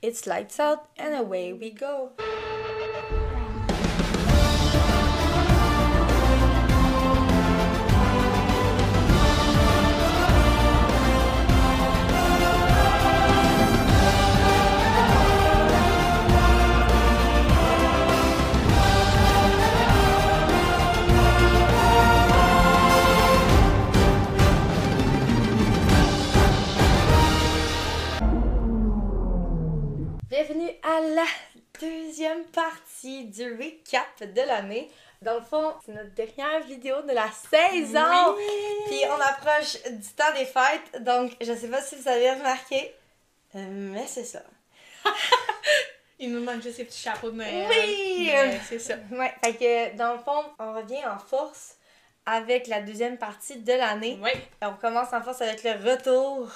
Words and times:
It's 0.00 0.26
lights 0.28 0.60
out 0.60 0.88
and 0.96 1.14
away 1.14 1.52
we 1.52 1.70
go. 1.70 2.12
Bienvenue 30.40 30.70
à 30.84 31.00
la 31.00 31.24
deuxième 31.80 32.44
partie 32.44 33.24
du 33.24 33.42
recap 33.54 34.22
de 34.22 34.40
l'année. 34.42 34.88
Dans 35.20 35.34
le 35.34 35.40
fond, 35.40 35.74
c'est 35.84 35.90
notre 35.90 36.14
dernière 36.14 36.60
vidéo 36.60 37.02
de 37.02 37.12
la 37.12 37.28
saison. 37.32 38.36
Puis 38.86 39.00
on 39.08 39.20
approche 39.20 39.82
du 39.90 40.08
temps 40.10 40.32
des 40.36 40.44
fêtes, 40.44 41.02
donc 41.02 41.32
je 41.40 41.52
sais 41.52 41.66
pas 41.66 41.82
si 41.82 41.96
vous 41.96 42.06
avez 42.06 42.30
remarqué, 42.30 42.94
euh, 43.56 43.66
mais 43.68 44.06
c'est 44.06 44.22
ça. 44.22 44.42
Il 46.20 46.32
nous 46.32 46.44
manque 46.44 46.62
juste 46.62 46.76
ces 46.76 46.84
petits 46.84 47.02
chapeaux 47.02 47.32
de 47.32 47.36
Noël. 47.38 47.66
Oui! 47.68 48.30
C'est 48.68 48.78
ça. 48.78 48.94
Ouais, 49.10 49.34
fait 49.42 49.54
que 49.54 49.96
dans 49.96 50.12
le 50.12 50.20
fond, 50.20 50.44
on 50.60 50.72
revient 50.74 51.04
en 51.04 51.18
force 51.18 51.78
avec 52.26 52.68
la 52.68 52.80
deuxième 52.80 53.18
partie 53.18 53.56
de 53.56 53.72
l'année. 53.72 54.16
Oui. 54.22 54.30
Et 54.62 54.66
on 54.66 54.74
commence 54.74 55.12
en 55.12 55.20
force 55.20 55.42
avec 55.42 55.64
le 55.64 55.72
retour 55.72 56.48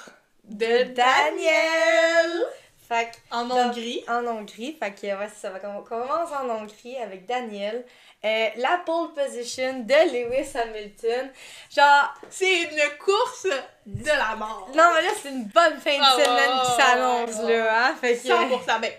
De 0.45 0.83
Daniel. 0.83 2.47
Fait 2.93 3.05
que 3.11 3.35
En 3.35 3.49
Hongrie? 3.49 4.03
en 4.07 4.25
Hongrie. 4.27 4.77
Fait 4.79 4.93
que 4.93 5.07
ouais, 5.07 5.29
ça. 5.35 5.51
Fait 5.51 5.59
qu'on 5.59 5.81
commence 5.81 6.31
en 6.31 6.49
Hongrie 6.49 6.97
avec 6.97 7.25
Daniel. 7.25 7.85
Euh, 8.25 8.47
la 8.57 8.77
pole 8.85 9.13
position 9.13 9.79
de 9.81 9.93
Lewis 10.13 10.47
Hamilton. 10.57 11.29
Genre, 11.75 12.13
C'est 12.29 12.61
une 12.63 12.97
course 13.03 13.47
de 13.85 14.05
la 14.07 14.35
mort. 14.37 14.69
non, 14.75 14.91
mais 14.95 15.01
là, 15.01 15.09
c'est 15.21 15.29
une 15.29 15.45
bonne 15.45 15.77
fin 15.79 15.97
de 15.97 16.03
Ah, 16.03 16.13
semaine 16.23 16.59
qui 16.65 16.81
s'annonce, 16.81 17.49
là. 17.49 17.87
Hein? 17.89 17.95
Fait 17.99 18.15
que. 18.17 18.27
100%. 18.27 18.79
Ben, 18.79 18.91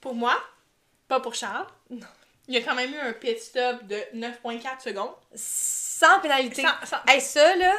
pour 0.00 0.14
moi, 0.14 0.36
pas 1.08 1.18
pour 1.20 1.34
Charles. 1.34 1.66
Non. 1.90 2.06
Il 2.46 2.54
y 2.54 2.58
a 2.58 2.62
quand 2.62 2.74
même 2.74 2.92
eu 2.94 2.98
un 2.98 3.12
pit 3.12 3.38
stop 3.40 3.82
de 3.84 3.96
9.4 4.14 4.80
secondes. 4.82 5.14
Sans 5.34 6.20
pénalité. 6.20 6.62
Sans- 6.62 6.86
sans- 6.86 7.02
Hey, 7.08 7.20
ça, 7.20 7.56
là, 7.56 7.72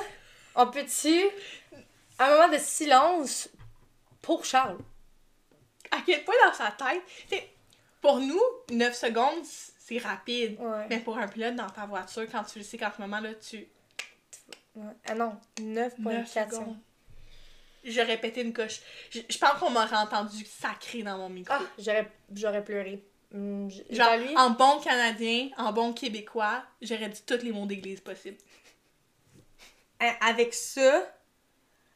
on 0.55 0.67
peut-tu. 0.67 1.23
Un 2.19 2.29
moment 2.29 2.47
de 2.49 2.57
silence 2.57 3.47
pour 4.21 4.43
Charles? 4.45 4.77
À 5.91 5.97
quel 6.05 6.23
point 6.23 6.35
dans 6.45 6.53
sa 6.53 6.71
tête, 6.71 7.01
t'sais, 7.27 7.49
pour 8.01 8.19
nous, 8.19 8.41
9 8.71 8.95
secondes, 8.95 9.43
c'est 9.43 9.97
rapide. 9.99 10.59
Ouais. 10.59 10.87
Mais 10.89 10.99
pour 10.99 11.17
un 11.17 11.27
pilote 11.27 11.55
dans 11.55 11.69
ta 11.69 11.85
voiture, 11.85 12.25
quand 12.31 12.43
tu 12.43 12.59
le 12.59 12.65
sais 12.65 12.77
qu'en 12.77 12.91
ce 12.95 13.01
moment, 13.01 13.19
là, 13.19 13.33
tu. 13.35 13.67
Ouais. 14.75 14.93
Ah 15.07 15.15
non, 15.15 15.37
9 15.61 15.99
9.4 15.99 16.25
secondes. 16.25 16.51
secondes. 16.51 16.77
J'aurais 17.83 18.17
pété 18.17 18.41
une 18.41 18.53
coche. 18.53 18.81
Je, 19.09 19.19
je 19.27 19.37
pense 19.37 19.53
qu'on 19.59 19.71
m'aurait 19.71 19.95
entendu 19.95 20.45
sacré 20.45 21.03
dans 21.03 21.17
mon 21.17 21.29
micro. 21.29 21.55
Ah, 21.57 21.63
j'aurais, 21.79 22.11
j'aurais 22.33 22.63
pleuré. 22.63 23.03
Genre, 23.33 24.17
lui, 24.17 24.35
en 24.35 24.49
bon 24.49 24.79
Canadien, 24.81 25.49
en 25.57 25.71
bon 25.71 25.93
Québécois, 25.93 26.63
j'aurais 26.81 27.07
dit 27.09 27.23
tous 27.25 27.43
les 27.43 27.51
mots 27.51 27.65
d'église 27.65 28.01
possibles. 28.01 28.37
Hein, 30.03 30.15
avec 30.19 30.55
ça, 30.55 31.13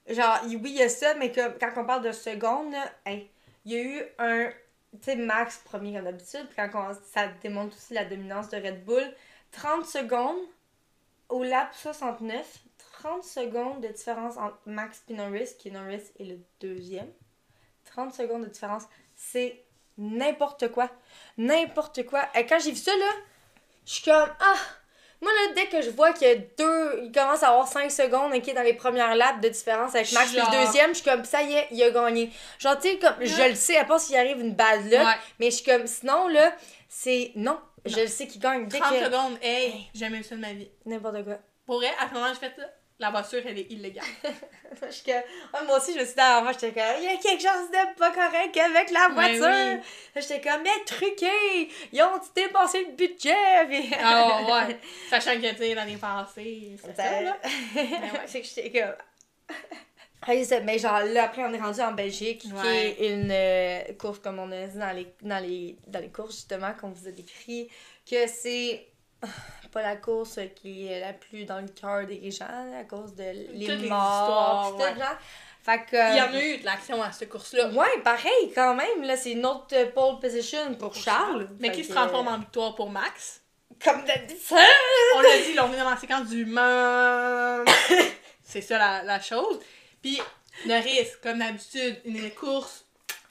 genre, 0.08 0.40
oui, 0.46 0.60
il 0.64 0.76
y 0.76 0.84
a 0.84 0.90
ça, 0.90 1.16
mais 1.16 1.32
quand 1.32 1.72
on 1.76 1.86
parle 1.86 2.04
de 2.04 2.12
secondes, 2.12 2.76
hey, 3.04 3.32
il 3.66 3.72
y 3.72 3.76
a 3.78 3.82
eu 3.84 4.04
un, 4.20 4.50
tu 4.94 5.00
sais, 5.04 5.16
Max 5.16 5.58
premier 5.66 5.94
comme 5.94 6.06
d'habitude, 6.06 6.48
puis 6.48 6.56
quand 6.72 6.92
on- 6.92 6.98
ça 7.12 7.28
démontre 7.42 7.76
aussi 7.76 7.94
la 7.94 8.06
dominance 8.06 8.50
de 8.50 8.58
Red 8.58 8.86
Bull, 8.86 9.04
30 9.52 9.86
secondes 9.86 10.40
au 11.30 11.44
lap 11.44 11.74
69, 11.74 12.60
30 13.02 13.24
secondes 13.24 13.82
de 13.82 13.88
différence 13.90 14.38
entre 14.38 14.58
Max 14.66 15.04
et 15.10 15.14
Norris, 15.14 15.50
qui 15.58 15.72
Norris 15.72 16.04
est 16.20 16.26
le 16.26 16.40
deuxième. 16.60 17.12
30 17.86 18.14
secondes 18.14 18.44
de 18.44 18.50
différence, 18.50 18.84
c'est 19.16 19.64
n'importe 19.98 20.70
quoi. 20.72 20.90
N'importe 21.38 22.06
quoi. 22.06 22.28
Et 22.36 22.46
quand 22.46 22.60
j'ai 22.60 22.72
vu 22.72 22.78
ça, 22.78 22.96
là, 22.96 23.12
je 23.86 23.92
suis 23.94 24.04
comme, 24.04 24.30
ah, 24.40 24.56
moi, 25.26 25.34
là, 25.34 25.54
dès 25.56 25.66
que 25.68 25.82
je 25.82 25.90
vois 25.90 26.14
qu'il 26.14 26.28
y 26.28 26.32
a 26.32 26.36
deux, 26.36 27.02
il 27.04 27.12
commence 27.12 27.44
à 27.44 27.50
avoir 27.50 27.68
5 27.68 27.92
secondes 27.92 28.34
ok, 28.34 28.54
dans 28.54 28.62
les 28.62 28.74
premières 28.74 29.16
laps 29.16 29.42
de 29.42 29.50
différence 29.50 29.94
avec 29.96 30.12
Max, 30.14 30.32
puis 30.32 30.40
le 30.40 30.66
deuxième, 30.66 30.90
je 30.92 31.02
suis 31.02 31.04
comme, 31.10 31.26
ça 31.26 31.42
y 31.42 31.54
est, 31.54 31.68
il 31.72 31.84
a 31.84 31.90
gagné. 31.90 32.32
Genre, 32.60 32.78
tu 32.80 32.90
sais, 32.90 32.98
comme, 32.98 33.16
je 33.22 33.50
le 33.50 33.56
sais, 33.56 33.78
à 33.78 33.86
part 33.86 34.00
s'il 34.00 34.16
arrive 34.16 34.40
une 34.40 34.54
bad 34.54 34.84
luck, 34.86 34.94
Ouais. 35.02 35.14
mais 35.40 35.52
je 35.52 35.56
suis 35.58 35.66
comme, 35.66 35.88
sinon, 35.88 36.28
là, 36.28 36.56
c'est, 36.88 37.32
non, 37.36 37.60
je 37.86 38.00
le 38.00 38.08
sais 38.08 38.28
qu'il 38.28 38.40
gagne. 38.42 38.68
Dès 38.68 38.80
30 38.80 38.94
que, 39.00 39.06
secondes, 39.06 39.38
hey, 39.42 39.88
jamais 39.94 40.18
vu 40.20 40.24
ça 40.24 40.36
de 40.36 40.42
ma 40.42 40.54
vie. 40.54 40.70
n'importe 40.86 41.24
quoi. 41.24 41.38
Pour 41.66 41.78
vrai, 41.78 41.92
à 42.00 42.08
ce 42.08 42.14
moment, 42.14 42.28
j'ai 42.34 42.48
fait 42.48 42.54
ça. 42.56 42.68
La 42.98 43.10
voiture, 43.10 43.42
elle 43.46 43.60
est 43.60 43.70
illégale. 43.72 44.06
ouais, 44.24 45.66
moi 45.66 45.78
aussi, 45.78 45.94
je 45.94 46.00
me 46.00 46.06
suis 46.06 46.14
dit, 46.14 46.22
avant, 46.22 46.52
j'étais 46.54 46.72
comme, 46.72 46.84
il 47.00 47.04
y 47.04 47.08
a 47.08 47.18
quelque 47.18 47.42
chose 47.42 47.70
de 47.70 47.98
pas 47.98 48.12
correct 48.12 48.58
avec 48.58 48.92
la 48.92 49.10
voiture. 49.10 49.82
oui. 49.82 49.82
J'étais 50.16 50.40
comme, 50.40 50.64
mais 50.64 50.84
truqué, 50.86 51.70
ils 51.92 52.02
ont 52.02 52.22
dépassé 52.34 52.86
le 52.86 52.92
budget. 52.94 53.36
Puis- 53.70 53.92
Ah 54.02 54.42
ouais. 54.68 54.80
Sachant 55.10 55.36
que, 55.36 55.52
tu 55.52 55.58
sais, 55.58 55.76
l'année 55.76 55.98
passée, 55.98 56.78
c'est 56.82 56.96
ça, 56.96 57.22
là. 57.22 57.38
c'est 58.28 58.42
que 58.42 58.48
j'étais 58.48 58.72
comme. 58.82 58.96
Ah. 60.28 60.32
Mais 60.64 60.80
genre 60.80 61.02
là, 61.02 61.26
après, 61.26 61.44
on 61.44 61.54
est 61.54 61.60
rendu 61.60 61.82
en 61.82 61.92
Belgique, 61.92 62.40
qui 62.40 62.68
est 62.68 63.14
une 63.14 63.30
euh, 63.32 63.94
course, 64.00 64.18
comme 64.18 64.40
on 64.40 64.52
a 64.52 64.66
dit 64.66 64.78
dans 64.80 64.92
les, 64.92 65.08
dans 65.22 65.38
les, 65.38 65.78
dans 65.86 66.00
les 66.00 66.10
courses, 66.10 66.34
justement, 66.38 66.74
qu'on 66.74 66.90
vous 66.90 67.08
a 67.08 67.12
décrit, 67.12 67.70
que 68.10 68.26
c'est 68.26 68.88
ah, 68.88 68.95
pas 69.72 69.82
la 69.82 69.96
course 69.96 70.40
qui 70.56 70.88
est 70.88 71.02
la 71.02 71.14
plus 71.14 71.46
dans 71.46 71.60
le 71.60 71.68
cœur 71.68 72.06
des 72.06 72.32
gens, 72.32 72.74
à 72.80 72.84
cause 72.84 73.14
de 73.16 73.24
les 73.54 73.66
Toutes 73.66 73.82
les 73.82 73.90
morts, 73.90 74.72
histoires, 74.72 74.96
genre. 74.96 75.18
Fait 75.64 75.84
que. 75.90 76.14
Il 76.14 76.18
y 76.18 76.22
en 76.22 76.34
a 76.34 76.42
eu 76.44 76.58
de 76.60 76.66
l'action 76.66 77.02
à 77.02 77.12
cette 77.12 77.30
course-là. 77.30 77.70
Ouais, 77.70 78.02
pareil, 78.04 78.52
quand 78.54 78.76
même, 78.76 79.02
là, 79.02 79.18
c'est 79.18 79.32
une 79.32 79.46
autre 79.46 79.74
euh, 79.74 79.92
pole 79.92 80.20
position 80.20 80.76
pour, 80.76 80.94
Charles. 80.94 81.50
Mais 81.60 81.72
qui 81.72 81.84
se 81.84 81.92
transforme 81.92 82.28
en 82.28 82.38
victoire 82.38 82.76
pour 82.76 82.90
Max? 82.92 83.42
Comme 83.84 84.06
d'habitude. 84.06 84.58
On 85.16 85.22
l'a 85.22 85.38
dit, 85.44 85.54
là, 85.54 85.66
on 85.66 85.74
est 85.74 85.78
dans 85.78 85.90
la 85.90 85.98
séquence 85.98 86.30
du. 86.30 86.46
C'est 88.44 88.62
ça 88.62 88.78
la, 88.78 89.04
la 89.04 89.20
chose. 89.20 89.60
Puis, 90.02 90.22
Norris, 90.68 91.08
comme 91.22 91.40
d'habitude, 91.40 92.00
une 92.06 92.30
course 92.32 92.85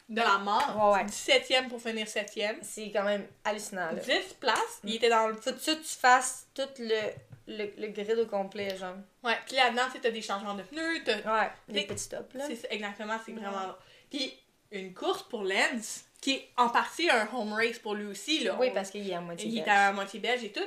de 0.09 0.20
la 0.20 0.38
mort. 0.38 0.91
Ouais, 0.92 1.03
ouais. 1.03 1.04
17ème 1.06 1.69
pour 1.69 1.81
finir 1.81 2.06
7ème. 2.06 2.59
C'est 2.62 2.91
quand 2.91 3.04
même 3.04 3.26
hallucinant, 3.44 3.87
là. 3.92 3.94
10 3.94 4.34
places. 4.41 4.81
Il 4.84 4.94
était 4.97 5.09
dans 5.09 5.28
le. 5.28 5.34
Faut 5.34 5.53
que 5.53 5.59
tu 5.75 5.97
fasses 5.98 6.47
tout 6.54 6.62
le, 6.78 7.00
le, 7.48 7.70
le 7.78 7.88
grid 7.88 8.19
au 8.19 8.26
complet, 8.26 8.76
genre. 8.76 8.97
Ouais, 9.22 9.37
puis 9.47 9.56
là-dedans, 9.56 9.82
tu 9.92 10.00
t'as 10.00 10.10
des 10.10 10.22
changements 10.22 10.54
de 10.54 10.62
pneus. 10.62 11.03
t'as- 11.04 11.16
Ouais, 11.42 11.50
des 11.69 11.87
petits 11.87 12.03
stops, 12.04 12.34
là. 12.34 12.44
C'est 12.47 12.66
exactement, 12.70 13.19
c'est 13.25 13.32
Ouais. 13.32 13.41
vraiment. 13.41 13.75
Puis, 14.10 14.38
une 14.70 14.92
course 14.94 15.22
pour 15.25 15.42
Lens, 15.42 16.04
qui 16.21 16.32
est 16.32 16.48
en 16.56 16.69
partie 16.69 17.09
un 17.10 17.28
home 17.34 17.53
race 17.53 17.78
pour 17.78 17.94
lui 17.94 18.06
aussi. 18.06 18.44
Là. 18.44 18.56
Oui, 18.59 18.69
On- 18.71 18.75
parce 18.75 18.91
qu'il 18.91 19.09
est 19.09 19.15
à 19.15 19.21
moitié 19.21 19.47
Il 19.47 19.53
belge. 19.54 19.62
était 19.62 19.71
à 19.71 19.92
moitié 19.92 20.21
belge 20.21 20.44
et 20.44 20.53
tout. 20.53 20.65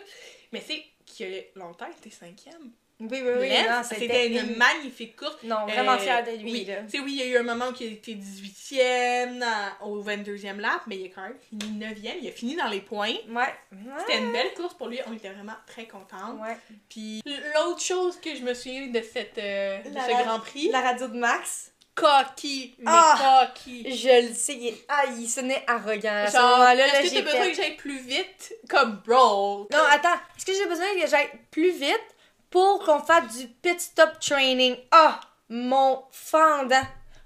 Mais 0.52 0.62
c'est 0.66 0.84
qu'il 1.06 1.26
a 1.34 1.60
longtemps 1.60 1.88
été 1.88 2.10
cinquième. 2.10 2.72
Oui, 3.00 3.08
oui, 3.12 3.32
oui. 3.40 3.52
C'était 3.88 4.28
une 4.28 4.56
magnifique 4.56 5.16
course. 5.16 5.38
Non, 5.44 5.66
vraiment 5.68 5.92
Euh, 5.94 5.98
fière 6.00 6.24
de 6.24 6.32
lui, 6.32 6.52
oui. 6.52 6.66
là. 6.66 6.78
Il 6.92 7.16
y 7.16 7.22
a 7.22 7.26
eu 7.26 7.38
un 7.38 7.44
moment 7.44 7.66
où 7.68 7.74
il 7.80 7.94
été 7.94 8.16
18e 8.16 9.40
dans- 9.40 9.88
au 9.88 10.02
22e 10.02 10.60
lap, 10.60 10.82
mais 10.88 10.98
il 10.98 11.06
a 11.06 11.10
quand 11.14 11.22
même 11.22 11.38
fini 11.48 11.78
9e. 11.78 12.16
Il 12.22 12.28
a 12.28 12.32
fini 12.32 12.56
dans 12.56 12.68
les 12.68 12.82
points. 12.82 13.14
Ouais. 13.30 13.54
C'était 14.00 14.18
une 14.20 14.32
belle 14.32 14.52
course 14.56 14.74
pour 14.74 14.88
lui. 14.88 15.00
On 15.08 15.14
était 15.14 15.30
vraiment 15.30 15.54
très 15.68 15.86
contents. 15.86 16.38
Ouais. 16.42 16.58
Puis 16.90 17.22
l'autre 17.56 17.82
chose 17.82 18.20
que 18.20 18.36
je 18.36 18.42
me 18.42 18.54
souviens 18.56 18.88
de, 18.88 19.02
cette, 19.02 19.38
euh, 19.38 19.78
de 19.84 19.90
ce 19.90 20.14
ra- 20.14 20.24
Grand 20.24 20.40
Prix, 20.40 20.70
La 20.70 20.82
radio 20.82 21.08
de 21.08 21.18
Max, 21.18 21.72
cocky, 21.94 22.76
mais 22.80 22.86
Ah! 22.88 23.48
cocky. 23.54 23.96
je 23.96 24.28
le 24.28 24.34
sais, 24.34 24.54
il, 24.56 24.68
est... 24.70 24.86
ah, 24.90 25.04
il 25.18 25.28
sonnait 25.30 25.64
arrogant. 25.68 26.26
Genre, 26.32 26.68
est-ce 26.70 27.10
que 27.10 27.16
j'ai 27.16 27.22
besoin 27.22 27.44
fait... 27.44 27.52
que 27.52 27.58
j'aille 27.58 27.76
plus 27.76 28.00
vite? 28.00 28.54
Comme 28.70 29.02
bro! 29.06 29.68
Non, 29.72 29.84
attends. 29.92 30.16
Est-ce 30.36 30.46
que 30.46 30.54
j'ai 30.54 30.66
besoin 30.68 30.86
que 31.00 31.08
j'aille 31.08 31.30
plus 31.52 31.72
vite? 31.72 32.00
Pour 32.50 32.84
qu'on 32.86 33.00
fasse 33.00 33.38
du 33.38 33.48
pit 33.48 33.80
stop 33.80 34.20
training? 34.20 34.78
Ah, 34.92 35.20
mon 35.50 36.04
fendant. 36.12 36.84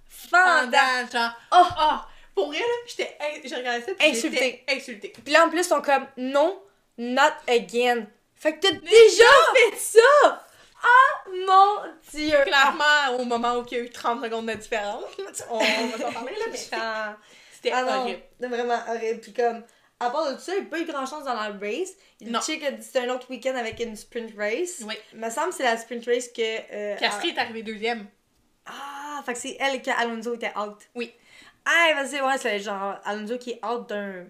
Fendant. 0.07 1.07
Genre, 1.11 1.31
Oh. 1.51 1.65
ah! 1.77 2.07
Pour 2.35 2.47
vrai, 2.47 2.59
là, 2.59 2.65
j'étais, 2.87 3.17
je 3.43 3.53
regardais 3.55 3.81
ça, 3.85 3.93
puis 3.93 4.07
Insultée. 4.09 4.63
j'étais 4.67 4.75
insultée. 4.79 5.13
Puis 5.23 5.33
là, 5.33 5.45
en 5.45 5.49
plus, 5.49 5.59
ils 5.59 5.63
sont 5.65 5.81
comme, 5.81 6.07
non, 6.17 6.61
not 6.97 7.33
again. 7.47 8.05
Fait 8.35 8.53
que 8.57 8.59
t'as 8.61 8.71
déjà 8.71 9.25
fait 9.53 9.77
ça! 9.77 10.45
Ah, 10.83 11.29
mon 11.45 11.91
Dieu! 12.11 12.37
Clairement, 12.43 13.17
au 13.19 13.25
moment 13.25 13.57
où 13.57 13.65
il 13.69 13.77
y 13.77 13.81
a 13.81 13.83
eu 13.83 13.89
30 13.89 14.23
secondes 14.23 14.45
de 14.47 14.53
différence, 14.53 15.03
on, 15.49 15.57
on 15.57 15.87
va 15.87 15.97
s'en 15.97 16.11
parler, 16.13 16.31
là, 16.39 16.45
mais 16.49 16.57
c'était 17.51 17.71
ah 17.73 17.85
horrible. 17.99 18.21
vraiment 18.39 18.79
horrible. 18.87 19.19
Puis 19.19 19.33
comme, 19.33 19.63
à 20.01 20.09
part 20.09 20.33
de 20.33 20.39
ça, 20.39 20.53
il 20.55 20.61
n'y 20.61 20.67
a 20.67 20.69
pas 20.69 20.79
eu 20.79 20.85
grand 20.85 21.05
chance 21.05 21.23
dans 21.23 21.33
la 21.33 21.51
race. 21.51 21.91
Il 22.19 22.31
dit 22.31 22.59
que 22.59 22.81
c'était 22.81 22.99
un 23.07 23.09
autre 23.09 23.29
week-end 23.29 23.55
avec 23.55 23.79
une 23.79 23.95
sprint 23.95 24.33
race. 24.37 24.81
Oui. 24.85 24.95
Il 25.13 25.19
me 25.19 25.29
semble 25.29 25.49
que 25.49 25.55
c'est 25.55 25.63
la 25.63 25.77
sprint 25.77 26.05
race 26.05 26.27
que. 26.29 26.41
euh, 26.41 26.97
Castry 26.97 27.29
est 27.29 27.37
arrivé 27.37 27.63
deuxième. 27.63 28.07
Ah, 28.65 29.21
fait 29.25 29.33
que 29.33 29.39
c'est 29.39 29.57
elle 29.59 29.81
que 29.81 29.91
Alonso 29.91 30.33
était 30.33 30.51
out. 30.57 30.77
Oui. 30.95 31.13
Ah, 31.65 31.93
vas-y, 31.95 32.19
ouais, 32.21 32.37
c'est 32.37 32.59
genre 32.59 32.95
Alonso 33.03 33.37
qui 33.37 33.51
est 33.51 33.65
out 33.65 33.87
d'un. 33.87 34.25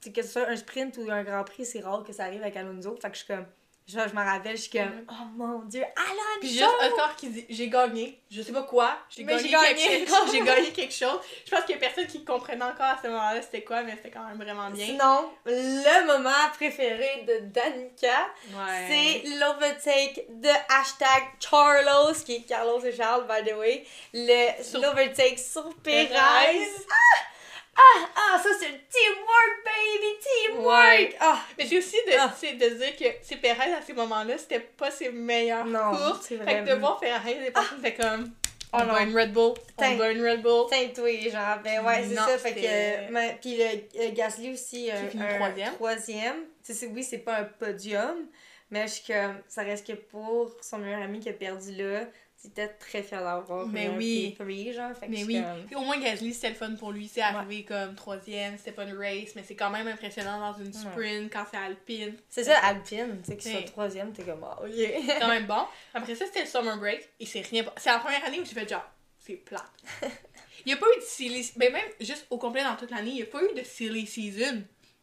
Tu 0.00 0.08
sais, 0.08 0.12
que 0.12 0.22
ce 0.22 0.28
soit 0.28 0.48
un 0.48 0.56
sprint 0.56 0.96
ou 0.98 1.08
un 1.10 1.22
grand 1.22 1.44
prix, 1.44 1.64
c'est 1.64 1.80
rare 1.80 2.02
que 2.02 2.12
ça 2.12 2.24
arrive 2.24 2.42
avec 2.42 2.56
Alonso. 2.56 2.96
Fait 3.00 3.08
que 3.08 3.14
je 3.14 3.18
suis 3.24 3.28
comme. 3.32 3.46
Genre, 3.88 4.06
je 4.08 4.14
me 4.14 4.24
rappelle, 4.24 4.56
je 4.56 4.62
suis 4.62 4.70
comme. 4.70 4.82
Mhm. 4.88 5.06
Oh 5.10 5.24
mon 5.36 5.58
dieu, 5.64 5.82
Alonso! 5.82 6.38
Puis 6.40 6.50
juste 6.50 6.64
encore 6.92 7.16
qui 7.16 7.28
dit 7.30 7.44
j'ai 7.50 7.68
gagné, 7.68 8.22
je 8.30 8.40
sais 8.40 8.52
pas 8.52 8.62
quoi, 8.62 8.96
j'ai 9.10 9.24
gagné, 9.24 9.50
gagné. 9.50 9.74
quelque 9.74 10.08
chose, 10.08 10.30
j'ai 10.32 10.40
gagné 10.44 10.70
quelque 10.70 10.94
chose. 10.94 11.18
Je 11.44 11.50
pense 11.50 11.64
qu'il 11.64 11.74
y 11.74 11.78
a 11.78 11.80
personne 11.80 12.06
qui 12.06 12.24
comprenait 12.24 12.64
encore 12.64 12.86
à 12.86 12.98
ce 13.02 13.08
moment-là 13.08 13.42
c'était 13.42 13.62
quoi, 13.64 13.82
mais 13.82 13.92
c'était 13.96 14.10
quand 14.10 14.24
même 14.24 14.36
vraiment 14.40 14.70
bien. 14.70 14.86
Sinon, 14.86 15.30
le 15.46 16.06
moment 16.06 16.30
préféré 16.54 17.24
de 17.26 17.40
Danica, 17.46 18.28
Ouais. 18.54 19.22
c'est 19.22 19.28
l'overtake 19.38 20.26
de 20.28 20.48
hashtag 20.70 21.22
Charlos, 21.40 22.14
qui 22.24 22.36
est 22.36 22.42
Carlos 22.42 22.80
et 22.84 22.92
Charles, 22.92 23.26
by 23.26 23.48
the 23.50 23.54
way. 23.56 23.84
Le- 24.14 24.62
Sur- 24.62 24.80
L'overtake 24.80 25.38
sur. 25.38 25.68
Perez. 25.82 26.08
Ah! 26.08 26.94
Ah! 27.76 28.08
Ah! 28.14 28.40
Ça, 28.42 28.50
c'est 28.58 28.68
le 28.68 28.78
teamwork, 28.78 29.64
baby! 29.64 30.18
Teamwork! 30.22 30.66
Ouais. 31.10 31.16
Ah! 31.20 31.38
Mais 31.58 31.66
c'est 31.66 31.78
aussi 31.78 31.96
de, 32.06 32.12
Ah. 32.18 32.34
de 32.42 32.68
dire 32.76 32.96
que 32.96 33.04
c'est 33.22 33.36
Perez 33.36 33.72
à 33.72 33.80
ces 33.82 33.92
moments-là, 33.94 34.36
c'était 34.38 34.60
pas 34.60 34.90
ses 34.90 35.10
meilleures 35.10 35.64
Non, 35.64 35.90
courses. 35.90 36.26
Fait 36.28 36.36
que 36.38 36.68
de 36.70 36.74
voir 36.74 36.98
Perez, 37.00 37.38
les 37.40 37.50
personnes 37.50 37.78
c'était 37.82 37.94
comme 37.94 38.32
Oh 38.74 38.78
on 38.80 38.84
non. 38.86 38.92
va 38.94 39.02
une 39.02 39.14
Red 39.18 39.32
Bull, 39.34 39.52
on 39.76 39.96
va 39.96 40.10
une 40.12 40.26
Red 40.26 40.40
Bull. 40.42 40.66
Teintoué, 40.70 41.28
genre. 41.30 41.58
Ben 41.62 41.84
ouais, 41.84 42.04
c'est 42.08 42.14
ça. 42.14 42.38
Fait 42.38 42.54
que. 42.54 43.12
mais- 43.12 43.36
Puis 43.40 43.56
le, 43.58 44.04
le 44.06 44.10
Gasly 44.12 44.50
aussi. 44.52 44.90
un- 44.90 45.08
finit 45.10 45.22
un 45.24 45.34
troisième. 45.36 45.74
troisième. 45.74 46.36
Tu 46.64 46.72
sais, 46.72 46.74
c'est- 46.74 46.86
oui, 46.86 47.04
c'est 47.04 47.18
pas 47.18 47.36
un 47.40 47.44
podium, 47.44 48.26
mais 48.70 48.86
je 48.88 48.92
suis 48.94 49.12
comme. 49.12 49.42
Ça 49.46 49.62
reste 49.62 49.86
que 49.86 49.92
pour 49.92 50.56
son 50.62 50.78
meilleur 50.78 51.02
ami 51.02 51.20
qui 51.20 51.28
a 51.28 51.34
perdu 51.34 51.72
là, 51.74 52.04
c'était 52.42 52.68
très 52.68 53.02
fier 53.02 53.22
d'avoir 53.22 53.66
Mais 53.68 53.86
un 53.86 53.96
oui. 53.96 54.36
P3, 54.38 54.72
genre. 54.74 54.96
Fait 54.96 55.06
que 55.06 55.12
Mais 55.12 55.24
oui, 55.24 55.34
comme- 55.40 55.66
Puis 55.66 55.76
au 55.76 55.80
moins 55.82 55.98
Gasly 56.00 56.34
c'était 56.34 56.50
le 56.50 56.54
fun 56.56 56.74
pour 56.74 56.90
lui, 56.92 57.08
c'est 57.08 57.20
arrivé 57.20 57.64
comme 57.64 57.94
troisième, 57.94 58.58
c'était 58.58 58.72
pas 58.72 58.84
une 58.84 58.96
race, 58.96 59.34
mais 59.36 59.44
c'est 59.44 59.54
quand 59.54 59.70
même 59.70 59.86
impressionnant 59.86 60.40
dans 60.40 60.58
une 60.58 60.72
sprint 60.72 61.32
quand 61.32 61.44
c'est 61.50 61.56
Alpine. 61.58 62.16
C'est 62.28 62.44
ça, 62.44 62.58
Alpine, 62.58 63.20
tu 63.22 63.30
sais, 63.30 63.36
qu'il 63.36 63.50
soit 63.52 63.62
troisième, 63.62 64.12
t'es 64.12 64.24
comme, 64.24 64.42
ok. 64.42 64.70
C'est 64.74 65.18
quand 65.20 65.28
même 65.28 65.46
bon. 65.46 65.64
Après 65.94 66.14
ça, 66.14 66.26
c'était 66.26 66.40
le 66.40 66.46
summer 66.46 66.76
break 66.78 67.08
et 67.20 67.26
c'est 67.26 67.42
rien. 67.42 67.64
C'est 67.76 67.90
la 67.90 67.98
première 67.98 68.24
année 68.24 68.40
où 68.40 68.44
j'ai 68.44 68.54
fait 68.54 68.68
genre, 68.68 68.84
c'est 69.18 69.36
plat. 69.36 69.64
Il 70.64 70.68
n'y 70.68 70.74
a 70.74 70.76
pas 70.76 70.86
eu 70.96 71.00
de 71.00 71.04
silly. 71.04 71.50
Ben 71.56 71.72
même 71.72 71.88
juste 72.00 72.26
au 72.30 72.38
complet 72.38 72.62
dans 72.62 72.76
toute 72.76 72.90
l'année, 72.92 73.10
il 73.10 73.16
n'y 73.16 73.22
a 73.22 73.26
pas 73.26 73.42
eu 73.42 73.52
de 73.52 73.64
silly 73.64 74.06
season. 74.06 74.62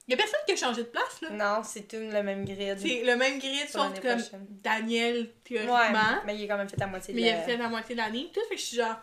Il 0.10 0.14
y 0.14 0.16
a 0.16 0.18
personne 0.18 0.40
qui 0.48 0.54
a 0.54 0.56
changé 0.56 0.82
de 0.82 0.88
place 0.88 1.22
là. 1.22 1.30
Non, 1.30 1.62
c'est 1.64 1.88
tout 1.88 1.98
le 1.98 2.24
même 2.24 2.44
grid. 2.44 2.80
C'est 2.80 3.04
le 3.04 3.16
même 3.16 3.38
grid, 3.38 3.70
sauf 3.70 3.84
l'année 3.84 4.00
comme 4.02 4.20
prochaine. 4.20 4.48
Daniel 4.50 5.18
Ouais, 5.18 5.30
théoriquement. 5.44 6.00
mais 6.26 6.36
il 6.36 6.44
est 6.44 6.48
quand 6.48 6.58
même 6.58 6.68
fait 6.68 6.82
à 6.82 6.88
moitié 6.88 7.14
de 7.14 7.20
Mais 7.20 7.28
il 7.28 7.30
a 7.32 7.42
fait 7.44 7.58
la 7.58 7.70
moitié 7.70 7.94
de 7.94 8.02
l'année. 8.02 8.32
Tout 8.34 8.42
fait 8.50 8.56
que 8.56 8.62
je 8.62 8.66
suis 8.66 8.78
genre. 8.78 8.96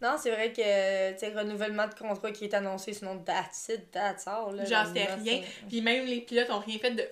Non, 0.00 0.16
c'est 0.18 0.30
vrai 0.30 0.50
que, 0.50 1.12
tu 1.12 1.18
sais, 1.18 1.32
renouvellement 1.38 1.86
de 1.86 1.94
contrat 1.94 2.32
qui 2.32 2.44
est 2.46 2.54
annoncé, 2.54 2.94
sinon 2.94 3.18
that's 3.18 3.68
it, 3.68 3.90
that's 3.90 4.26
all. 4.26 4.56
Là, 4.56 4.64
Genre, 4.64 4.86
c'était 4.86 5.04
rien. 5.14 5.42
Puis 5.68 5.82
même 5.82 6.06
les 6.06 6.22
pilotes 6.22 6.50
ont 6.50 6.60
rien 6.60 6.78
fait 6.78 6.92
de 6.92 7.04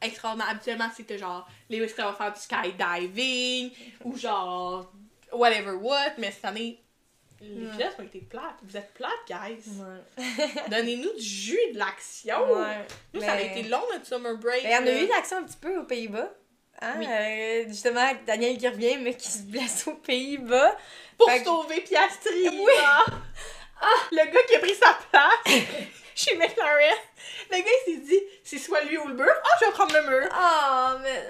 extraordinaire. 0.00 0.48
Habituellement, 0.50 0.88
c'était 0.96 1.18
genre, 1.18 1.46
Lewis 1.68 1.88
qui 1.88 2.00
va 2.00 2.12
faire 2.14 2.32
du 2.32 2.40
skydiving 2.40 3.72
ou 4.04 4.16
genre, 4.16 4.90
whatever 5.32 5.72
what. 5.72 6.12
Mais 6.18 6.30
cette 6.30 6.44
année, 6.44 6.80
les 7.40 7.66
Ouais. 7.66 7.70
pilotes 7.76 7.96
ont 7.98 8.02
été 8.02 8.20
plates. 8.20 8.56
Vous 8.62 8.76
êtes 8.76 8.92
plates, 8.94 9.10
guys. 9.28 9.62
Ouais. 9.78 10.24
Donnez-nous 10.70 11.12
du 11.14 11.22
jus, 11.22 11.58
de 11.72 11.78
l'action. 11.78 12.52
Ouais. 12.52 12.86
Nous, 13.14 13.20
ça 13.20 13.32
a 13.32 13.40
été 13.40 13.62
long 13.64 13.82
notre 13.92 14.06
summer 14.06 14.36
break. 14.36 14.62
Mais 14.64 14.78
on 14.80 14.86
a 14.86 14.90
eu 14.92 15.06
de 15.06 15.08
l'action 15.10 15.38
un 15.38 15.42
petit 15.44 15.56
peu 15.56 15.78
aux 15.78 15.84
Pays-Bas. 15.84 16.30
Hein? 16.82 16.94
Oui. 16.98 17.06
euh, 17.08 17.64
justement, 17.68 18.10
Daniel 18.26 18.56
qui 18.56 18.66
revient, 18.68 18.96
mais 18.98 19.14
qui 19.14 19.28
se 19.28 19.42
blesse 19.42 19.86
aux 19.86 19.94
Pays-Bas. 19.96 20.76
Pour 21.18 21.28
Fait 21.30 21.38
que- 21.40 21.44
sauver 21.44 21.80
Piastri. 21.82 22.48
Oui. 22.48 22.72
Ah, 22.82 23.04
le 24.12 24.30
gars 24.30 24.42
qui 24.48 24.54
a 24.56 24.58
pris 24.60 24.74
sa 24.74 24.94
place 25.10 25.58
chez 26.14 26.36
McLaren. 26.36 26.96
Le 27.50 27.56
gars, 27.56 27.64
il 27.86 27.94
s'est 27.94 28.00
dit, 28.00 28.20
c'est 28.44 28.58
soit 28.58 28.82
lui 28.84 28.96
ou 28.98 29.08
le 29.08 29.14
mur. 29.14 29.26
Ah, 29.28 29.48
je 29.60 29.66
vais 29.66 29.72
prendre 29.72 29.94
le 29.94 30.08
mur. 30.10 30.28
Ah, 30.32 30.98
mais. 31.02 31.28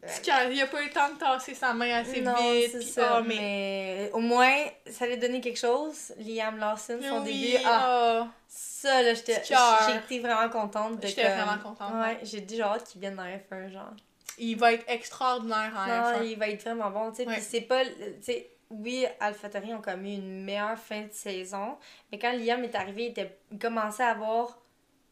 Parce 0.00 0.20
qu'il 0.20 0.32
a 0.32 0.66
pas 0.66 0.82
eu 0.82 0.86
le 0.86 0.92
temps 0.92 1.08
de 1.12 1.18
tasser 1.18 1.54
sa 1.54 1.72
main 1.72 2.00
assez 2.00 2.20
non, 2.20 2.34
vite. 2.34 2.82
ça. 2.82 3.16
ah, 3.16 3.20
mais... 3.22 3.34
mais... 3.36 4.10
au 4.12 4.20
moins, 4.20 4.54
ça 4.90 5.04
allait 5.04 5.16
donner 5.16 5.40
quelque 5.40 5.58
chose. 5.58 6.12
Liam 6.18 6.58
Lawson, 6.58 6.98
son 7.02 7.22
Oui, 7.24 7.52
début. 7.52 7.64
Ah, 7.66 8.20
ah. 8.22 8.28
ça, 8.46 9.02
là, 9.02 9.14
j'étais- 9.14 9.42
j'ai 9.44 9.96
été 9.96 10.20
vraiment 10.20 10.48
contente 10.48 11.00
de 11.00 11.06
J'étais 11.06 11.22
comme- 11.24 11.32
vraiment 11.32 11.58
contente. 11.62 11.92
Ouais, 11.94 12.18
j'ai 12.22 12.40
dit 12.40 12.56
genre 12.56 12.72
hâte 12.74 12.84
qu'il 12.84 13.00
vienne 13.00 13.16
dans 13.16 13.24
F1, 13.24 13.70
genre. 13.72 13.90
Il 14.38 14.56
va 14.56 14.74
être 14.74 14.84
extraordinaire 14.88 15.72
en 15.74 15.86
Non, 15.86 16.18
F1. 16.20 16.24
il 16.26 16.36
va 16.38 16.48
être 16.48 16.62
vraiment 16.62 16.90
bon, 16.90 17.10
tu 17.10 17.22
sais. 17.22 17.26
Ouais. 17.28 17.40
C'est 17.40 17.62
pas. 17.62 17.84
Tu 17.84 17.92
sais, 18.22 18.50
oui, 18.68 19.06
AlphaTauri 19.20 19.72
ont 19.74 19.80
comme 19.80 20.04
eu 20.04 20.14
une 20.14 20.44
meilleure 20.44 20.78
fin 20.78 21.02
de 21.02 21.12
saison, 21.12 21.78
mais 22.12 22.18
quand 22.18 22.32
Liam 22.32 22.62
est 22.64 22.74
arrivé, 22.74 23.04
il, 23.04 23.08
était, 23.10 23.38
il 23.52 23.58
commençait 23.58 24.02
à 24.02 24.08
avoir 24.10 24.58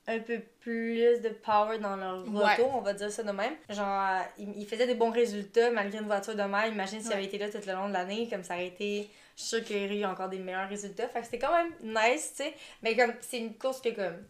un 0.06 0.18
peu 0.18 0.40
plus 0.60 1.20
de 1.22 1.30
power 1.30 1.78
dans 1.78 1.96
leur 1.96 2.20
retour, 2.20 2.34
Ouais. 2.42 2.70
on 2.74 2.80
va 2.80 2.92
dire 2.92 3.10
ça 3.10 3.22
de 3.22 3.30
même. 3.30 3.54
Genre, 3.70 3.86
euh, 3.86 4.20
il, 4.38 4.66
faisait 4.66 4.86
des 4.86 4.94
bons 4.94 5.10
résultats 5.10 5.70
malgré 5.70 5.98
une 5.98 6.06
voiture 6.06 6.34
de 6.34 6.42
mer. 6.42 6.66
Imagine 6.66 7.00
s'il 7.00 7.08
Ouais. 7.08 7.14
avait 7.16 7.24
été 7.24 7.38
là 7.38 7.48
tout 7.50 7.58
le 7.66 7.72
long 7.72 7.88
de 7.88 7.92
l'année, 7.94 8.28
comme 8.30 8.44
ça 8.44 8.54
aurait 8.54 8.66
été. 8.66 9.08
Je 9.36 9.42
suis 9.42 9.48
sûre 9.56 9.64
qu'il 9.64 9.78
y 9.82 9.84
aurait 9.86 9.96
eu 9.96 10.04
encore 10.04 10.28
des 10.28 10.38
meilleurs 10.38 10.68
résultats. 10.68 11.08
Fait 11.08 11.20
que 11.20 11.24
c'était 11.24 11.38
quand 11.38 11.52
même 11.52 11.72
nice, 11.82 12.34
tu 12.36 12.44
sais. 12.44 12.54
Mais 12.82 12.94
comme, 12.94 13.14
c'est 13.20 13.38
une 13.38 13.54
course 13.56 13.80
que 13.80 13.88
comme. 13.90 14.24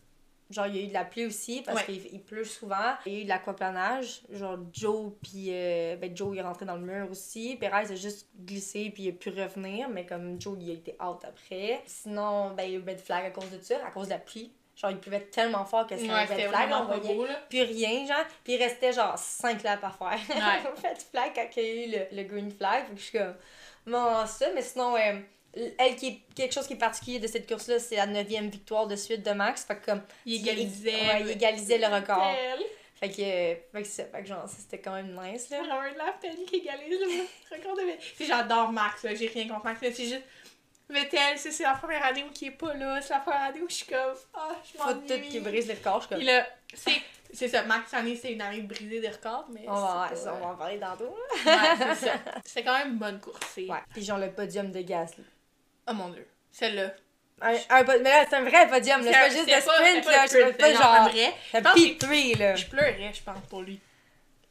Genre, 0.50 0.66
il 0.66 0.76
y 0.76 0.78
a 0.78 0.82
eu 0.82 0.86
de 0.88 0.92
la 0.92 1.04
pluie 1.04 1.24
aussi 1.26 1.62
parce 1.62 1.78
Ouais. 1.78 1.84
qu'il 1.94 2.06
il 2.12 2.22
pleut 2.22 2.44
souvent. 2.44 2.94
Il 3.06 3.12
y 3.12 3.16
a 3.16 3.20
eu 3.20 3.24
de 3.24 3.28
l'aquaplanage. 3.30 4.20
Genre, 4.30 4.58
Joe, 4.72 5.12
puis. 5.22 5.46
euh, 5.50 5.96
ben, 5.96 6.14
Joe, 6.16 6.34
il 6.34 6.38
est 6.38 6.42
rentré 6.42 6.66
dans 6.66 6.76
le 6.76 6.82
mur 6.82 7.10
aussi. 7.10 7.56
Perez 7.56 7.90
a 7.90 7.94
juste 7.96 8.28
glissé, 8.38 8.90
puis 8.94 9.04
il 9.04 9.08
a 9.08 9.12
pu 9.12 9.30
revenir. 9.30 9.88
Mais 9.88 10.06
comme 10.06 10.40
Joe, 10.40 10.56
il 10.60 10.70
a 10.70 10.74
été 10.74 10.96
out 11.02 11.18
après. 11.24 11.82
Sinon, 11.86 12.50
ben, 12.54 12.62
il 12.64 12.72
y 12.72 12.76
a 12.76 12.78
eu 12.78 12.82
red 12.86 13.00
flag 13.00 13.24
à 13.24 13.30
cause 13.30 13.50
de 13.50 13.60
ça, 13.62 13.76
à 13.86 13.90
cause 13.90 14.06
de 14.06 14.12
la 14.12 14.18
pluie. 14.18 14.52
Genre, 14.76 14.90
il 14.90 14.98
pleuvait 14.98 15.20
tellement 15.20 15.64
fort 15.64 15.86
que 15.86 15.96
c'était 15.96 16.10
un 16.10 16.14
Ouais, 16.14 16.24
red 16.24 16.28
c'était 16.36 16.48
flag. 16.48 16.68
on 16.72 16.84
voyait 16.84 17.14
beau, 17.14 17.24
là. 17.26 17.34
plus 17.48 17.62
rien, 17.62 18.06
genre. 18.06 18.24
Puis 18.42 18.54
il 18.54 18.62
restait 18.62 18.92
genre 18.92 19.16
5 19.16 19.62
laps 19.62 19.84
à 19.84 19.90
faire. 19.90 20.36
Ouais. 20.36 20.88
red 20.88 20.98
flag 21.10 21.30
quand 21.34 21.46
il 21.56 21.62
y 21.62 21.66
a 21.66 21.86
eu 21.86 21.90
le, 22.10 22.16
le 22.16 22.22
green 22.24 22.50
flag. 22.50 22.86
Fait 22.86 22.92
que 22.94 22.98
je 22.98 23.04
suis 23.04 23.18
comme. 23.18 23.34
Bon, 23.86 24.26
ça, 24.26 24.46
mais 24.54 24.62
sinon, 24.62 24.96
euh, 24.96 25.20
elle 25.78 25.94
qui 25.94 26.08
est 26.08 26.20
quelque 26.34 26.52
chose 26.52 26.66
qui 26.66 26.72
est 26.72 26.76
particulier 26.76 27.20
de 27.20 27.26
cette 27.28 27.46
course-là, 27.48 27.78
c'est 27.78 27.96
la 27.96 28.06
neuvième 28.06 28.48
victoire 28.48 28.86
de 28.88 28.96
suite 28.96 29.22
de 29.24 29.30
Max. 29.30 29.64
Fait 29.64 29.76
que 29.76 29.86
comme. 29.86 30.02
Il 30.26 30.40
égalisait. 30.40 30.90
Ouais, 30.92 31.20
il 31.20 31.30
égalisait 31.30 31.78
le 31.78 31.86
record. 31.86 32.24
Elle. 32.36 32.64
Fait 32.96 33.10
que, 33.10 33.22
euh, 33.22 33.54
fait 33.72 33.82
que 33.82 33.88
ça. 33.88 34.04
Fait 34.06 34.22
que 34.22 34.26
genre, 34.28 34.44
c'était 34.48 34.78
quand 34.80 34.92
même 34.94 35.16
nice, 35.20 35.50
là. 35.50 35.58
Un 35.58 35.88
Vettel 35.90 36.44
qui 36.46 36.56
égalise 36.56 36.88
le 37.00 37.56
record 37.56 37.76
de 37.76 37.82
sais, 38.16 38.24
j'adore 38.24 38.72
Max, 38.72 39.04
là. 39.04 39.14
J'ai 39.14 39.28
rien 39.28 39.46
contre 39.48 39.64
Max, 39.64 39.78
mais 39.82 39.92
c'est 39.92 40.04
juste. 40.06 40.22
Vettel, 40.88 41.38
c'est 41.38 41.50
c'est 41.50 41.62
la 41.62 41.74
première 41.74 42.04
année 42.04 42.22
où 42.24 42.30
il 42.40 42.48
est 42.48 42.50
pas 42.50 42.74
là. 42.74 43.00
C'est 43.00 43.14
la 43.14 43.20
première 43.20 43.42
année 43.42 43.62
où 43.62 43.68
je 43.68 43.74
suis 43.74 43.86
comme. 43.86 44.14
Ah, 44.34 44.48
je 44.62 44.78
Faut 44.78 44.92
tout 44.92 45.00
m'ennuie. 45.08 45.28
qui 45.28 45.40
brise 45.40 45.66
les 45.66 45.74
records. 45.74 46.02
Je 46.02 46.06
suis 46.06 46.16
Puis 46.16 46.26
comme. 46.26 46.34
là, 46.36 46.46
c'est. 46.74 47.02
C'est 47.32 47.48
ça, 47.48 47.64
Max, 47.64 47.92
année, 47.94 48.14
c'est 48.14 48.32
une 48.32 48.42
année 48.42 48.60
de 48.60 48.68
briser 48.72 49.00
des 49.00 49.08
records, 49.08 49.46
mais. 49.50 49.64
On 49.66 49.74
va, 49.74 50.06
c'est 50.10 50.16
ça, 50.16 50.30
pas- 50.30 50.36
on 50.36 50.46
va 50.46 50.52
en 50.52 50.56
parler 50.56 50.78
tantôt. 50.78 51.16
Ouais, 51.44 51.52
c'est 51.96 52.06
ça. 52.06 52.12
C'était 52.44 52.62
quand 52.62 52.78
même 52.78 52.92
une 52.92 52.98
bonne 52.98 53.20
course. 53.20 53.40
c'est- 53.54 53.66
Ouais. 53.68 53.78
Puis 53.92 54.04
genre 54.04 54.18
le 54.18 54.30
podium 54.30 54.70
de 54.70 54.80
Gasly. 54.82 55.24
Oh 55.88 55.94
mon 55.94 56.10
dieu. 56.10 56.28
Celle-là. 56.52 56.92
Un, 57.40 57.54
un 57.70 57.82
mais 57.82 57.98
là, 58.10 58.24
c'est 58.30 58.36
un 58.36 58.42
vrai 58.44 58.68
podium, 58.68 59.04
là. 59.04 59.10
C'est 59.12 59.18
pas 59.18 59.28
juste 59.30 59.48
le 59.52 59.60
sprint, 59.60 60.04
là. 60.06 60.26
sprint, 60.28 60.44
pas 60.44 60.52
c'était 60.52 60.74
genre. 60.76 60.94
un 60.94 61.08
vrai. 61.08 61.34
Le 61.54 61.58
Je 61.58 61.64
pense 61.64 61.74
P3, 61.74 62.38
là. 62.38 62.54
Je 62.54 62.66
pleurais, 62.66 63.10
je 63.12 63.22
pense, 63.22 63.40
pour 63.50 63.62
lui. 63.62 63.80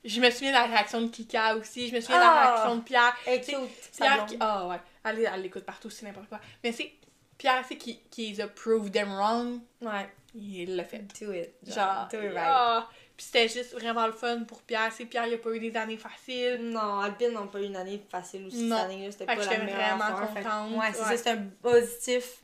Je 0.03 0.19
me 0.19 0.29
souviens 0.29 0.49
de 0.51 0.55
la 0.57 0.63
réaction 0.65 0.99
de 1.01 1.07
Kika 1.07 1.55
aussi. 1.55 1.87
Je 1.87 1.95
me 1.95 2.01
souviens 2.01 2.19
de 2.19 2.23
Ah! 2.25 2.35
la 2.43 2.51
réaction 2.51 2.75
de 2.75 2.81
Pierre. 2.81 3.15
Elle 3.25 3.41
C'est- 3.43 3.55
sa 3.93 4.05
Pierre 4.05 4.25
qui. 4.25 4.37
Ah 4.41 4.67
ouais. 4.67 4.75
Elle, 5.03 5.29
elle 5.33 5.41
l'écoute 5.41 5.63
partout, 5.65 5.89
c'est 5.89 6.05
n'importe 6.05 6.29
quoi. 6.29 6.39
Mais 6.63 6.71
c'est 6.71 6.91
Pierre, 7.37 7.63
c'est 7.67 7.77
qui, 7.77 7.99
qui 8.09 8.39
a 8.41 8.47
proved 8.47 8.91
them 8.93 9.09
wrong. 9.13 9.59
Ouais. 9.81 10.09
Il 10.35 10.75
l'a 10.75 10.83
fait. 10.83 10.99
Do 11.19 11.31
it. 11.33 11.51
Genre. 11.67 12.07
do 12.11 12.17
it 12.19 12.33
right. 12.33 12.37
ah. 12.37 12.89
Puis 13.15 13.27
c'était 13.27 13.47
juste 13.47 13.73
vraiment 13.73 14.07
le 14.07 14.13
fun 14.13 14.43
pour 14.45 14.61
Pierre. 14.63 14.91
C'est 14.91 15.05
Pierre, 15.05 15.27
il 15.27 15.35
a 15.35 15.37
pas 15.37 15.51
eu 15.51 15.59
des 15.59 15.75
années 15.77 15.97
faciles. 15.97 16.57
Non, 16.71 16.99
Alpine 16.99 17.29
n'ont 17.31 17.47
pas 17.47 17.59
eu 17.59 17.65
une 17.65 17.75
année 17.75 18.01
facile 18.09 18.47
aussi 18.47 18.63
Non. 18.63 18.77
cette 18.77 18.85
année-là. 18.85 19.11
C'était 19.11 19.25
pas 19.27 19.35
la 19.35 19.41
j'étais 19.43 19.57
meilleure 19.63 19.97
vraiment 19.97 20.03
affaire. 20.17 20.33
Fait 20.33 20.39
que- 20.39 20.43
contente. 20.45 20.71
Ouais, 20.71 20.85
c'est 20.93 20.99
Ouais. 21.01 21.17
ça, 21.17 21.17
c'est 21.17 21.29
un 21.29 21.43
positif. 21.61 22.37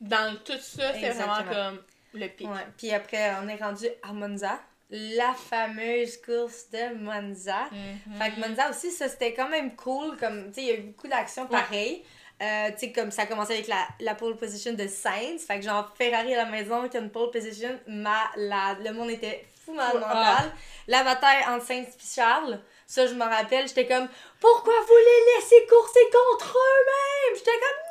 Dans 0.00 0.36
tout 0.44 0.58
ça, 0.60 0.92
c'est 0.94 1.10
vraiment 1.10 1.44
comme 1.52 1.82
le 2.14 2.26
pic. 2.28 2.48
Ouais. 2.48 2.66
Puis 2.76 2.90
après, 2.92 3.34
on 3.42 3.48
est 3.48 3.56
rendu 3.56 3.86
à 4.02 4.12
Monza. 4.12 4.58
La 4.90 5.34
fameuse 5.34 6.16
course 6.18 6.70
de 6.70 6.94
Monza. 6.94 7.64
Mhm. 7.72 8.14
Fait 8.18 8.30
que 8.30 8.40
Monza 8.40 8.70
aussi, 8.70 8.90
ça 8.92 9.08
c'était 9.08 9.34
quand 9.34 9.48
même 9.48 9.74
cool. 9.74 10.16
Comme, 10.16 10.48
tu 10.48 10.54
sais, 10.54 10.62
il 10.62 10.66
y 10.68 10.70
a 10.70 10.74
eu 10.76 10.82
beaucoup 10.82 11.08
d'actions 11.08 11.46
pareilles. 11.46 12.04
Euh, 12.42 12.68
tu 12.72 12.78
sais, 12.78 12.92
comme 12.92 13.10
ça 13.10 13.22
a 13.22 13.26
commencé 13.26 13.54
avec 13.54 13.66
la, 13.66 13.88
la 14.00 14.14
pole 14.14 14.36
position 14.36 14.74
de 14.74 14.86
Sainz. 14.86 15.44
Fait 15.46 15.58
que 15.58 15.64
genre, 15.64 15.92
Ferrari 15.96 16.34
à 16.34 16.44
la 16.44 16.50
maison 16.50 16.88
qui 16.88 16.96
a 16.96 17.00
une 17.00 17.10
pole 17.10 17.30
position 17.30 17.70
malade. 17.86 18.78
Le 18.84 18.92
monde 18.92 19.10
était 19.10 19.46
fou 19.64 19.72
Fou, 19.72 19.98
mental. 19.98 20.52
La 20.86 21.02
bataille 21.02 21.44
entre 21.48 21.64
Sainz 21.66 21.88
et 21.88 22.14
Charles. 22.14 22.60
Ça, 22.86 23.04
je 23.06 23.14
me 23.14 23.24
rappelle, 23.24 23.66
j'étais 23.66 23.86
comme, 23.86 24.08
pourquoi 24.38 24.74
vous 24.86 24.96
les 24.96 25.40
laissez 25.40 25.66
courser 25.66 25.98
contre 26.12 26.56
eux-mêmes? 26.56 27.36
J'étais 27.36 27.50
comme, 27.50 27.85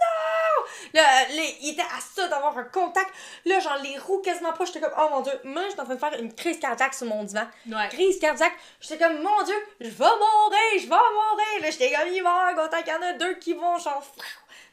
Là, 0.94 1.28
les, 1.30 1.58
ils 1.62 1.72
étaient 1.74 1.82
à 1.82 2.00
ça 2.16 2.28
d'avoir 2.28 2.58
un 2.58 2.64
contact. 2.64 3.10
Là, 3.46 3.60
genre, 3.60 3.78
les 3.84 3.98
roues 3.98 4.20
quasiment 4.22 4.54
pas. 4.54 4.66
J'étais 4.66 4.82
comme, 4.82 4.94
oh 4.98 5.08
mon 5.12 5.22
dieu, 5.22 5.34
moi, 5.44 5.64
j'étais 5.70 5.82
en 5.82 5.86
train 5.86 5.96
de 5.96 6.00
faire 6.00 6.20
une 6.20 6.34
crise 6.34 6.60
cardiaque 6.60 6.94
sur 6.94 7.08
mon 7.08 7.24
divan 7.24 7.48
Ouais. 7.70 7.88
crise 7.90 8.20
cardiaque. 8.20 8.54
J'étais 8.82 8.98
comme, 9.04 9.22
mon 9.22 9.44
Dieu, 9.44 9.56
je 9.82 9.90
vais 9.90 10.06
mourir, 10.06 10.72
je 10.76 10.84
vais 10.84 10.90
mourir. 10.90 11.62
Là, 11.62 11.72
j'étais 11.72 11.92
comme, 11.92 12.08
il 12.14 12.24
va 12.24 12.54
content 12.54 12.82
qu'il 12.84 12.94
y 12.94 12.96
en 12.96 13.02
a 13.02 13.14
deux 13.14 13.36
qui 13.36 13.54
vont, 13.54 13.78
genre, 13.80 14.04
tu 14.16 14.22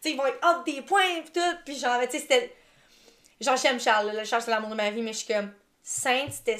sais, 0.01 0.11
ils 0.11 0.17
vont 0.17 0.27
être 0.27 0.39
hors 0.43 0.63
des 0.65 0.83
points, 0.83 1.23
pis 1.25 1.33
tout. 1.33 1.41
Puis 1.65 1.79
genre, 1.79 2.01
tu 2.03 2.11
sais, 2.13 2.19
c'était. 2.21 2.57
Genre, 3.41 3.57
j'aime 3.57 3.81
Charles, 3.81 4.13
là. 4.13 4.25
Charles, 4.25 4.43
c'est 4.43 4.51
l'amour 4.51 4.71
de 4.71 4.75
ma 4.77 4.91
vie, 4.91 5.03
mais 5.03 5.13
je 5.13 5.19
suis 5.19 5.33
comme. 5.35 5.53
Sainte, 5.85 6.33
c'était 6.33 6.59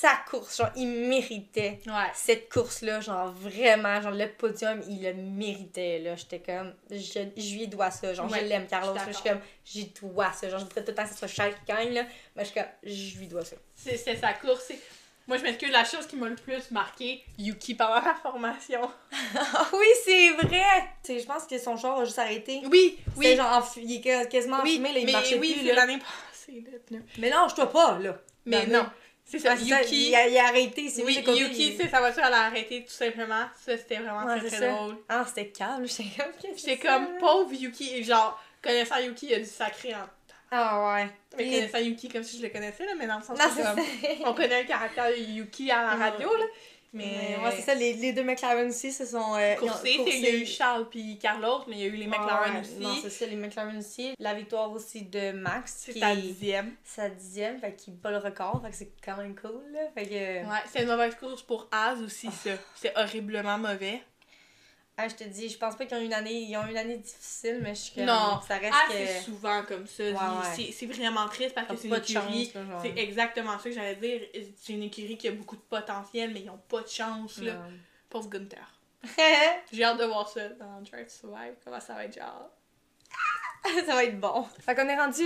sa 0.00 0.16
course. 0.30 0.56
Genre, 0.58 0.70
il 0.76 0.86
méritait 0.86 1.80
Ouais. 1.86 2.10
cette 2.14 2.48
course-là. 2.52 3.00
Genre, 3.00 3.30
vraiment. 3.32 4.00
Genre, 4.00 4.12
le 4.12 4.28
podium, 4.28 4.80
il 4.88 5.02
le 5.02 5.14
méritait, 5.14 5.98
là. 5.98 6.16
J'étais 6.16 6.40
comme. 6.40 6.74
Je, 6.90 6.96
je 7.36 7.54
lui 7.56 7.68
dois 7.68 7.90
ça. 7.90 8.14
Genre, 8.14 8.30
Ouais, 8.30 8.40
je 8.40 8.44
l'aime, 8.46 8.66
Carlos. 8.66 8.94
je 9.06 9.12
suis 9.12 9.22
comme. 9.28 9.40
J'y 9.64 9.86
dois 10.00 10.32
ça. 10.32 10.48
Genre, 10.48 10.58
je 10.58 10.64
voudrais 10.64 10.82
tout 10.84 10.90
le 10.90 10.94
temps 10.94 11.04
que 11.04 11.10
ce 11.10 11.16
soit 11.18 11.28
Charles 11.28 11.54
qui 11.54 11.64
gagne, 11.72 11.92
là. 11.92 12.04
Mais 12.36 12.44
je 12.44 12.50
suis 12.50 12.54
comme. 12.60 12.70
Je 12.82 13.18
lui 13.18 13.26
dois 13.26 13.44
ça. 13.44 13.56
C'est 13.74 13.96
c'est 13.96 14.16
sa 14.16 14.32
course. 14.34 14.64
c'est- 14.68 14.80
Moi, 15.28 15.36
je 15.36 15.42
m'excuse, 15.44 15.70
la 15.70 15.84
chose 15.84 16.06
qui 16.08 16.16
m'a 16.16 16.28
le 16.28 16.34
plus 16.34 16.70
marqué, 16.72 17.22
Yuki 17.38 17.74
pendant 17.76 17.94
la 18.00 18.14
formation. 18.20 18.90
Oui, 19.72 19.86
c'est 20.04 20.30
vrai! 20.30 20.64
Tu 21.04 21.12
sais, 21.14 21.20
je 21.20 21.26
pense 21.26 21.44
que 21.44 21.56
son 21.58 21.76
char 21.76 22.00
a 22.00 22.04
juste 22.04 22.18
arrêté. 22.18 22.62
Oui, 22.70 22.98
C'était 23.14 23.30
oui. 23.30 23.36
genre, 23.36 23.72
il 23.76 23.96
est 23.96 24.28
quasiment 24.28 24.60
oui, 24.64 24.74
fumé, 24.76 24.92
là, 24.92 24.98
il 24.98 25.06
mais 25.06 25.12
marchait 25.12 25.38
oui, 25.38 25.52
plus, 25.52 25.60
c'est 25.68 25.74
là. 25.74 25.86
l'année 25.86 25.98
passée. 25.98 26.64
Là. 26.90 26.98
Mais 27.18 27.30
non, 27.30 27.46
je 27.48 27.54
dois 27.54 27.70
pas, 27.70 27.98
là. 28.00 28.18
Mais 28.46 28.66
non, 28.66 28.86
c'est 29.30 29.38
ça. 29.38 29.56
C'est 29.56 29.64
ça, 29.68 29.80
Yuki, 29.82 30.08
il, 30.08 30.14
a, 30.14 30.28
il 30.28 30.36
a 30.38 30.46
arrêté, 30.48 30.88
c'est 30.88 31.04
oui, 31.04 31.22
Yuki, 31.26 31.76
c'est 31.78 31.88
sa 31.88 32.00
voiture, 32.00 32.22
elle 32.26 32.32
a 32.34 32.46
arrêté 32.46 32.84
tout 32.84 32.92
simplement. 32.92 33.44
Ça, 33.64 33.76
c'était 33.78 33.96
vraiment 33.98 34.24
Ouais, 34.24 34.38
très, 34.38 34.48
très 34.48 34.58
ça. 34.58 34.68
drôle. 34.72 34.96
Ah, 35.08 35.24
c'était 35.26 35.48
calme, 35.48 35.86
j'étais 35.86 36.04
comme, 36.16 36.32
J'étais 36.42 36.58
c'est 36.58 36.78
comme, 36.78 37.06
pauvre 37.18 37.52
Yuki, 37.52 37.94
et 37.96 38.02
genre, 38.02 38.42
connaissant 38.62 38.98
Yuki, 38.98 39.26
il 39.30 39.34
a 39.34 39.38
du 39.38 39.44
sacré 39.46 39.94
en. 39.94 40.06
Ah 40.52 40.94
ouais. 40.96 41.08
Mais 41.38 41.44
connaissant 41.44 41.78
Yuki 41.78 42.08
comme 42.08 42.24
si 42.24 42.38
je 42.38 42.42
le 42.42 42.48
connaissais, 42.48 42.84
là, 42.84 42.92
mais 42.98 43.06
dans 43.06 43.18
le 43.18 43.22
sens 43.22 43.38
Non, 43.38 43.44
que 43.44 43.62
comme, 43.62 44.26
on 44.28 44.34
connaît 44.34 44.62
le 44.62 44.68
caractère 44.68 45.08
de 45.10 45.16
Yuki 45.16 45.70
à 45.70 45.82
la 45.82 45.94
radio, 45.94 46.28
là. 46.36 46.44
Mais. 46.92 47.36
Ouais, 47.42 47.52
c'est 47.54 47.62
ça, 47.62 47.74
les, 47.74 47.92
les 47.94 48.12
deux 48.12 48.24
McLaren 48.24 48.68
aussi 48.68 48.90
se 48.90 49.06
sont. 49.06 49.34
euh, 49.36 49.54
il 49.84 50.20
y 50.20 50.26
a 50.26 50.34
eu 50.34 50.44
Charles 50.44 50.88
puis 50.90 51.18
Carlos, 51.18 51.60
mais 51.68 51.76
il 51.76 51.80
y 51.80 51.84
a 51.84 51.86
eu 51.86 51.96
les 51.96 52.06
McLaren 52.08 52.54
Ouais, 52.56 52.60
aussi. 52.60 52.78
Non, 52.80 52.94
c'est 53.00 53.10
ça, 53.10 53.26
les 53.26 53.36
McLaren 53.36 53.78
aussi. 53.78 54.14
La 54.18 54.34
victoire 54.34 54.72
aussi 54.72 55.02
de 55.02 55.32
Max. 55.32 55.84
c'est 55.86 55.98
sa 55.98 56.16
dixième. 56.16 56.74
sa 56.82 57.08
dixième, 57.08 57.60
fait 57.60 57.74
qu'il 57.76 57.94
bat 57.94 58.10
le 58.10 58.18
record, 58.18 58.60
fait 58.64 58.70
que 58.70 58.76
c'est 58.76 58.92
quand 59.04 59.16
même 59.18 59.36
cool, 59.36 59.62
là. 59.72 59.80
Fait 59.94 60.04
que. 60.06 60.10
Ouais, 60.48 60.58
c'est 60.72 60.82
une 60.82 60.88
mauvaise 60.88 61.14
course 61.14 61.42
pour 61.42 61.68
Az 61.70 62.02
aussi, 62.02 62.28
ça. 62.32 62.50
C'est 62.74 62.92
horriblement 62.98 63.58
mauvais. 63.58 64.02
Ah, 64.96 65.08
je 65.08 65.14
te 65.14 65.24
dis, 65.24 65.48
je 65.48 65.56
pense 65.56 65.76
pas 65.76 65.86
qu'ils 65.86 65.96
ont 65.96 66.00
une 66.02 66.12
année, 66.12 66.32
ils 66.42 66.56
ont 66.58 66.66
une 66.66 66.76
année 66.76 66.98
difficile, 66.98 67.60
mais 67.62 67.74
je 67.74 67.80
suis 67.80 67.94
comme, 67.94 68.04
Non. 68.04 68.38
ça 68.46 68.56
reste 68.58 68.74
que. 68.88 68.92
c'est 68.92 69.20
souvent 69.22 69.62
comme 69.64 69.86
ça. 69.86 70.02
Ouais, 70.04 70.70
c'est- 70.72 70.86
vraiment 70.86 71.26
triste 71.28 71.54
parce 71.54 71.68
que 71.68 71.76
c'est 71.76 71.88
pas 71.88 71.96
une 71.98 72.02
écurie. 72.02 72.52
C'est 72.82 72.98
exactement 72.98 73.58
ça 73.58 73.64
que 73.64 73.72
j'allais 73.72 73.96
dire. 73.96 74.20
C'est 74.60 74.74
une 74.74 74.82
écurie 74.82 75.16
qui 75.16 75.28
a 75.28 75.32
beaucoup 75.32 75.56
de 75.56 75.62
potentiel, 75.62 76.32
mais 76.34 76.40
ils 76.42 76.50
ont 76.50 76.60
pas 76.68 76.82
de 76.82 76.88
chance, 76.88 77.38
là. 77.38 77.54
Non. 77.54 77.72
Pauvre 78.10 78.28
Gunther. 78.28 78.66
J'ai 79.72 79.84
hâte 79.84 79.98
de 79.98 80.04
voir 80.04 80.28
ça 80.28 80.46
dans 80.50 80.82
Drive 80.82 81.06
to 81.06 81.10
Survive. 81.28 81.54
Comment 81.64 81.80
ça 81.80 81.94
va 81.94 82.04
être 82.04 82.14
genre. 82.18 82.50
ça 83.86 83.94
va 83.94 84.04
être 84.04 84.20
bon. 84.20 84.46
Fait 84.60 84.74
qu'on 84.74 84.86
est 84.88 84.96
rendu 84.98 85.24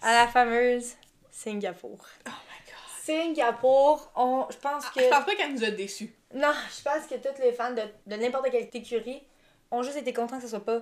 à 0.00 0.14
la 0.14 0.28
fameuse 0.28 0.94
Singapour. 1.30 1.98
Oh 2.26 2.30
my 2.30 2.66
god. 2.66 2.74
Singapour, 3.02 4.10
on, 4.16 4.46
je 4.50 4.56
pense 4.56 4.84
Ah, 4.86 4.92
que. 4.94 5.02
Je 5.02 5.08
pense 5.08 5.24
pas 5.26 5.34
qu'elle 5.34 5.52
nous 5.52 5.64
a 5.64 5.70
déçus. 5.70 6.14
Non, 6.34 6.52
je 6.76 6.82
pense 6.82 7.06
que 7.06 7.14
tous 7.16 7.40
les 7.42 7.52
fans 7.52 7.72
de, 7.72 7.82
de 8.06 8.16
n'importe 8.16 8.50
quelle 8.50 8.68
écurie 8.72 9.22
ont 9.70 9.82
juste 9.82 9.96
été 9.96 10.12
contents 10.12 10.36
que 10.36 10.42
ce 10.44 10.48
soit 10.48 10.64
pas 10.64 10.80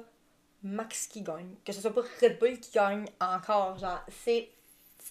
Max 0.63 1.07
qui 1.07 1.23
gagne. 1.23 1.55
Que 1.65 1.73
ce 1.73 1.81
soit 1.81 1.95
pas 1.95 2.03
Red 2.21 2.39
Bull 2.39 2.59
qui 2.59 2.73
gagne 2.73 3.05
encore. 3.21 3.79
Genre, 3.79 4.03
c'est 4.25 4.49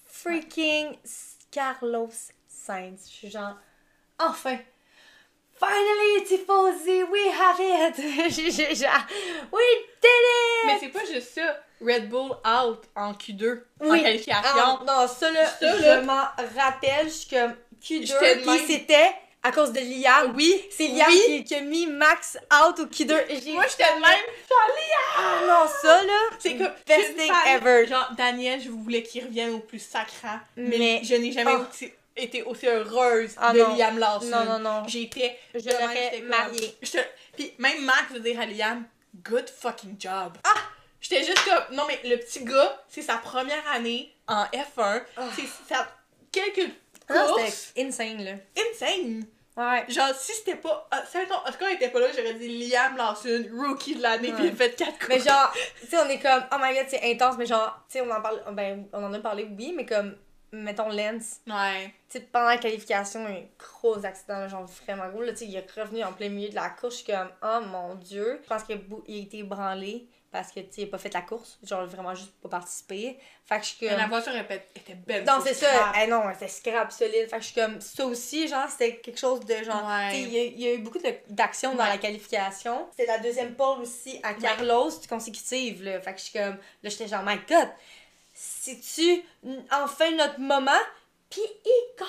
freaking 0.08 0.98
Carlos 1.52 2.10
Sainz. 2.48 3.06
Je 3.08 3.14
suis 3.14 3.30
genre, 3.32 3.56
enfin! 4.20 4.58
Finally, 5.58 6.26
Tifosi, 6.26 7.04
we 7.04 7.28
have 7.40 7.60
it! 7.62 7.98
We 7.98 9.64
did 10.02 10.66
Mais 10.66 10.74
it! 10.74 10.80
c'est 10.82 10.90
pas 10.90 11.06
juste 11.06 11.34
ça. 11.36 11.62
Red 11.82 12.10
Bull 12.10 12.32
out 12.46 12.82
en 12.96 13.14
Q2 13.14 13.62
en 13.82 13.90
Oui. 13.90 14.02
qualification. 14.04 14.52
Ah, 14.54 14.80
non, 14.86 15.08
ça 15.08 15.32
là, 15.32 15.46
Ça, 15.46 15.78
je 15.78 16.02
m'en 16.06 16.24
rappelle, 16.60 17.06
je 17.08 17.14
suis 17.14 17.30
comme 17.30 17.56
J'étais 17.82 18.06
Q2, 18.06 18.36
de 18.36 18.42
puis 18.42 18.50
même. 18.50 18.68
c'était 18.68 19.16
à 19.48 19.52
cause 19.52 19.72
de 19.72 19.80
Liam. 19.80 20.34
Oui, 20.36 20.66
C'est 20.72 20.88
Liam 20.88 21.08
oui. 21.10 21.22
qui, 21.28 21.44
qui 21.44 21.56
a 21.56 21.62
mis 21.62 21.86
Max 21.88 22.38
out 22.52 22.80
au 22.80 22.86
Q2. 22.86 23.16
J'ai- 23.44 23.54
Moi, 23.54 23.66
j'étais 23.70 23.90
de 23.96 24.02
même. 24.02 24.26
Ah 25.18 25.40
non, 25.48 25.70
ça 25.82 26.04
là, 26.04 26.20
C'est 26.40 26.56
comme. 26.58 26.72
Best 26.88 27.16
thing 27.18 27.32
ever. 27.48 27.86
Genre, 27.88 28.12
Daniel, 28.18 28.62
je 28.62 28.70
voulais 28.70 29.04
qu'il 29.04 29.24
revienne 29.26 29.52
au 29.54 29.60
plus 29.60 29.80
sacrant. 29.80 30.40
Mais, 30.58 30.78
Mais- 30.78 31.02
je 31.04 31.16
n'ai 31.16 31.32
jamais 31.32 31.54
Oh. 31.56 31.64
aussi- 31.70 31.92
été 32.18 32.44
aussi 32.44 32.66
heureuse 32.68 33.32
Ah 33.38 33.54
de 33.54 33.60
non. 33.60 33.76
Liam 33.76 33.98
Lawson. 34.00 34.28
Non, 34.30 34.46
non, 34.46 34.60
non. 34.60 34.88
J'étais. 34.88 35.38
Je 35.54 35.70
l'aurais 35.70 35.96
j'étais 36.12 36.20
comme- 36.20 36.28
marié. 36.30 36.78
j'étais- 36.82 37.10
Puis 37.36 37.54
même 37.60 37.84
Max 37.84 38.12
veut 38.14 38.20
dire 38.22 38.40
à 38.40 38.46
Liam, 38.46 38.86
good 39.24 39.50
fucking 39.50 39.96
job. 40.00 40.34
Ah! 40.44 40.50
J'étais 41.02 41.24
juste 41.24 41.44
comme. 41.46 41.76
Non, 41.76 41.84
mais 41.88 42.00
le 42.10 42.18
petit 42.18 42.44
gars, 42.44 42.84
c'est 42.90 43.02
sa 43.04 43.18
première 43.18 43.68
année 43.72 44.12
en 44.28 44.46
F1. 44.46 45.02
Ah. 45.18 45.24
C'est 45.36 45.48
sa. 45.74 45.88
Quelques 46.32 46.70
courses. 47.08 47.72
c'était 47.76 47.88
insane 47.88 48.24
là. 48.24 48.32
insane. 48.58 49.26
Ouais. 49.58 49.86
Genre, 49.88 50.14
si 50.14 50.34
c'était 50.34 50.58
pas. 50.58 50.88
ah, 50.92 51.04
Si 51.10 51.18
mettons, 51.18 51.36
Oscar 51.48 51.70
était 51.70 51.90
pas 51.90 52.00
là, 52.00 52.08
j'aurais 52.16 52.34
dit 52.34 52.68
Liam 52.68 52.98
Lawson, 52.98 53.46
rookie 53.54 53.96
de 53.96 54.02
l'année, 54.02 54.32
puis 54.34 54.46
il 54.46 54.50
a 54.50 54.56
fait 54.56 54.76
4 54.76 55.00
courses. 55.00 55.08
Mais 55.10 55.20
genre, 55.20 55.54
tu 55.82 55.88
sais, 55.88 55.98
on 55.98 56.10
est 56.10 56.20
comme, 56.20 56.44
oh 56.52 56.56
my 56.62 56.74
god, 56.76 56.86
c'est 56.90 57.10
intense, 57.12 57.38
mais 57.38 57.46
genre, 57.46 57.84
tu 57.90 58.00
sais, 58.00 58.02
on 58.02 58.12
en 58.12 58.22
parle, 58.22 58.42
ben, 58.54 58.86
on 58.92 59.04
en 59.04 59.14
a 59.14 59.20
parlé, 59.20 59.48
oui, 59.58 59.74
mais 59.76 59.86
comme, 59.86 60.16
mettons, 60.52 60.90
Lance, 60.90 61.40
Ouais. 61.48 61.94
tu 62.10 62.20
sais, 62.20 62.28
pendant 62.32 62.48
la 62.50 62.58
qualification, 62.58 63.26
un 63.26 63.44
gros 63.58 64.06
accident, 64.06 64.48
genre 64.50 64.66
vraiment 64.86 65.08
gros, 65.10 65.22
là, 65.22 65.32
tu 65.32 65.40
sais, 65.40 65.46
il 65.46 65.56
est 65.56 65.72
revenu 65.72 66.04
en 66.04 66.12
plein 66.12 66.30
milieu 66.30 66.50
de 66.50 66.56
la 66.56 66.70
course, 66.70 67.00
je 67.00 67.04
suis 67.04 67.14
comme, 67.14 67.30
oh 67.42 67.60
mon 67.66 67.96
dieu. 67.96 68.40
Je 68.44 68.48
pense 68.50 68.64
qu'il 68.64 68.76
a, 68.76 68.80
été 69.08 69.40
ébranlé 69.40 70.08
parce 70.36 70.52
que, 70.52 70.60
tu 70.60 70.68
sais, 70.82 70.86
pas 70.88 70.98
fait 70.98 71.14
la 71.14 71.22
course, 71.22 71.58
genre 71.64 71.86
vraiment 71.86 72.14
juste 72.16 72.34
pour 72.42 72.50
participer. 72.50 73.18
Fait 73.46 73.58
que 73.60 73.64
je 73.64 73.70
suis 73.70 73.78
Mais 73.86 73.90
comme. 73.92 74.00
la 74.00 74.08
voiture 74.08 74.36
était 74.36 74.68
était 74.76 74.96
belle. 74.96 75.24
Non, 75.24 75.40
c'est 75.44 75.54
ça. 75.54 75.94
Eh 76.02 76.08
non, 76.08 76.24
c'était 76.34 76.48
scrap 76.48 76.92
solide. 76.92 77.30
Fait 77.30 77.38
que 77.38 77.42
je 77.44 77.48
suis 77.52 77.56
comme, 77.62 77.80
ça 77.80 78.06
aussi, 78.06 78.48
genre, 78.48 78.68
c'était 78.70 78.98
quelque 78.98 79.20
chose 79.20 79.40
de 79.42 79.56
genre. 79.64 79.86
Ouais. 79.88 80.10
Tu 80.12 80.16
sais, 80.18 80.22
il 80.24 80.34
y, 80.34 80.40
a- 80.40 80.44
il 80.44 80.60
y 80.62 80.68
a 80.68 80.74
eu 80.74 80.78
beaucoup 80.80 80.98
de- 81.00 81.16
d'action 81.30 81.74
dans 81.76 81.86
la 81.86 81.98
qualification. 81.98 82.88
C'était 82.92 83.06
la 83.08 83.20
deuxième 83.20 83.56
pole 83.56 83.80
aussi 83.82 84.20
à 84.24 84.34
Carlos 84.34 84.92
consécutive, 85.08 85.84
là. 85.84 86.02
Fait 86.02 86.14
que 86.14 86.20
je 86.20 86.24
suis 86.26 86.34
comme, 86.40 86.58
là, 86.84 86.90
j'étais 86.90 87.08
genre, 87.08 87.24
my 87.24 87.38
god, 87.50 87.70
c'est-tu 88.34 89.24
enfin 89.72 90.12
notre 90.12 90.40
moment? 90.40 90.72
Puis 91.30 91.42
il 91.66 91.86
gagne 91.98 92.08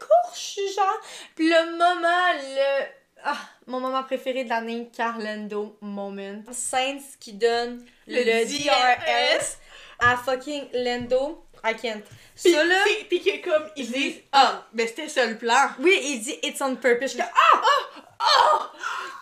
la 0.00 0.06
course, 0.06 0.58
genre. 0.76 1.00
Puis 1.34 1.48
le 1.48 1.72
moment, 1.76 2.32
le. 2.56 3.01
Ah, 3.24 3.36
mon 3.66 3.78
moment 3.80 4.02
préféré 4.02 4.44
de 4.44 4.48
l'année, 4.48 4.90
Carlando 4.96 5.76
Moment. 5.80 6.42
Sainz 6.50 7.16
qui 7.20 7.34
donne 7.34 7.84
le, 8.06 8.16
Le 8.24 8.44
DRS 8.44 9.58
à 10.00 10.16
fucking 10.16 10.68
Lando. 10.72 11.44
I 11.64 11.76
can't. 11.80 12.02
Puis, 12.42 12.52
Ça 12.52 12.64
là. 12.64 12.74
puis- 12.84 13.04
puis 13.08 13.20
que 13.22 13.48
comme, 13.48 13.68
ils 13.76 13.90
disent, 13.90 14.16
ah, 14.32 14.66
mais 14.72 14.88
c'était 14.88 15.08
ça 15.08 15.24
le 15.26 15.38
plan. 15.38 15.68
Oui, 15.78 15.96
il 16.02 16.20
dit 16.20 16.36
it's 16.42 16.60
on 16.60 16.74
purpose. 16.74 17.02
Je 17.02 17.08
suis 17.08 17.18
comme, 17.18 17.28
ah! 17.38 18.72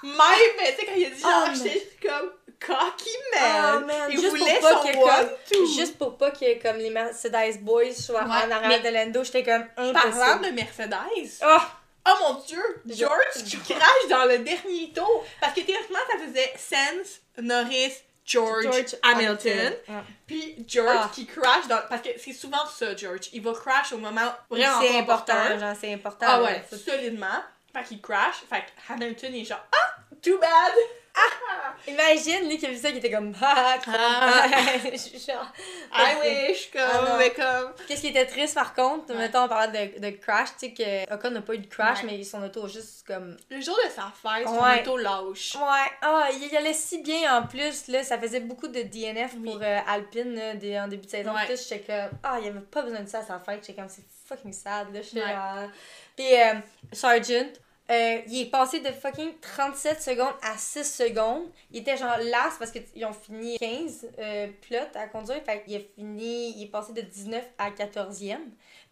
Même, 0.02 0.16
mais 0.58 0.72
tu 0.74 0.80
sais, 0.80 0.86
quand 0.86 0.94
il 0.96 1.04
a 1.06 1.10
dit 1.10 1.20
genre, 1.20 1.44
Oh, 1.46 1.50
j'étais 1.54 1.86
comme, 2.08 2.30
cocky 2.66 3.10
Ah, 3.38 3.72
man. 3.80 3.86
man, 3.86 4.10
il 4.10 4.18
juste 4.20 4.30
voulait 4.38 4.58
pour 4.58 4.70
pas 4.70 4.82
son 4.82 4.88
one, 5.00 5.30
comme-. 5.52 5.66
Juste 5.76 5.98
pour 5.98 6.16
pas 6.16 6.30
que 6.30 6.62
comme 6.62 6.76
les 6.78 6.88
Mercedes 6.90 7.58
Boys 7.60 7.92
soient 7.92 8.22
Ouais, 8.22 8.28
en 8.30 8.50
arrière 8.50 8.68
mais- 8.68 8.80
de 8.80 8.88
Lando, 8.94 9.22
j'étais 9.24 9.42
comme 9.42 9.66
Parlant 9.76 9.90
impossible. 9.90 10.46
de 10.46 10.50
Mercedes, 10.52 11.38
Ah! 11.42 11.70
Oh 12.08 12.14
mon 12.20 12.34
dieu, 12.40 12.62
George 12.86 13.44
qui 13.44 13.56
crache 13.58 14.08
dans 14.08 14.24
le 14.24 14.38
dernier 14.38 14.92
tour. 14.94 15.24
Parce 15.40 15.54
que 15.54 15.60
théoriquement, 15.60 15.98
ça 16.10 16.18
faisait 16.18 16.52
Sense, 16.56 17.20
Norris, 17.38 17.92
George, 18.24 18.96
Hamilton. 19.02 19.74
Ouais. 19.88 19.94
Puis 20.26 20.64
George 20.66 20.96
Ah. 21.04 21.10
qui 21.12 21.26
crash 21.26 21.66
dans. 21.68 21.80
Parce 21.88 22.02
que 22.02 22.10
c'est 22.18 22.32
souvent 22.32 22.64
ça, 22.66 22.94
George. 22.96 23.28
Il 23.32 23.42
va 23.42 23.52
crash 23.52 23.92
au 23.92 23.98
moment 23.98 24.32
vraiment 24.48 24.80
C'est 24.80 24.98
important, 24.98 25.74
c'est 25.80 25.92
important. 25.92 26.26
Ah 26.28 26.42
ouais, 26.42 26.62
solidement. 26.76 27.26
Fait 27.72 27.84
qu'il 27.84 28.00
crash. 28.00 28.36
Fait 28.48 28.60
que 28.60 28.92
Hamilton 28.92 29.34
est 29.34 29.44
genre 29.44 29.64
Ah! 29.72 29.96
Too 30.22 30.38
bad! 30.38 30.72
Ah! 31.14 31.74
Imagine, 31.88 32.48
lui 32.48 32.58
qui 32.58 32.66
a 32.66 32.70
vu 32.70 32.76
ça, 32.76 32.90
qui 32.92 32.98
était 32.98 33.10
comme, 33.10 33.32
ah, 33.40 33.76
trop 33.80 33.92
Ah. 33.96 34.46
Je 34.92 34.96
suis 34.96 35.18
genre. 35.18 35.50
I 35.94 36.14
wish, 36.22 36.70
comme, 36.70 36.80
Ah 36.84 37.16
mais 37.18 37.30
comme. 37.30 37.72
Qu'est-ce 37.88 38.02
qui 38.02 38.08
était 38.08 38.26
triste 38.26 38.54
par 38.54 38.74
contre, 38.74 39.10
Ouais. 39.12 39.16
mettons, 39.18 39.44
on 39.44 39.48
parlait 39.48 39.88
de, 39.88 39.98
de 40.00 40.10
crash, 40.16 40.50
tu 40.58 40.66
sais 40.68 40.72
que 40.72 41.12
Ocon 41.14 41.30
n'a 41.30 41.40
pas 41.42 41.54
eu 41.54 41.58
de 41.58 41.66
crash, 41.66 42.02
Ouais. 42.04 42.10
mais 42.18 42.24
son 42.24 42.42
auto 42.42 42.68
juste 42.68 43.06
comme. 43.06 43.36
Le 43.48 43.60
jour 43.60 43.76
de 43.84 43.90
sa 43.90 44.12
fête, 44.22 44.46
son 44.46 44.62
Ouais. 44.62 44.80
auto 44.82 44.96
lâche. 44.98 45.56
Ouais, 45.56 45.90
ah, 46.02 46.28
il 46.32 46.46
y 46.46 46.56
allait 46.56 46.72
si 46.74 46.98
bien 47.02 47.38
en 47.38 47.46
plus, 47.46 47.88
là, 47.88 48.02
ça 48.04 48.18
faisait 48.18 48.40
beaucoup 48.40 48.68
de 48.68 48.82
DNF 48.82 49.32
Oui. 49.38 49.50
pour 49.50 49.60
euh, 49.62 49.78
Alpine 49.88 50.34
là, 50.34 50.54
des- 50.54 50.78
en 50.78 50.86
début 50.88 51.06
de 51.06 51.10
saison. 51.10 51.32
Puis 51.46 51.56
j'étais 51.56 51.80
comme, 51.80 52.18
ah, 52.22 52.36
il 52.40 52.44
y 52.46 52.48
avait 52.48 52.60
pas 52.60 52.82
besoin 52.82 53.00
de 53.00 53.08
ça 53.08 53.18
à 53.20 53.22
sa 53.22 53.38
fête, 53.38 53.60
j'étais 53.66 53.80
comme, 53.80 53.88
c'est 53.90 54.04
fucking 54.26 54.52
sad, 54.52 54.92
là, 54.92 55.00
Ouais. 55.00 55.20
genre- 55.32 55.70
Puis 56.14 56.34
euh, 56.40 56.54
Sargent, 56.92 57.48
Euh, 57.90 58.20
il 58.28 58.42
est 58.42 58.50
passé 58.50 58.78
de 58.78 58.88
fucking 58.92 59.32
37 59.40 60.00
secondes 60.00 60.34
à 60.42 60.56
6 60.56 60.84
secondes. 60.84 61.50
Il 61.72 61.80
était 61.80 61.96
genre 61.96 62.18
last 62.18 62.58
parce 62.58 62.70
qu'ils 62.70 63.04
ont 63.04 63.12
fini 63.12 63.58
15 63.58 64.10
euh, 64.18 64.46
pilotes 64.60 64.94
à 64.94 65.08
conduire. 65.08 65.42
Fait 65.44 65.64
qu'il 65.64 65.76
a 65.76 65.80
fini, 65.96 66.56
il 66.56 66.64
est 66.64 66.70
passé 66.70 66.92
de 66.92 67.00
19 67.00 67.44
à 67.58 67.70
14e. 67.70 68.38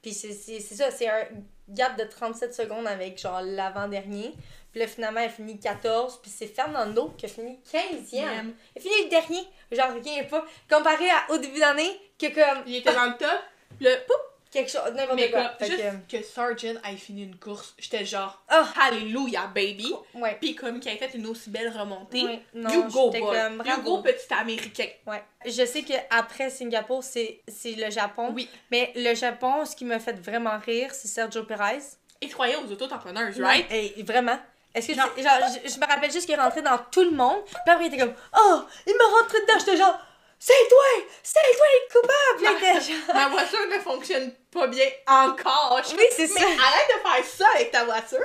Puis 0.02 0.12
c'est 0.12 0.32
ça, 0.60 0.90
c'est 0.90 1.08
un 1.08 1.24
gap 1.68 1.96
de 1.96 2.04
37 2.04 2.52
secondes 2.52 2.88
avec 2.88 3.20
genre 3.20 3.40
l'avant-dernier. 3.40 4.34
Puis 4.72 4.80
là, 4.80 4.88
finalement, 4.88 5.20
il 5.20 5.26
a 5.26 5.30
fini 5.30 5.60
14. 5.60 6.20
Puis 6.20 6.32
c'est 6.34 6.46
Fernando 6.46 7.14
qui 7.16 7.26
a 7.26 7.28
fini 7.28 7.60
15e. 7.72 8.12
Yeah. 8.12 8.42
Il 8.74 8.78
a 8.78 8.80
fini 8.80 8.94
le 9.04 9.10
dernier. 9.10 9.48
J'en 9.70 9.94
reviens 9.94 10.24
pas. 10.24 10.44
Comparé 10.68 11.08
à, 11.08 11.32
au 11.32 11.38
début 11.38 11.60
d'année, 11.60 12.00
que 12.18 12.26
comme 12.34 12.64
Il 12.66 12.76
était 12.76 12.92
dans 12.92 13.06
le 13.06 13.16
top. 13.16 13.40
Le 13.80 13.94
poup, 14.06 14.37
quelque 14.50 14.70
chose, 14.70 14.80
n'importe 14.94 15.30
quoi. 15.30 15.44
comme, 15.58 15.68
juste 15.68 15.82
que, 16.08 16.16
que 16.18 16.22
Sargent 16.24 16.74
ait 16.88 16.96
fini 16.96 17.22
une 17.24 17.36
course, 17.36 17.74
j'étais 17.78 18.04
genre, 18.04 18.42
Ah! 18.48 18.66
Alléluia, 18.82 19.46
baby. 19.54 19.92
ouais. 20.14 20.36
Puis 20.40 20.54
comme 20.54 20.80
qu'il 20.80 20.92
ait 20.92 20.96
fait 20.96 21.14
une 21.14 21.26
aussi 21.26 21.50
belle 21.50 21.68
remontée. 21.76 22.24
Ouais, 22.24 22.42
non, 22.54 22.70
you 22.70 22.84
go, 22.84 23.10
j'étais 23.12 23.20
boy. 23.24 23.36
comme, 23.36 23.62
You 23.66 23.82
go, 23.82 24.02
petit 24.02 24.32
américain. 24.34 24.86
Ouais. 25.06 25.22
Je 25.46 25.64
sais 25.66 25.82
qu'après 25.82 26.50
Singapour, 26.50 27.02
c'est 27.04 27.40
c'est 27.48 27.72
le 27.72 27.90
Japon. 27.90 28.32
Oui. 28.34 28.48
Mais 28.70 28.92
le 28.96 29.14
Japon, 29.14 29.64
ce 29.64 29.74
qui 29.76 29.84
m'a 29.84 29.98
fait 29.98 30.18
vraiment 30.20 30.58
rire, 30.58 30.90
c'est 30.94 31.08
Sergio 31.08 31.44
Perez. 31.44 31.78
Et 32.20 32.28
croyez 32.28 32.56
aux 32.56 32.70
auto-entrepreneurs, 32.72 33.32
right? 33.38 33.66
Et 33.70 34.02
vraiment. 34.02 34.38
Est-ce 34.74 34.88
que 34.88 34.94
Genre- 34.94 35.14
tu- 35.14 35.22
genre, 35.22 35.32
je, 35.64 35.70
je 35.72 35.78
me 35.80 35.86
rappelle 35.86 36.10
juste 36.12 36.26
qu'il 36.26 36.34
est 36.34 36.40
rentré 36.40 36.62
dans 36.62 36.78
tout 36.90 37.02
le 37.02 37.10
monde. 37.12 37.38
Puis 37.46 37.56
après, 37.66 37.86
il 37.86 37.88
était 37.94 37.98
comme 37.98 38.14
Oh, 38.38 38.60
il 38.86 38.94
m'a 38.96 39.04
rentré 39.20 39.40
dedans. 39.40 39.58
J'étais 39.58 39.76
genre 39.76 39.98
C'est 40.38 40.68
toi 40.68 41.04
C'est 41.22 41.40
toi 41.56 41.66
le 41.74 41.92
coupable. 42.00 42.58
Était 42.58 42.80
genre, 42.92 43.14
Ma 43.14 43.28
voiture 43.28 43.58
ne 43.72 43.78
fonctionne 43.78 44.32
pas 44.52 44.66
bien 44.68 44.86
encore. 45.06 45.80
Je 45.88 45.96
Oui, 45.96 46.04
c'est 46.12 46.26
ça. 46.28 46.40
arrête 46.40 46.88
de 46.94 47.08
faire 47.08 47.24
ça 47.24 47.44
avec 47.56 47.70
ta 47.72 47.84
voiture. 47.84 48.18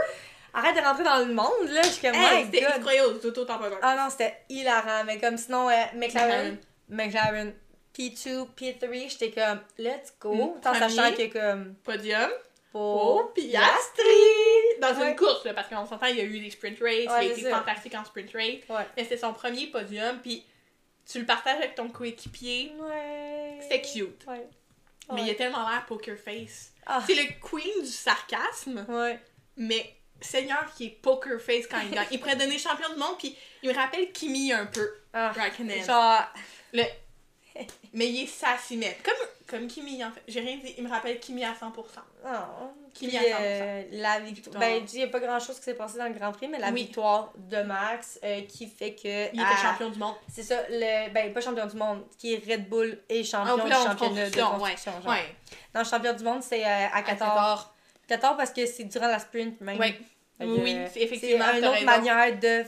Arrête 0.53 0.75
de 0.75 0.81
rentrer 0.81 1.03
dans 1.03 1.17
le 1.19 1.33
monde, 1.33 1.69
là. 1.69 1.81
Je 1.81 1.89
suis 1.89 2.01
comme 2.07 2.13
Hey, 2.15 2.45
c'était 2.51 3.01
aux 3.01 3.25
auto-entrepreneurs. 3.25 3.79
Ah 3.81 3.95
non, 3.95 4.09
c'était 4.11 4.37
hilarant. 4.49 5.03
Mais 5.05 5.19
comme 5.19 5.37
sinon, 5.37 5.67
euh, 5.69 5.73
McLaren, 5.95 6.57
McLaren. 6.89 7.51
McLaren, 7.51 7.53
P2, 7.97 8.47
P3, 8.55 9.09
j'étais 9.09 9.31
comme 9.31 9.61
Let's 9.79 10.13
go. 10.19 10.33
Mm, 10.35 10.61
Tant 10.61 10.73
sachant 10.75 11.11
que 11.13 11.33
comme 11.33 11.73
Podium 11.83 12.29
pour 12.71 13.33
Piastri. 13.33 14.03
Dans 14.79 14.93
Ouais. 14.93 15.09
une 15.09 15.15
course, 15.15 15.43
là, 15.45 15.53
parce 15.53 15.67
qu'on 15.69 15.85
s'entend, 15.85 16.07
il 16.07 16.17
y 16.17 16.21
a 16.21 16.23
eu 16.23 16.39
des 16.39 16.49
sprint 16.51 16.79
races, 16.79 16.91
il 17.03 17.09
a 17.09 17.17
Ouais, 17.17 17.27
été 17.27 17.49
fantastique 17.49 17.95
en 17.95 18.05
sprint 18.05 18.31
race. 18.33 18.43
Ouais. 18.69 18.85
Mais 18.97 19.03
c'était 19.03 19.17
son 19.17 19.33
premier 19.33 19.67
podium, 19.67 20.19
puis 20.21 20.45
tu 21.09 21.19
le 21.19 21.25
partages 21.25 21.57
avec 21.57 21.75
ton 21.75 21.89
coéquipier. 21.89 22.73
Ouais. 22.79 23.59
C'était 23.61 23.81
cute. 23.81 24.25
Ouais. 24.27 24.47
Mais 25.13 25.23
il 25.23 25.29
a 25.31 25.35
tellement 25.35 25.67
l'air 25.69 25.85
poker 25.85 26.17
face. 26.17 26.71
Ah. 26.85 27.03
C'est 27.05 27.15
le 27.15 27.23
queen 27.41 27.83
du 27.83 27.89
sarcasme, 27.91 28.85
Ouais. 28.87 29.19
mais 29.57 29.95
Seigneur 30.21 30.65
qui 30.75 30.85
est 30.85 30.89
poker 31.01 31.39
face 31.41 31.67
quand 31.67 31.79
il 31.81 31.91
gagne. 31.91 32.07
Il 32.11 32.19
pourrait 32.19 32.35
donner 32.37 32.57
champion 32.57 32.87
du 32.93 32.95
monde, 32.99 33.17
puis 33.17 33.35
il 33.61 33.69
me 33.69 33.75
rappelle 33.75 34.11
Kimi 34.13 34.53
un 34.53 34.65
peu. 34.65 34.89
Ah. 35.13 35.31
Raikkonen. 35.33 35.83
Genre, 35.83 36.23
Le... 36.71 36.83
Mais 37.93 38.07
il 38.09 38.23
est 38.23 38.27
sassy, 38.27 38.77
mais 38.77 38.97
comme, 39.03 39.13
comme 39.47 39.67
Kimi, 39.67 40.03
en 40.03 40.11
fait. 40.11 40.21
J'ai 40.27 40.39
rien 40.39 40.57
dit, 40.57 40.73
il 40.77 40.83
me 40.83 40.89
rappelle 40.89 41.19
Kimi 41.19 41.43
à 41.45 41.51
100%. 41.53 41.53
oh. 42.25 42.27
Puis, 42.95 43.07
vient 43.07 43.21
à 43.21 43.23
100%. 43.23 43.29
euh, 43.41 43.83
la 43.91 44.19
victoire. 44.19 44.59
Ben, 44.59 44.83
il 44.91 44.97
n'y 44.97 45.03
a 45.03 45.07
pas 45.07 45.19
grand 45.19 45.39
chose 45.39 45.57
qui 45.57 45.63
s'est 45.63 45.73
passé 45.75 45.97
dans 45.97 46.05
le 46.07 46.13
Grand 46.13 46.31
Prix, 46.31 46.47
mais 46.47 46.59
la 46.59 46.69
Oui. 46.69 46.83
victoire 46.83 47.31
de 47.35 47.61
Max 47.63 48.19
euh, 48.23 48.41
qui 48.41 48.67
fait 48.67 48.93
que. 48.95 49.33
Il 49.33 49.39
à- 49.41 49.51
était 49.51 49.61
champion 49.61 49.89
du 49.89 49.99
monde. 49.99 50.15
C'est 50.31 50.43
ça, 50.43 50.61
le, 50.69 51.11
ben, 51.11 51.31
pas 51.33 51.41
champion 51.41 51.65
du 51.67 51.75
monde, 51.75 52.03
qui 52.17 52.33
est 52.33 52.43
Red 52.49 52.67
Bull 52.69 52.99
et 53.09 53.23
champion 53.23 53.55
Ah, 53.59 53.65
du 53.65 53.71
championnat 53.71 54.29
de 54.29 54.35
construction, 54.41 54.91
genre. 55.01 55.07
Ouais. 55.11 55.35
Non, 55.75 55.83
champion 55.83 56.13
du 56.13 56.23
monde, 56.23 56.41
c'est 56.43 56.63
euh, 56.65 56.87
à 56.93 57.01
14. 57.03 57.67
14 58.07 58.37
parce 58.37 58.51
que 58.51 58.65
c'est 58.65 58.83
durant 58.85 59.07
la 59.07 59.19
sprint 59.19 59.59
même. 59.61 59.77
Ouais. 59.79 59.99
Oui, 60.39 60.77
c'est 60.91 61.01
effectivement, 61.01 61.45
C'est 61.51 61.59
une 61.59 61.65
autre 61.65 61.73
raison. 61.75 61.85
manière 61.85 62.39
de, 62.39 62.65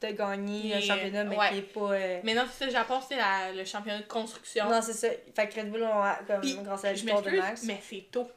de 0.00 0.08
gagner 0.12 0.72
est- 0.76 0.80
championnat, 0.80 1.24
mais 1.24 1.36
ouais. 1.36 1.48
qui 1.50 1.58
est 1.58 1.62
pas. 1.62 1.80
euh, 1.92 2.20
Mais 2.24 2.34
non, 2.34 2.44
c'est 2.50 2.58
ça, 2.60 2.66
le 2.66 2.72
Japon, 2.72 3.00
c'est 3.06 3.16
le 3.54 3.64
championnat 3.64 3.98
de 4.00 4.06
construction. 4.06 4.68
Non, 4.68 4.80
c'est 4.82 4.92
ça. 4.94 5.08
Fait 5.34 5.48
que 5.48 5.60
Red 5.60 5.70
Bull, 5.70 5.82
on 5.82 6.02
a, 6.02 6.14
comme, 6.26 6.40
Puis, 6.40 6.56
grâce 6.62 6.84
à 6.84 6.88
la 6.88 6.92
victoire 6.94 7.22
de 7.22 7.30
Max. 7.30 7.62
mais 7.64 7.80
c'est 7.88 8.06
tôt. 8.10 8.28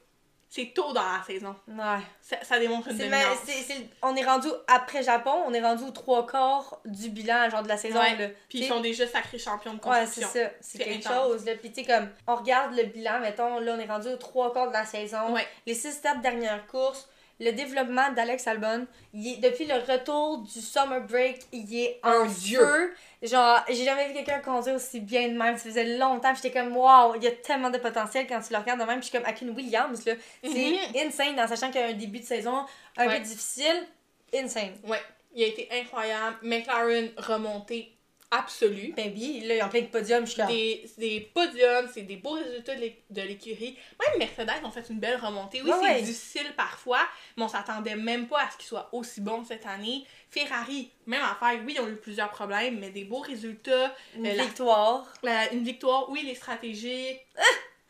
C'est 0.50 0.72
tôt 0.76 0.94
dans 0.94 1.02
la 1.02 1.24
saison. 1.26 1.56
Ouais. 1.68 2.00
Ça, 2.22 2.36
ça 2.44 2.60
démontre 2.60 2.88
une 2.90 2.98
dominance. 3.00 3.40
c'est- 3.44 3.64
c'est- 3.64 3.88
on 4.04 4.16
est 4.16 4.24
rendu 4.24 4.48
après 4.68 5.02
Japon, 5.02 5.32
on 5.48 5.52
est 5.54 5.60
rendu 5.62 5.84
aux 5.84 5.90
trois 5.90 6.28
quarts 6.28 6.80
du 6.86 7.10
bilan 7.10 7.50
genre 7.50 7.64
de 7.64 7.70
la 7.70 7.78
saison. 7.78 8.00
Ouais. 8.00 8.36
Puis 8.50 8.60
ils 8.60 8.68
sont 8.68 8.80
déjà 8.80 9.08
sacrés 9.08 9.40
champions 9.40 9.74
de 9.74 9.80
Ouais, 9.80 10.06
c'est 10.06 10.22
construction. 10.22 10.28
ça. 10.28 10.50
C'est 10.62 10.78
C'est 10.78 10.84
quelque 10.84 11.08
intense. 11.08 11.24
chose. 11.28 11.46
Là. 11.46 11.54
Puis, 11.56 11.72
tu 11.72 11.82
sais, 11.84 11.88
comme, 11.88 12.08
on 12.28 12.36
regarde 12.36 12.76
le 12.76 12.84
bilan, 12.84 13.20
mettons, 13.22 13.58
là, 13.62 13.74
on 13.76 13.80
est 13.80 13.88
rendu 13.88 14.10
aux 14.10 14.18
trois 14.18 14.54
quarts 14.54 14.68
de 14.68 14.74
la 14.74 14.86
saison. 14.86 15.34
Ouais. 15.34 15.48
Les 15.66 15.74
six 15.74 15.98
étapes 15.98 16.22
dernières 16.22 16.68
courses, 16.68 17.10
le 17.44 17.52
développement 17.52 18.12
d'Alex 18.12 18.48
Albon, 18.48 18.88
il 19.14 19.28
est, 19.34 19.38
depuis 19.38 19.66
le 19.66 19.76
retour 19.76 20.40
du 20.40 20.62
summer 20.62 21.02
break, 21.02 21.40
il 21.52 21.76
est 21.78 22.00
dieu. 22.40 22.60
feu. 22.60 22.94
Genre, 23.22 23.64
j'ai 23.70 23.86
jamais 23.86 24.08
vu 24.10 24.14
quelqu'un 24.16 24.40
conduire 24.40 24.76
aussi 24.76 25.00
bien 25.00 25.28
de 25.30 25.34
même. 25.38 25.56
Ça 25.58 25.64
faisait 25.66 25.98
longtemps. 25.98 26.34
J'étais 26.36 26.52
comme, 26.52 26.76
waouh, 26.76 27.16
il 27.16 27.24
y 27.24 27.28
a 27.28 27.32
tellement 27.32 27.70
de 27.70 27.78
potentiel 27.78 28.26
quand 28.28 28.40
tu 28.42 28.52
le 28.54 28.60
regardes 28.60 28.80
de 28.80 28.86
même. 28.86 29.00
Puis 29.00 29.08
je 29.08 29.10
suis 29.10 29.18
comme, 29.18 29.28
Akin 29.28 29.48
Williams, 29.50 30.06
là, 30.06 30.14
c'est 30.44 30.50
Mhm. 30.50 31.08
insane 31.08 31.40
en 31.40 31.48
sachant 31.48 31.72
qu'il 31.72 31.82
y 31.82 31.84
a 31.84 31.88
un 31.88 31.94
début 31.94 32.20
de 32.20 32.26
saison 32.26 32.66
un 32.98 33.08
Ouais. 33.08 33.18
peu 33.18 33.24
difficile. 33.24 33.88
Insane. 34.34 34.74
Ouais. 34.86 35.02
Il 35.36 35.44
a 35.44 35.48
été 35.48 35.68
incroyable. 35.72 36.38
McLaren 36.44 37.10
remontée 37.18 37.92
absolue. 38.38 38.94
Baby, 38.96 39.40
là, 39.42 39.56
il 39.56 39.58
est 39.60 39.62
en 39.62 39.70
plein 39.70 39.82
de 39.82 39.88
podium. 39.88 40.26
Je 40.26 40.32
suis 40.32 40.44
Des, 40.46 40.86
des 40.98 41.20
podiums, 41.34 41.90
c'est 41.94 42.02
des 42.02 42.18
beaux 42.18 42.32
résultats 42.34 42.76
de 42.76 42.82
l'é- 42.82 43.04
de 43.10 43.22
l'écurie. 43.22 43.78
Même 44.00 44.20
Mercedes 44.20 44.64
ont 44.66 44.72
fait 44.72 44.86
une 44.90 45.00
belle 45.00 45.18
remontée. 45.20 45.62
Oui, 45.62 45.70
Ouais, 45.70 45.76
c'est 45.82 45.86
ouais. 45.94 46.02
difficile 46.02 46.54
parfois, 46.58 47.02
mais 47.38 47.44
on 47.44 47.48
s'attendait 47.48 47.96
même 47.96 48.28
pas 48.28 48.42
à 48.42 48.50
ce 48.52 48.58
qu'ils 48.58 48.68
soient 48.68 48.90
aussi 48.92 49.22
bons 49.22 49.44
cette 49.46 49.66
année. 49.66 50.06
Ferrari, 50.30 50.92
même 51.06 51.22
affaire, 51.22 51.60
oui, 51.66 51.74
ils 51.78 51.82
ont 51.82 51.88
eu 51.88 51.96
plusieurs 51.96 52.30
problèmes, 52.32 52.80
mais 52.80 52.90
des 52.90 53.04
beaux 53.04 53.20
résultats. 53.20 53.94
une 54.16 54.28
euh, 54.28 54.32
victoire. 54.44 55.06
La- 55.24 55.52
une 55.54 55.64
victoire, 55.64 56.10
oui, 56.10 56.24
les 56.26 56.36
stratégies. 56.36 57.18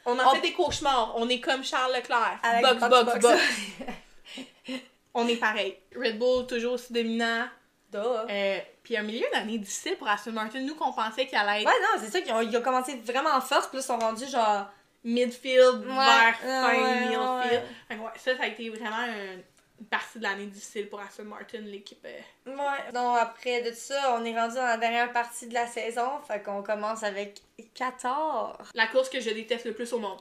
On 0.05 0.19
en 0.19 0.27
On- 0.31 0.35
fait 0.35 0.41
des 0.41 0.51
cauchemars. 0.53 1.13
On 1.15 1.29
est 1.29 1.39
comme 1.39 1.63
Charles 1.63 1.93
Leclerc. 1.95 2.39
Avec 2.43 2.61
box, 2.61 2.79
box, 2.89 3.05
box, 3.05 3.19
box. 3.21 3.41
box. 4.67 4.79
On 5.13 5.27
est 5.27 5.35
pareil. 5.37 5.77
Red 5.95 6.17
Bull, 6.17 6.47
toujours 6.47 6.73
aussi 6.73 6.91
dominant. 6.91 7.45
Duh. 7.91 7.99
Euh, 7.99 8.57
puis 8.83 8.97
un 8.97 9.03
milieu 9.03 9.25
d'année 9.33 9.57
difficile 9.57 9.95
pour 9.97 10.07
Aston 10.09 10.31
Martin. 10.33 10.59
Nous, 10.61 10.75
qu'on 10.75 10.91
pensait 10.93 11.25
qu'il 11.25 11.37
allait 11.37 11.61
être 11.61 11.67
Ouais, 11.67 11.79
non, 11.81 12.01
c'est 12.03 12.11
ça 12.11 12.21
qu'ils 12.21 12.33
ont, 12.33 12.41
ils 12.41 12.55
ont 12.57 12.61
commencé 12.61 12.95
vraiment 12.97 13.31
en 13.31 13.41
force, 13.41 13.67
puis 13.67 13.77
là, 13.77 13.83
ils 13.83 13.87
sont 13.87 13.97
rendus 13.97 14.27
genre. 14.27 14.67
midfield 15.05 15.85
Ouais, 15.85 15.95
vers 15.95 16.37
fin 16.39 16.67
ouais, 16.69 16.99
midfield. 17.01 17.21
ouais. 17.51 17.63
Fait 17.87 17.95
que 17.95 17.99
ouais, 18.01 18.11
ça, 18.17 18.37
ça 18.37 18.43
a 18.43 18.47
été 18.47 18.69
vraiment 18.69 18.95
un- 18.97 19.37
une 19.79 19.87
partie 19.89 20.17
de 20.19 20.23
l'année 20.23 20.45
difficile 20.45 20.87
pour 20.87 20.99
Aston 21.01 21.23
Martin, 21.25 21.59
l'équipe. 21.59 22.05
euh. 22.05 22.51
Ouais. 22.51 22.91
Non, 22.93 23.13
après 23.15 23.61
de 23.63 23.69
tout 23.71 23.75
ça, 23.75 24.15
on 24.17 24.23
est 24.23 24.37
rendu 24.39 24.55
dans 24.55 24.65
la 24.65 24.77
dernière 24.77 25.11
partie 25.11 25.47
de 25.47 25.53
la 25.53 25.67
saison, 25.67 26.21
fait 26.27 26.41
qu'on 26.41 26.61
commence 26.63 27.03
avec 27.03 27.41
14. 27.73 28.55
La 28.75 28.87
course 28.87 29.09
que 29.09 29.19
je 29.19 29.29
déteste 29.31 29.65
le 29.65 29.73
plus 29.73 29.91
au 29.93 29.99
monde. 29.99 30.19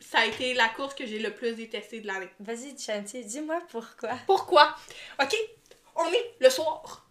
Ça 0.00 0.18
a 0.18 0.24
été 0.26 0.52
la 0.52 0.68
course 0.68 0.94
que 0.94 1.06
j'ai 1.06 1.18
le 1.18 1.32
plus 1.32 1.54
détestée 1.54 2.00
de 2.00 2.06
l'année. 2.06 2.28
Vas-y, 2.40 2.76
Chanty, 2.78 3.24
dis-moi 3.24 3.60
pourquoi. 3.70 4.10
Pourquoi? 4.26 4.76
Ok, 5.22 5.34
on 5.94 6.06
est 6.12 6.34
le 6.40 6.50
soir. 6.50 7.05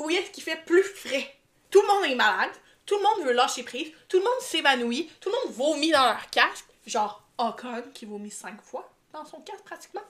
Où 0.00 0.08
est-ce 0.08 0.30
qu'il 0.30 0.42
fait 0.42 0.64
plus 0.64 0.82
frais? 0.82 1.36
Tout 1.70 1.82
le 1.82 1.86
monde 1.86 2.10
est 2.10 2.14
malade, 2.14 2.50
tout 2.86 2.96
le 2.96 3.02
monde 3.02 3.26
veut 3.26 3.34
lâcher 3.34 3.62
prise, 3.62 3.92
tout 4.08 4.16
le 4.16 4.24
monde 4.24 4.40
s'évanouit, 4.40 5.10
tout 5.20 5.28
le 5.28 5.34
monde 5.34 5.54
vomit 5.54 5.90
dans 5.90 6.06
leur 6.06 6.30
casque. 6.30 6.64
Genre 6.86 7.22
Ocon 7.36 7.84
qui 7.92 8.06
vomit 8.06 8.30
cinq 8.30 8.62
fois 8.62 8.90
dans 9.12 9.26
son 9.26 9.40
casque 9.42 9.62
pratiquement. 9.64 10.00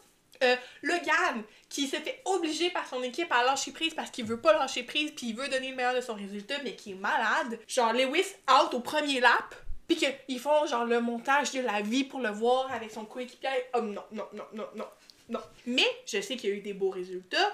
Euh, 0.45 0.55
Logan 0.83 1.43
qui 1.69 1.89
se 1.89 1.97
fait 1.97 2.23
obliger 2.25 2.71
par 2.71 2.87
son 2.87 3.03
équipe 3.03 3.31
à 3.33 3.43
lâcher 3.43 3.73
prise 3.73 3.93
parce 3.93 4.11
qu'il 4.11 4.25
veut 4.25 4.41
pas 4.41 4.53
lâcher 4.53 4.85
prise 4.85 5.11
puis 5.11 5.31
il 5.31 5.37
veut 5.37 5.49
donner 5.49 5.71
le 5.71 5.77
meilleur 5.77 5.95
de 5.95 6.01
son 6.01 6.15
résultat 6.15 6.55
mais 6.63 6.77
qui 6.77 6.93
est 6.93 6.95
malade. 6.95 7.59
Genre 7.67 7.93
Lewis 7.93 8.27
out 8.49 8.73
au 8.73 8.81
premier 8.81 9.19
lap 9.19 9.57
puis 9.89 9.97
qu'ils 9.97 10.39
font 10.39 10.67
genre 10.67 10.85
le 10.85 11.01
montage 11.01 11.51
de 11.51 11.61
la 11.61 11.83
vie 11.83 12.05
pour 12.05 12.21
le 12.21 12.31
voir 12.31 12.73
avec 12.73 12.93
son 12.93 13.05
coéquipier. 13.05 13.51
Oh 13.75 13.81
non, 13.81 14.05
non, 14.13 14.29
non, 14.33 14.45
non, 14.53 14.69
non, 14.77 14.87
non. 15.29 15.41
Mais 15.67 15.87
je 16.07 16.21
sais 16.21 16.37
qu'il 16.37 16.51
y 16.51 16.53
a 16.53 16.57
eu 16.57 16.61
des 16.61 16.75
beaux 16.75 16.91
résultats. 16.91 17.53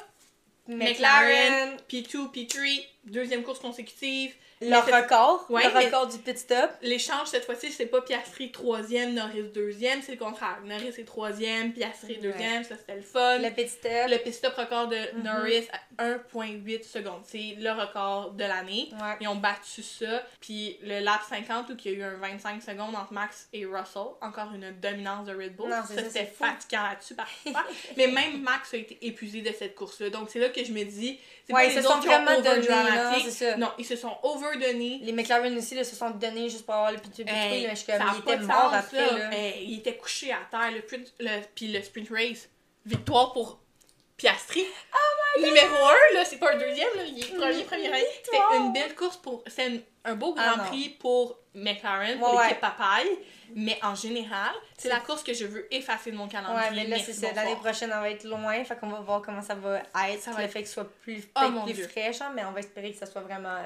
McLaren, 0.69 1.81
P2, 1.89 2.33
P3, 2.35 2.85
deuxième 3.07 3.43
course 3.43 3.59
consécutive. 3.59 4.35
Le 4.63 4.75
record, 4.77 5.45
Ouais, 5.51 5.63
le 5.71 5.85
record 5.85 6.07
du 6.07 6.17
pit 6.17 6.39
stop. 6.39 6.71
L'échange 6.81 7.27
cette 7.29 7.45
fois-ci, 7.45 7.71
c'est 7.71 7.85
pas 7.87 8.01
Piastri 8.01 8.51
troisième, 8.51 9.13
Norris 9.13 9.43
deuxième, 9.55 10.01
c'est 10.01 10.13
le 10.13 10.19
contraire. 10.19 10.59
Norris 10.65 10.95
est 10.97 11.05
troisième, 11.05 11.75
Piastri 11.75 12.15
Ouais. 12.15 12.21
deuxième, 12.23 12.65
ça 12.65 12.75
c'était 12.79 12.97
le 12.97 13.03
fun. 13.03 13.37
Le 13.39 13.51
pit 13.51 13.69
stop. 13.69 13.91
Le 14.09 14.17
pit 14.17 14.33
stop 14.33 14.55
record 14.55 14.89
de 14.89 14.97
Mhm. 14.97 15.23
Norris 15.25 15.67
à 15.99 16.05
1.8 16.05 16.85
secondes. 16.85 17.21
C'est 17.27 17.57
le 17.59 17.71
record 17.71 18.31
de 18.33 18.45
l'année. 18.45 18.89
Ouais. 18.93 19.17
Ils 19.21 19.29
ont 19.29 19.37
battu 19.37 19.83
ça. 19.83 20.23
Puis 20.41 20.79
le 20.83 21.01
lap 21.01 21.21
50 21.29 21.69
où 21.71 21.77
il 21.85 21.91
y 21.91 21.95
a 21.95 21.99
eu 21.99 22.03
un 22.03 22.17
25 22.17 22.63
secondes 22.63 22.95
entre 22.97 23.13
Max 23.13 23.49
et 23.53 23.67
Russell. 23.67 24.03
Encore 24.23 24.53
une 24.55 24.73
dominance 24.81 25.27
de 25.27 25.35
Red 25.35 25.55
Bull. 25.55 25.69
Non, 25.69 25.83
ça, 25.87 26.03
c'était 26.03 26.25
fatigant 26.25 26.83
là-dessus 26.83 27.15
parfois. 27.15 27.63
Mais 27.99 28.07
même 28.07 28.41
Max 28.41 28.73
a 28.73 28.79
été 28.79 28.97
épuisé 29.03 29.43
de 29.43 29.53
cette 29.53 29.75
course-là. 29.75 30.09
Donc 30.09 30.31
c'est 30.31 30.39
là 30.39 30.49
que 30.49 30.65
je 30.65 30.73
me 30.73 30.83
dis, 30.85 31.19
Ouais, 31.49 31.55
pas 31.55 31.65
ils 31.65 31.77
les 31.77 31.83
se 31.83 31.89
sont 31.89 32.01
vraiment 32.01 32.41
donnés, 32.41 32.69
non. 32.69 33.57
Non, 33.59 33.73
ils 33.79 33.85
se 33.85 33.97
sont 33.97 34.17
overdonnés. 34.23 35.01
Les 35.03 35.13
McLaren 35.13 35.57
aussi, 35.57 35.75
là, 35.77 35.85
se 35.85 35.95
sont 35.95 36.11
donnés 36.11 36.49
juste 36.49 36.67
pour 36.67 36.75
avoir 36.75 36.91
le 36.93 36.99
pit 36.99 37.15
stop. 37.15 37.29
Hey, 37.29 37.67
mais 37.67 37.71
je 37.71 37.77
suis 37.77 37.87
comme, 37.87 38.03
il 38.17 38.23
pas 38.23 38.35
était 38.35 38.43
mort 38.43 38.75
après, 38.75 39.09
ça. 39.09 39.17
là. 39.17 39.33
Hey, 39.33 39.65
il 39.65 39.79
était 39.79 39.97
couché 39.97 40.33
à 40.33 40.39
terre. 40.51 40.73
Le, 40.73 41.41
puis 41.55 41.69
le 41.69 41.83
sprint 41.83 42.09
race, 42.11 42.49
victoire 42.85 43.33
pour 43.33 43.61
Piastri. 44.17 44.65
Numéro 45.39 45.75
1, 46.13 46.15
là, 46.15 46.25
c'est 46.25 46.39
pas 46.39 46.53
un 46.55 46.57
deuxième, 46.59 46.89
là, 46.97 47.05
il 47.07 47.21
est 47.21 47.37
premier, 47.37 47.63
premier 47.65 47.89
année. 47.89 48.05
C'était 48.25 48.57
une 48.57 48.73
belle 48.73 48.95
course 48.95 49.19
pour. 49.19 49.45
C'est 49.47 49.67
un, 49.67 49.79
un 50.07 50.15
beau 50.15 50.35
Ah, 50.39 50.55
grand 50.57 50.65
prix 50.67 50.89
pour 50.99 51.39
McLaren, 51.55 52.19
pour 52.19 52.35
Ouais, 52.35 52.45
l'équipe 52.45 52.61
papaye. 52.61 53.09
Mais 53.55 53.79
en 53.83 53.95
général, 53.95 54.53
c'est 54.77 54.89
la 54.89 54.99
course 55.01 55.23
que 55.23 55.33
je 55.33 55.45
veux 55.47 55.73
effacer 55.73 56.11
de 56.11 56.17
mon 56.17 56.27
calendrier. 56.27 56.59
Ouais, 56.71 56.75
mais 56.75 56.87
là, 56.89 56.99
c'est 56.99 57.13
ça. 57.13 57.33
L'année 57.33 57.55
prochaine, 57.57 57.93
on 57.95 58.01
va 58.01 58.11
être 58.11 58.25
loin. 58.25 58.65
Fait 58.65 58.77
qu'on 58.77 58.89
va 58.89 59.01
voir 59.01 59.23
comment 59.23 59.41
ça 59.43 59.55
va 59.55 59.79
être. 60.09 60.21
Ça 60.21 60.33
va 60.33 60.43
le 60.43 60.49
fait 60.49 60.63
que 60.63 60.69
ce 60.69 60.75
soit 60.75 60.91
plus, 61.03 61.23
Oh, 61.29 61.41
peut-être 61.41 61.53
mon 61.53 61.63
plus 61.65 61.75
Dieu. 61.75 61.89
fraîche, 61.89 62.21
hein, 62.21 62.33
mais 62.35 62.45
on 62.45 62.51
va 62.53 62.59
espérer 62.61 62.91
que 62.93 62.99
ça 62.99 63.07
soit 63.07 63.21
vraiment, 63.21 63.59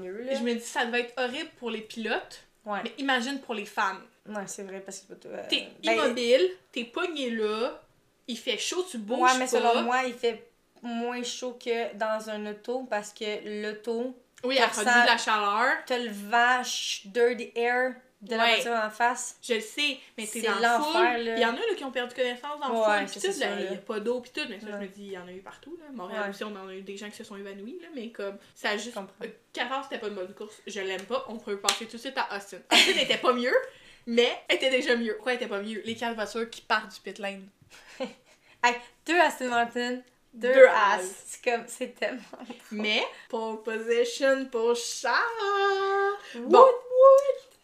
mieux. 0.00 0.22
Là. 0.22 0.34
Je 0.34 0.42
me 0.42 0.54
dis, 0.54 0.60
ça 0.60 0.86
devait 0.86 1.00
être 1.00 1.14
horrible 1.22 1.50
pour 1.58 1.70
les 1.70 1.82
pilotes, 1.82 2.42
Ouais. 2.64 2.80
mais 2.84 2.92
imagine 2.98 3.38
pour 3.40 3.54
les 3.54 3.66
fans. 3.66 3.96
ouais, 4.28 4.42
c'est 4.46 4.62
vrai, 4.62 4.80
parce 4.80 5.00
que. 5.00 5.12
euh, 5.26 5.42
T'es 5.48 5.68
ben, 5.84 5.92
immobile, 5.92 6.50
t'es 6.72 6.84
pogné 6.84 7.30
là, 7.30 7.80
il 8.26 8.36
fait 8.38 8.58
chaud, 8.58 8.84
tu 8.90 8.98
bouges 8.98 9.20
Ouais, 9.20 9.34
mais 9.38 9.44
pas. 9.44 9.50
selon 9.50 9.82
moi, 9.82 10.04
il 10.06 10.14
fait 10.14 10.48
moins 10.82 11.22
chaud 11.22 11.58
que 11.62 11.94
dans 11.96 12.30
un 12.30 12.46
auto 12.50 12.86
parce 12.88 13.12
que 13.12 13.62
l'auto, 13.62 14.16
oui, 14.44 14.56
elle 14.58 14.64
ça 14.72 14.82
produit 14.82 15.02
de 15.02 15.06
la 15.06 15.18
chaleur. 15.18 15.76
t'as 15.86 15.98
le 15.98 16.10
ch- 16.64 17.02
dirty 17.06 17.52
air 17.54 17.94
de 18.20 18.34
la 18.34 18.42
Ouais. 18.44 18.54
voiture 18.56 18.72
en 18.72 18.90
face. 18.90 19.36
Je 19.42 19.54
le 19.54 19.60
sais, 19.60 19.98
mais 20.16 20.26
c'est 20.26 20.40
dans 20.40 20.58
l'enfer. 20.58 21.18
Il 21.18 21.38
y 21.38 21.44
en 21.44 21.50
a 21.50 21.56
là, 21.56 21.74
qui 21.76 21.84
ont 21.84 21.92
perdu 21.92 22.14
connaissance 22.14 22.58
dans 22.60 22.70
Ouais, 22.88 23.02
le 23.02 23.06
foule, 23.06 23.22
tout, 23.22 23.38
là, 23.40 23.60
il 23.60 23.64
y 23.72 23.74
a 23.74 23.76
pas 23.78 24.00
d'eau 24.00 24.20
pis 24.20 24.30
tout, 24.30 24.40
mais 24.48 24.58
ça, 24.58 24.66
je 24.72 24.76
me 24.76 24.86
dis, 24.88 25.04
il 25.04 25.12
y 25.12 25.18
en 25.18 25.26
a 25.28 25.30
eu 25.32 25.38
partout, 25.40 25.76
là. 25.80 25.86
Montréal 25.92 26.30
aussi, 26.30 26.42
on 26.42 26.54
en 26.56 26.66
a 26.68 26.74
eu 26.74 26.82
des 26.82 26.96
gens 26.96 27.08
qui 27.10 27.16
se 27.16 27.22
sont 27.24 27.36
évanouis, 27.36 27.78
là, 27.80 27.88
mais 27.94 28.10
comme, 28.10 28.36
ça 28.56 28.70
a 28.70 28.76
juste... 28.76 28.94
comprends. 28.94 29.14
Euh, 29.22 29.28
Qatar, 29.52 29.84
c'était 29.84 29.98
pas 29.98 30.08
une 30.08 30.14
bonne 30.14 30.34
course, 30.34 30.60
je 30.66 30.80
l'aime 30.80 31.04
pas, 31.04 31.24
on 31.28 31.36
peut 31.36 31.58
passer 31.58 31.86
tout 31.86 31.96
de 31.96 32.00
suite 32.00 32.18
à 32.18 32.36
Austin. 32.36 32.58
Austin 32.72 32.92
était 33.00 33.18
pas 33.18 33.32
mieux, 33.32 33.54
mais 34.06 34.36
était 34.50 34.70
déjà 34.70 34.96
mieux. 34.96 35.14
Pourquoi 35.14 35.32
elle 35.34 35.36
était 35.38 35.46
pas 35.48 35.60
mieux? 35.62 35.80
Les 35.84 35.94
quatre 35.94 36.14
voitures 36.16 36.50
qui 36.50 36.60
partent 36.62 36.92
du 36.92 37.00
pit 37.00 37.18
lane. 37.18 37.46
Hey, 38.64 38.74
deux 39.06 39.16
Aston 39.20 39.50
Martin, 39.50 40.00
deux, 40.34 40.52
Deux 40.52 40.66
As. 40.66 41.00
As. 41.00 41.02
C'est 41.26 41.50
comme, 41.50 41.64
c'est 41.66 41.94
tellement. 41.94 42.22
Mais, 42.70 43.02
pole 43.28 43.62
position 43.62 44.46
pour 44.46 44.76
Charles! 44.76 45.18
Bon. 46.34 46.48
Bon, 46.58 46.66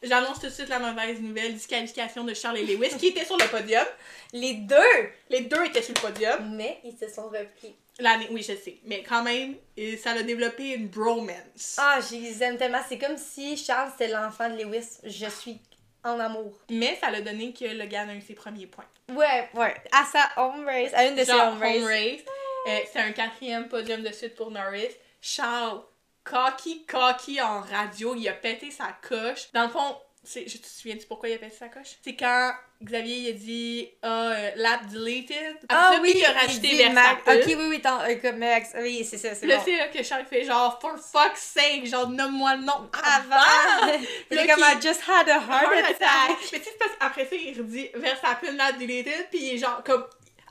j'annonce 0.02 0.40
tout 0.40 0.46
de 0.46 0.52
suite 0.52 0.68
la 0.68 0.78
mauvaise 0.78 1.20
nouvelle, 1.20 1.54
disqualification 1.54 2.24
de 2.24 2.34
Charles 2.34 2.58
et 2.58 2.64
Lewis, 2.64 2.96
qui 2.98 3.08
étaient 3.08 3.24
sur 3.24 3.36
le 3.36 3.46
podium. 3.46 3.84
Les 4.32 4.54
deux! 4.54 5.10
Les 5.30 5.42
deux 5.42 5.64
étaient 5.64 5.82
sur 5.82 5.94
le 5.94 6.00
podium. 6.00 6.54
Mais 6.56 6.80
ils 6.84 6.96
se 6.96 7.08
sont 7.12 7.28
repris. 7.28 7.74
L'année, 8.00 8.26
oui, 8.30 8.42
je 8.42 8.56
sais. 8.56 8.78
Mais 8.84 9.04
quand 9.04 9.22
même, 9.22 9.54
ça 10.02 10.10
a 10.10 10.22
développé 10.22 10.74
une 10.74 10.88
bromance. 10.88 11.76
Ah, 11.78 12.00
je 12.00 12.16
les 12.16 12.42
aime 12.42 12.56
tellement. 12.56 12.80
C'est 12.88 12.98
comme 12.98 13.16
si 13.16 13.56
Charles 13.56 13.92
c'était 13.92 14.12
l'enfant 14.12 14.50
de 14.50 14.62
Lewis. 14.62 14.98
Je 15.04 15.28
suis 15.28 15.60
en 16.02 16.18
amour. 16.18 16.52
Mais 16.70 16.98
ça 17.00 17.10
l'a 17.10 17.20
donné 17.20 17.52
que 17.52 17.64
le 17.64 17.86
gars 17.86 18.02
a 18.02 18.14
eu 18.14 18.20
ses 18.20 18.34
premiers 18.34 18.66
points. 18.66 18.84
Ouais, 19.10 19.48
ouais. 19.54 19.74
À 19.92 20.04
sa 20.04 20.42
home 20.42 20.64
race. 20.64 20.92
À 20.92 21.06
une 21.06 21.14
de 21.14 21.24
ses 21.24 21.32
home 21.32 21.58
race. 21.60 21.76
home 21.76 21.84
race. 21.84 22.20
Euh, 22.66 22.78
c'est 22.92 23.00
un 23.00 23.12
quatrième 23.12 23.68
podium 23.68 24.02
de 24.02 24.12
suite 24.12 24.34
pour 24.34 24.50
Norris. 24.50 24.88
Charles, 25.20 25.82
cocky, 26.24 26.84
cocky 26.86 27.40
en 27.40 27.60
radio, 27.60 28.14
il 28.14 28.28
a 28.28 28.32
pété 28.32 28.70
sa 28.70 28.88
coche. 29.06 29.50
Dans 29.52 29.64
le 29.64 29.68
fond, 29.70 29.96
je 30.24 30.40
te 30.56 30.66
souviens-tu 30.66 31.06
pourquoi 31.06 31.28
il 31.28 31.34
a 31.34 31.38
pété 31.38 31.54
sa 31.56 31.68
coche? 31.68 31.96
C'est 32.02 32.16
quand 32.16 32.52
Xavier 32.82 33.16
il 33.16 33.28
a 33.28 33.32
dit 33.32 33.88
ah, 34.02 34.30
euh, 34.32 34.50
lap 34.56 34.86
deleted. 34.90 35.56
Après 35.64 35.66
Ah 35.68 35.90
ça, 35.94 36.00
oui, 36.02 36.10
puis 36.12 36.20
il 36.20 36.24
a 36.24 36.32
rajouté 36.32 36.76
Verstappen. 36.76 37.34
Ok, 37.36 37.42
oui, 37.46 37.54
oui, 37.68 37.80
tant, 37.82 38.00
euh, 38.00 38.32
Max. 38.32 38.70
Oui, 38.78 39.04
c'est 39.04 39.18
ça, 39.18 39.34
c'est 39.34 39.46
Là, 39.46 39.56
bon. 39.58 39.62
c'est 39.66 39.76
là 39.76 39.88
que 39.88 40.02
Charles 40.02 40.24
fait 40.26 40.44
genre, 40.44 40.78
for 40.80 40.98
fuck's 40.98 41.40
sake, 41.40 41.86
genre, 41.86 42.08
nomme-moi 42.08 42.56
le 42.56 42.62
nom 42.64 42.90
Avant! 43.02 43.36
avant! 43.36 43.92
Il 44.30 44.36
Là, 44.36 44.46
comme, 44.46 44.64
I 44.64 44.74
just 44.82 45.02
had 45.06 45.28
a 45.28 45.34
heart 45.40 45.64
Heart 45.66 45.84
attack. 45.90 45.98
attack. 46.00 46.38
Mais 46.52 46.58
tu 46.58 46.64
sais, 46.64 46.70
c'est 46.72 46.78
parce 46.78 46.92
qu'après 46.98 47.26
ça, 47.26 47.36
il 47.36 47.58
redit 47.58 47.90
Verstappen 47.94 48.52
l'a 48.52 48.72
deleted, 48.72 49.28
puis 49.30 49.40
il 49.42 49.54
est 49.54 49.58
genre 49.58 49.82
comme. 49.84 50.06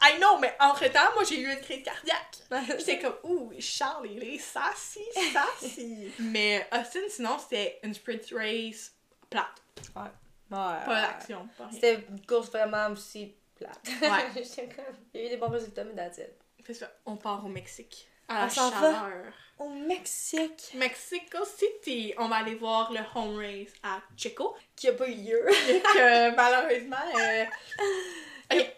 I 0.06 0.18
know, 0.20 0.38
mais 0.39 0.54
entre 0.60 0.86
temps, 0.92 1.13
moi 1.16 1.24
j'ai 1.24 1.39
eu 1.39 1.50
une 1.52 1.60
crise 1.62 1.84
cardiaque. 1.84 2.38
J'étais 2.80 3.00
comme, 3.00 3.16
ouh, 3.24 3.52
Charles, 3.60 4.08
il 4.12 4.24
est 4.24 4.38
sassy, 4.38 5.00
sassy. 5.34 6.12
mais 6.20 6.68
Austin, 6.74 7.00
sinon, 7.10 7.38
c'était 7.39 7.80
une 7.84 7.94
sprint 7.94 8.26
race 8.34 8.92
plate. 9.30 9.62
Ouais. 9.96 10.10
Pas 10.50 11.02
d'action, 11.02 11.48
pas 11.58 11.66
rien. 11.66 11.74
C'était 11.74 12.06
une 12.10 12.26
course 12.26 12.50
vraiment 12.50 12.89
aussi 12.92 13.34
plate. 13.56 13.80
Ouais. 14.02 14.44
Comme, 14.76 14.96
il 15.13 15.22
y 15.22 15.24
a 15.24 15.28
eu 15.28 15.30
des 15.30 15.38
bons 15.38 15.50
résultats, 15.50 15.84
mais 15.84 15.96
that's 15.96 16.18
it. 16.18 16.30
C'est 16.66 16.74
ça, 16.74 16.92
on 17.06 17.16
part 17.18 17.46
au 17.46 17.50
Mexique. 17.50 18.08
À 18.28 18.34
On 18.34 18.39
la 18.39 18.46
va? 18.46 18.50
chaleur. 18.50 19.34
Au 19.60 19.70
Mexique. 19.70 20.72
Mexico 20.76 21.39
City, 21.46 22.13
on 22.18 22.28
va 22.28 22.38
aller 22.38 22.56
voir 22.56 22.92
le 22.92 23.00
home 23.16 23.38
race 23.38 23.74
à 23.84 24.02
Checo. 24.18 24.56
Qui 24.76 24.89
a 24.89 24.94
pas 24.94 25.08
eu 25.08 25.13
lieu. 25.16 25.50
Et 25.70 25.82
que 25.82 26.36
malheureusement, 26.36 26.96
euh, 27.20 27.46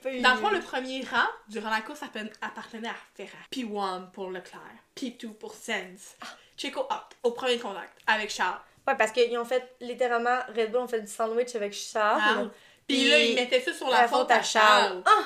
Eu 0.05 0.21
Dans 0.21 0.33
le 0.33 0.39
fond, 0.39 0.49
le 0.49 0.59
premier 0.61 1.01
rang, 1.03 1.27
durant 1.47 1.69
la 1.69 1.81
course, 1.81 2.01
appartenait 2.41 2.89
à 2.89 2.95
Ferrari. 3.15 3.35
P1 3.51 4.11
pour 4.11 4.29
Leclerc. 4.31 4.61
P2 4.95 5.33
pour 5.33 5.53
Sainz. 5.53 6.15
Checo 6.57 6.81
up, 6.91 7.13
au 7.23 7.31
premier 7.31 7.57
contact, 7.59 7.97
avec 8.07 8.29
Charles. 8.29 8.59
Ouais, 8.87 8.95
parce 8.95 9.11
qu'ils 9.11 9.35
ont 9.37 9.45
fait 9.45 9.75
littéralement, 9.81 10.39
Red 10.55 10.71
Bull 10.71 10.81
ont 10.81 10.87
fait 10.87 11.01
du 11.01 11.11
sandwich 11.11 11.55
avec 11.55 11.73
Charles. 11.73 12.21
Charles. 12.21 12.51
Puis 12.87 12.97
Puis 13.01 13.09
là, 13.09 13.19
ils 13.19 13.35
mettaient 13.35 13.61
ça 13.61 13.73
sur 13.73 13.89
la, 13.89 14.07
faute 14.07 14.29
à 14.31 14.41
Charles. 14.43 15.01
Ah! 15.05 15.23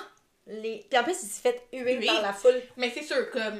Les... 0.47 0.85
Puis 0.89 0.97
en 0.97 1.03
plus, 1.03 1.21
il 1.21 1.27
s'est 1.27 1.41
fait 1.41 1.67
huer 1.73 1.97
Oui. 1.99 2.05
par 2.07 2.21
la 2.21 2.33
foule. 2.33 2.62
Mais 2.77 2.89
c'est 2.89 3.03
sûr, 3.03 3.29
comme. 3.31 3.59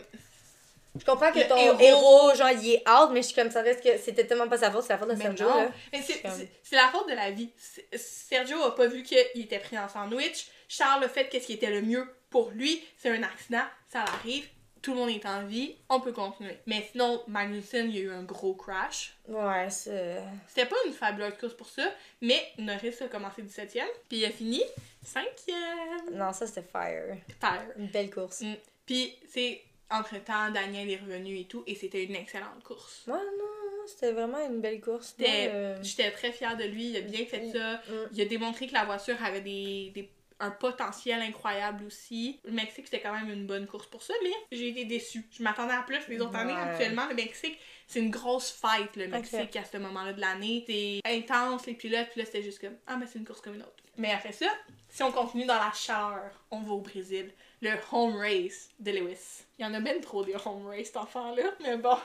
Je 0.99 1.06
comprends 1.06 1.32
que 1.32 1.38
Le 1.39 1.47
ton 1.47 1.56
héros- 1.58 1.80
héros... 1.80 2.36
genre, 2.36 2.49
il 2.49 2.73
est 2.73 2.89
out, 2.89 3.10
mais 3.12 3.21
je 3.21 3.28
suis 3.28 3.36
comme 3.36 3.52
ça 3.52 3.62
reste 3.62 3.84
que 3.84 3.97
c'était 3.99 4.25
tellement 4.25 4.47
pas 4.47 4.58
sa 4.58 4.71
faute, 4.71 4.84
c'est 4.84 4.93
la 4.93 4.97
faute 4.97 5.10
de 5.10 5.13
Mais 5.15 5.23
Sergio, 5.23 5.47
non. 5.47 5.56
là. 5.63 5.69
Mais 5.93 6.02
c'est 6.02 6.21
Comme- 6.21 6.47
la 6.71 6.88
faute 6.88 7.08
de 7.10 7.13
la 7.13 7.30
vie. 7.30 7.52
Sergio 7.95 8.63
a 8.63 8.75
pas 8.75 8.88
vu 8.88 9.04
qu'il 9.04 9.19
était 9.36 9.60
pris 9.60 9.78
en 9.78 9.88
sandwich. 9.88 10.47
Charles 10.69 11.03
a 11.03 11.10
fait 11.10 11.27
qu'est-ce 11.27 11.47
qui 11.47 11.53
était 11.53 11.69
le 11.71 11.82
mieux 11.82 12.08
pour 12.29 12.51
lui. 12.51 12.82
C'est 12.97 13.10
un 13.10 13.23
accident, 13.23 13.63
ça 13.89 14.03
arrive. 14.03 14.47
Tout 14.82 14.91
le 14.93 14.97
monde 14.99 15.10
est 15.10 15.25
en 15.25 15.45
vie, 15.45 15.75
on 15.89 15.99
peut 15.99 16.13
continuer. 16.13 16.58
Mais 16.65 16.88
sinon, 16.89 17.21
Magnussen, 17.27 17.89
il 17.89 17.95
y 17.97 17.99
a 17.99 18.01
eu 18.03 18.12
un 18.12 18.23
gros 18.23 18.53
crash. 18.53 19.13
Ouais, 19.27 19.69
c'est... 19.69 20.21
C'était 20.47 20.67
pas 20.67 20.77
une 20.86 20.93
fabuleuse 20.93 21.34
course 21.38 21.53
pour 21.53 21.67
ça, 21.67 21.91
mais 22.21 22.41
Norris 22.58 22.95
a 23.01 23.08
commencé 23.10 23.41
17e, 23.41 23.82
puis 24.08 24.19
il 24.19 24.25
a 24.25 24.29
fini 24.29 24.62
5e. 25.05 26.13
Non, 26.13 26.32
ça, 26.32 26.47
c'était 26.47 26.63
fire. 26.71 27.17
Fire. 27.41 27.65
Une 27.77 27.88
belle 27.88 28.10
course. 28.10 28.39
Mm. 28.41 28.53
Puis, 28.86 29.13
c'est 29.27 29.62
entre-temps, 29.91 30.51
Daniel 30.51 30.89
est 30.91 30.97
revenu 30.97 31.38
et 31.39 31.45
tout, 31.45 31.63
et 31.67 31.75
c'était 31.75 32.03
une 32.05 32.15
excellente 32.15 32.63
course. 32.63 33.03
Ouais, 33.08 33.13
non, 33.13 33.21
non, 33.21 33.84
c'était 33.88 34.12
vraiment 34.13 34.39
une 34.45 34.62
belle 34.62 34.79
course. 34.79 35.15
Euh, 35.19 35.77
J'étais 35.82 36.12
très 36.12 36.32
fière 36.32 36.55
de 36.55 36.63
lui, 36.63 36.91
il 36.91 36.97
a 36.97 37.01
bien 37.01 37.25
fait 37.25 37.51
ça. 37.51 37.82
mm. 37.88 38.10
Il 38.13 38.21
a 38.21 38.25
démontré 38.25 38.67
que 38.67 38.73
la 38.73 38.86
voiture 38.86 39.21
avait 39.23 39.41
des, 39.41 39.91
des- 39.93 40.10
un 40.39 40.52
potentiel 40.52 41.21
incroyable 41.21 41.84
aussi. 41.86 42.39
Le 42.43 42.52
Mexique, 42.52 42.86
c'était 42.86 43.02
quand 43.02 43.13
même 43.13 43.30
une 43.30 43.45
bonne 43.45 43.67
course 43.67 43.88
pour 43.88 44.02
ça, 44.02 44.13
mais 44.23 44.32
j'ai 44.52 44.69
été 44.69 44.86
déçue. 44.86 45.25
Je 45.32 45.43
m'attendais 45.43 45.73
à 45.73 45.82
plus 45.82 45.99
les 46.08 46.19
autres 46.21 46.36
années. 46.36 46.54
Actuellement, 46.54 47.08
le 47.08 47.15
Mexique, 47.15 47.58
c'est 47.88 47.99
une 47.99 48.10
grosse 48.10 48.52
fête, 48.52 48.95
le 48.95 49.08
Mexique, 49.08 49.56
à 49.56 49.65
ce 49.65 49.78
moment-là 49.78 50.13
de 50.13 50.21
l'année. 50.21 50.63
C'est 50.67 51.02
intense, 51.06 51.65
les 51.65 51.73
pilotes, 51.73 52.08
puis 52.12 52.21
là, 52.21 52.25
c'était 52.25 52.43
juste 52.43 52.60
comme, 52.60 52.78
ah, 52.88 52.97
mais 52.97 53.06
c'est 53.08 53.19
une 53.19 53.25
course 53.25 53.41
comme 53.41 53.56
une 53.56 53.63
autre. 53.63 53.84
Mais 53.97 54.12
après 54.12 54.32
ça, 54.32 54.47
si 54.88 55.04
on 55.04 55.12
continue 55.12 55.45
dans 55.45 55.56
la 55.56 55.71
chaleur, 55.73 56.32
on 56.52 56.62
va 56.62 56.71
au 56.71 56.82
Brésil. 56.82 57.32
Le 57.62 57.71
home 57.91 58.15
race 58.15 58.69
de 58.80 58.91
Lewis. 58.91 59.43
Il 59.58 59.63
y 59.63 59.65
en 59.65 59.73
a 59.73 59.82
bien 59.82 59.99
trop 59.99 60.23
des 60.23 60.36
home 60.36 60.67
race, 60.67 60.88
cet 60.88 60.97
enfant-là, 60.97 61.43
mais 61.62 61.75
bon. 61.78 61.97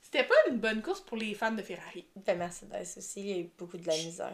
C'était 0.00 0.24
pas 0.24 0.34
une 0.48 0.56
bonne 0.56 0.82
course 0.82 1.02
pour 1.02 1.16
les 1.16 1.34
fans 1.34 1.52
de 1.52 1.62
Ferrari. 1.62 2.04
Ben, 2.26 2.36
Mercedes 2.36 2.96
aussi, 2.96 3.20
il 3.20 3.26
y 3.26 3.32
a 3.32 3.36
eu 3.38 3.50
beaucoup 3.56 3.76
de 3.76 3.86
la 3.86 3.94
misère. 3.94 4.32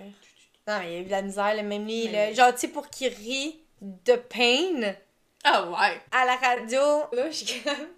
Non, 0.67 0.79
mais 0.81 0.87
il 0.87 0.93
y 0.93 0.97
a 0.97 1.01
eu 1.01 1.05
de 1.05 1.11
la 1.11 1.23
misère, 1.23 1.55
là, 1.55 1.63
même 1.63 1.85
lui, 1.87 2.09
Mais- 2.09 2.31
là. 2.31 2.33
Genre, 2.33 2.53
tu 2.55 2.61
sais, 2.61 2.69
pour 2.69 2.89
qu'il 2.89 3.13
rit 3.13 3.61
de 3.81 4.15
pain 4.17 4.95
Ah 5.45 5.65
ouais! 5.69 6.01
à 6.11 6.25
la 6.25 6.37
radio, 6.37 6.81
là, 7.13 7.31
je 7.31 7.45
suis 7.45 7.61
comme... 7.63 7.89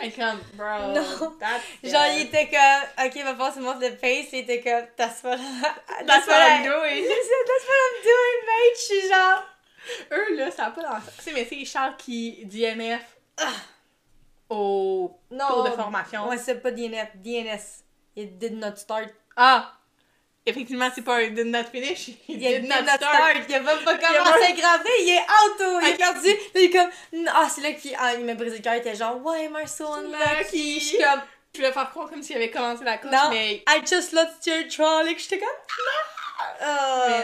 I 0.00 0.12
come, 0.12 0.38
bro. 0.54 0.92
Non. 0.94 1.36
That's 1.40 1.62
Genre, 1.82 2.06
il 2.14 2.22
était 2.26 2.48
comme, 2.48 3.06
ok, 3.06 3.12
falloir 3.22 3.54
se 3.54 3.58
montre 3.60 3.80
le 3.80 3.96
pace, 3.96 4.28
il 4.32 4.38
était 4.40 4.60
comme, 4.60 4.86
that's 4.96 5.22
what, 5.24 5.36
That's 5.36 6.06
that's 6.06 6.26
what 6.28 6.34
what 6.36 6.48
I'm 6.48 6.62
doing. 6.64 7.04
That's 7.08 7.66
what 7.66 7.80
I'm 7.82 8.02
doing, 8.04 8.38
mate. 8.46 8.76
Je 8.76 8.80
suis 8.82 9.08
genre, 9.08 9.42
Eux, 10.12 10.36
là, 10.36 10.50
ça 10.50 10.66
a 10.66 10.70
pas 10.70 10.82
dans 10.82 11.00
Tu 11.16 11.22
sais, 11.22 11.32
mais 11.32 11.46
c'est 11.48 11.64
Charles 11.64 11.96
qui 11.96 12.44
DNF 12.44 13.00
Ah. 13.38 13.46
au 14.50 15.18
non. 15.30 15.46
tour 15.48 15.64
de 15.64 15.70
formation. 15.70 16.28
Ouais, 16.28 16.36
c'est 16.38 16.60
pas 16.60 16.70
DNF, 16.70 17.16
DNS. 17.16 17.58
It 18.16 18.38
did 18.38 18.54
not 18.54 18.76
start. 18.76 19.08
Ah! 19.36 19.72
Effectivement, 20.48 20.88
c'est 20.94 21.02
pas 21.02 21.16
un 21.16 21.28
did 21.28 21.46
not 21.46 21.64
finish. 21.64 22.08
Il 22.28 22.38
did, 22.38 22.62
did 22.62 22.68
not 22.68 22.76
start. 22.96 23.36
Il 23.48 23.54
a 23.54 23.60
même 23.60 23.78
pas 23.84 23.92
a 23.92 23.96
commencé 23.98 24.62
à 24.62 24.78
Prix, 24.78 24.90
il 25.00 25.08
est 25.10 25.18
out, 25.20 25.60
oh, 25.60 25.78
il 25.82 25.86
a 25.86 25.90
Ok. 25.90 25.96
perdu. 25.98 26.28
Là, 26.28 26.34
il 26.54 26.60
est 26.64 26.70
comme, 26.70 26.90
ah, 27.34 27.48
c'est 27.50 27.60
là 27.60 27.72
qu'il 27.72 27.96
ah, 27.98 28.14
il 28.14 28.24
m'a 28.24 28.34
brisé 28.34 28.56
le 28.58 28.62
cœur, 28.62 28.74
il 28.74 28.78
était 28.78 28.94
genre, 28.94 29.20
why 29.24 29.46
am 29.46 29.58
I 29.62 29.68
so 29.68 29.92
unlucky? 29.92 30.38
Lucky. 30.38 30.80
Je 30.80 30.84
suis 30.84 30.98
comme, 30.98 31.20
Je 31.54 31.58
voulais 31.60 31.72
faire 31.72 31.90
croire 31.90 32.08
comme 32.10 32.22
s'il 32.22 32.36
avait 32.36 32.50
commencé 32.50 32.84
la 32.84 32.98
course, 32.98 33.12
Non. 33.12 33.30
mais 33.30 33.62
I 33.68 33.80
just 33.80 34.12
lost 34.12 34.46
your 34.46 34.66
trolley. 34.68 35.16
J'étais 35.18 35.38
comme, 35.38 35.48
oh, 36.62 36.64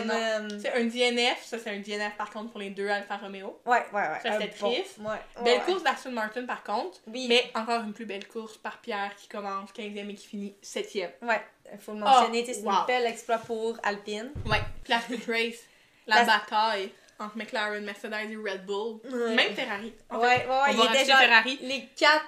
non. 0.00 0.04
man. 0.06 0.58
c'est 0.60 0.72
un 0.72 0.84
DNF. 0.84 1.44
Ça, 1.44 1.58
c'est 1.58 1.70
un 1.70 1.78
DNF 1.78 2.16
par 2.16 2.30
contre 2.30 2.50
pour 2.50 2.60
les 2.60 2.70
deux 2.70 2.88
Alfa 2.88 3.16
Romeo. 3.16 3.60
Ouais, 3.66 3.84
ouais, 3.92 4.00
ouais. 4.00 4.18
Ça, 4.22 4.32
c'était 4.40 4.54
bon- 4.60 4.72
triste. 4.72 4.96
Ouais. 4.98 5.42
Belle 5.44 5.58
ouais. 5.58 5.64
course 5.64 5.82
d'Aston 5.82 6.10
Martin 6.12 6.44
par 6.46 6.62
contre. 6.62 6.98
Oui. 7.06 7.26
Mais 7.28 7.50
encore 7.54 7.82
une 7.82 7.92
plus 7.92 8.06
belle 8.06 8.26
course 8.26 8.56
par 8.56 8.78
Pierre 8.78 9.14
qui 9.16 9.28
commence 9.28 9.70
15e 9.72 10.10
et 10.10 10.14
qui 10.14 10.26
finit 10.26 10.54
7e. 10.62 11.10
Ouais, 11.22 11.40
il 11.74 11.80
faut 11.80 11.92
le 11.92 11.98
mentionner, 11.98 12.44
Oh, 12.48 12.50
c'est 12.52 12.62
wow. 12.62 12.70
un 12.70 12.84
bel 12.86 13.06
exploit 13.06 13.38
pour 13.38 13.76
Alpine. 13.82 14.32
Ouais. 14.46 14.60
La 14.88 14.98
race. 14.98 15.60
La 16.06 16.16
La- 16.16 16.24
bataille. 16.24 16.92
entre 17.18 17.36
McLaren, 17.36 17.84
Mercedes 17.84 18.12
et 18.30 18.36
Red 18.36 18.66
Bull. 18.66 18.98
Ouais. 19.04 19.34
Même 19.34 19.54
Ferrari. 19.54 19.92
En 20.10 20.18
Ouais, 20.18 20.38
fait, 20.40 20.46
ouais, 20.46 20.50
ouais, 20.50 20.60
on 20.68 20.70
il 20.72 20.76
va 20.76 20.84
était 20.84 20.92
racheter 20.92 21.04
genre. 21.10 21.18
Ferrari. 21.20 21.58
Les 21.62 21.88
quatre. 21.96 22.24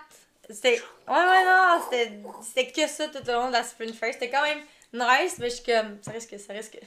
C'était. 0.49 0.81
Ouais, 1.09 1.15
ouais, 1.15 1.45
non, 1.45 1.81
c'était 2.43 2.71
que 2.71 2.87
ça 2.87 3.09
tout 3.09 3.29
au 3.29 3.33
long 3.33 3.49
de 3.49 3.53
la 3.53 3.65
sprint 3.65 3.99
race. 4.01 4.13
C'était 4.15 4.31
quand 4.31 4.43
même 4.43 4.61
nice, 4.93 5.37
mais 5.39 5.51
je 5.51 5.57
suis 5.57 5.65
comme. 5.65 5.99
Ça 6.03 6.13
risque, 6.13 6.39
ça 6.39 6.53
risque. 6.53 6.79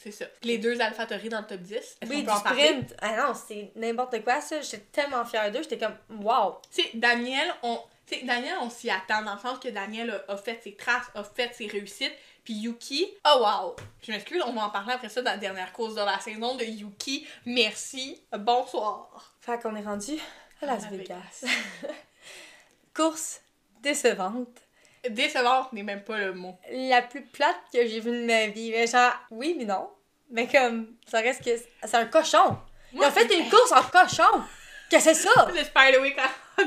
C'est 0.00 0.12
ça. 0.12 0.26
Les 0.44 0.58
deux 0.58 0.80
AlphaTauri 0.80 1.28
dans 1.28 1.40
le 1.40 1.46
top 1.46 1.58
10. 1.60 1.74
Est-ce 1.74 2.08
Oui, 2.08 2.22
du 2.22 2.30
sprint. 2.32 2.94
Ah 3.02 3.16
non, 3.16 3.34
c'était 3.34 3.72
n'importe 3.74 4.22
quoi 4.22 4.40
ça. 4.40 4.60
J'étais 4.60 4.78
tellement 4.92 5.24
fière 5.24 5.50
d'eux. 5.50 5.62
J'étais 5.62 5.78
comme, 5.78 5.96
wow. 6.24 6.58
Tu 6.72 6.82
sais, 6.82 6.90
Daniel, 6.94 7.52
on, 7.64 7.80
Daniel, 8.24 8.56
on 8.60 8.70
s'y 8.70 8.90
attend 8.90 9.22
dans 9.22 9.34
le 9.34 9.40
sens 9.40 9.58
que 9.58 9.68
Daniel 9.68 10.22
a, 10.28 10.32
a 10.32 10.36
fait 10.36 10.60
ses 10.62 10.74
traces, 10.74 11.10
a 11.14 11.24
fait 11.24 11.54
ses 11.54 11.66
réussites. 11.66 12.14
Puis 12.44 12.54
Yuki, 12.54 13.06
oh 13.26 13.40
wow! 13.40 13.76
Je 14.02 14.10
m'excuse, 14.10 14.42
on 14.46 14.52
va 14.54 14.66
en 14.66 14.70
parler 14.70 14.94
après 14.94 15.10
ça 15.10 15.20
dans 15.20 15.32
la 15.32 15.36
dernière 15.36 15.72
course 15.72 15.94
de 15.94 16.00
la 16.00 16.18
saison 16.18 16.56
de 16.56 16.64
Yuki. 16.64 17.26
Merci, 17.44 18.22
bonsoir. 18.32 19.34
Fait 19.40 19.60
qu'on 19.60 19.76
est 19.76 19.82
rendu 19.82 20.14
à 20.62 20.66
Las 20.66 20.84
À 20.86 20.88
Vegas. 20.88 21.44
Course 22.94 23.40
décevante. 23.82 24.60
Décevante 25.08 25.72
n'est 25.72 25.82
même 25.82 26.02
pas 26.02 26.18
le 26.18 26.32
mot. 26.32 26.58
La 26.70 27.02
plus 27.02 27.22
plate 27.22 27.56
que 27.72 27.86
j'ai 27.86 28.00
vue 28.00 28.10
de 28.10 28.26
ma 28.26 28.48
vie. 28.48 28.70
Mais 28.70 28.86
genre, 28.86 29.12
oui, 29.30 29.54
mais 29.56 29.64
non. 29.64 29.90
Mais 30.30 30.48
comme, 30.48 30.96
ça 31.06 31.20
reste 31.20 31.44
que. 31.44 31.50
C'est 31.84 31.94
un 31.94 32.06
cochon. 32.06 32.58
Ils 32.92 33.00
ont 33.00 33.10
fait 33.10 33.32
une 33.38 33.48
course 33.48 33.72
en 33.72 33.82
cochon. 33.82 34.42
Qu'est-ce 34.90 35.10
que 35.10 35.14
c'est 35.14 35.28
ça? 35.28 35.48
Le 35.54 35.64
Spider-Week 35.64 36.16
quand. 36.16 36.64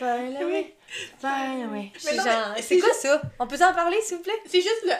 Ben 0.00 0.32
là. 0.32 0.40
Ben 1.22 1.68
mais 1.70 1.92
c'est 1.98 2.62
c'est 2.62 2.78
quoi 2.78 2.92
ça? 2.94 3.20
On 3.38 3.46
peut 3.46 3.56
en 3.56 3.72
parler, 3.72 4.00
s'il 4.02 4.16
vous 4.18 4.22
plaît? 4.22 4.40
C'est 4.46 4.60
juste 4.60 4.84
le 4.84 4.92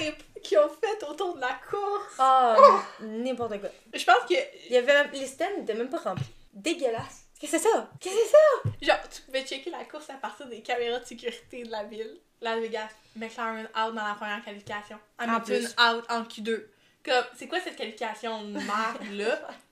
hype 0.00 0.42
qu'ils 0.42 0.58
ont 0.58 0.68
fait 0.68 1.04
autour 1.04 1.34
de 1.36 1.40
la 1.40 1.58
course. 1.68 2.16
Oh, 2.18 2.80
n'importe 3.00 3.58
quoi. 3.60 3.70
Je 3.92 4.04
pense 4.04 4.24
que, 4.28 4.34
Il 4.68 4.72
y 4.72 4.76
avait 4.76 4.92
même... 4.92 5.10
Les 5.12 5.26
stands 5.26 5.56
n'étaient 5.58 5.74
même 5.74 5.88
pas 5.88 5.98
remplis. 5.98 6.26
Dégueulasse. 6.52 7.24
Qu'est-ce 7.40 7.52
que 7.52 7.58
c'est 7.58 7.68
ça? 7.68 7.90
Qu'est-ce 8.00 8.14
que 8.14 8.20
c'est 8.22 8.30
ça? 8.30 8.70
genre, 8.96 9.08
tu 9.08 9.22
pouvais 9.22 9.44
checker 9.44 9.70
la 9.70 9.84
course 9.84 10.08
à 10.10 10.14
partir 10.14 10.46
des 10.46 10.62
caméras 10.62 11.00
de 11.00 11.04
sécurité 11.04 11.64
de 11.64 11.70
la 11.70 11.84
ville. 11.84 12.18
Las 12.40 12.60
Vegas, 12.60 12.88
McLaren 13.16 13.66
out 13.66 13.94
dans 13.94 14.06
la 14.06 14.14
première 14.14 14.44
qualification. 14.44 14.98
Hamilton 15.18 15.44
plus. 15.44 15.74
out 15.82 16.04
en 16.08 16.22
Q2. 16.22 16.64
Comme, 17.04 17.24
c'est 17.36 17.46
quoi 17.46 17.60
cette 17.60 17.76
qualification 17.76 18.42
de 18.44 18.52
merde-là? 18.52 19.48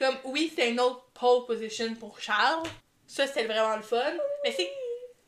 Comme, 0.00 0.16
oui, 0.24 0.48
c'était 0.50 0.70
une 0.70 0.80
autre 0.80 1.04
pole 1.12 1.46
position 1.46 1.94
pour 1.94 2.18
Charles. 2.18 2.66
Ça, 3.06 3.26
c'était 3.28 3.44
vraiment 3.44 3.76
le 3.76 3.82
fun. 3.82 4.12
Mais 4.42 4.50
c'est 4.50 4.72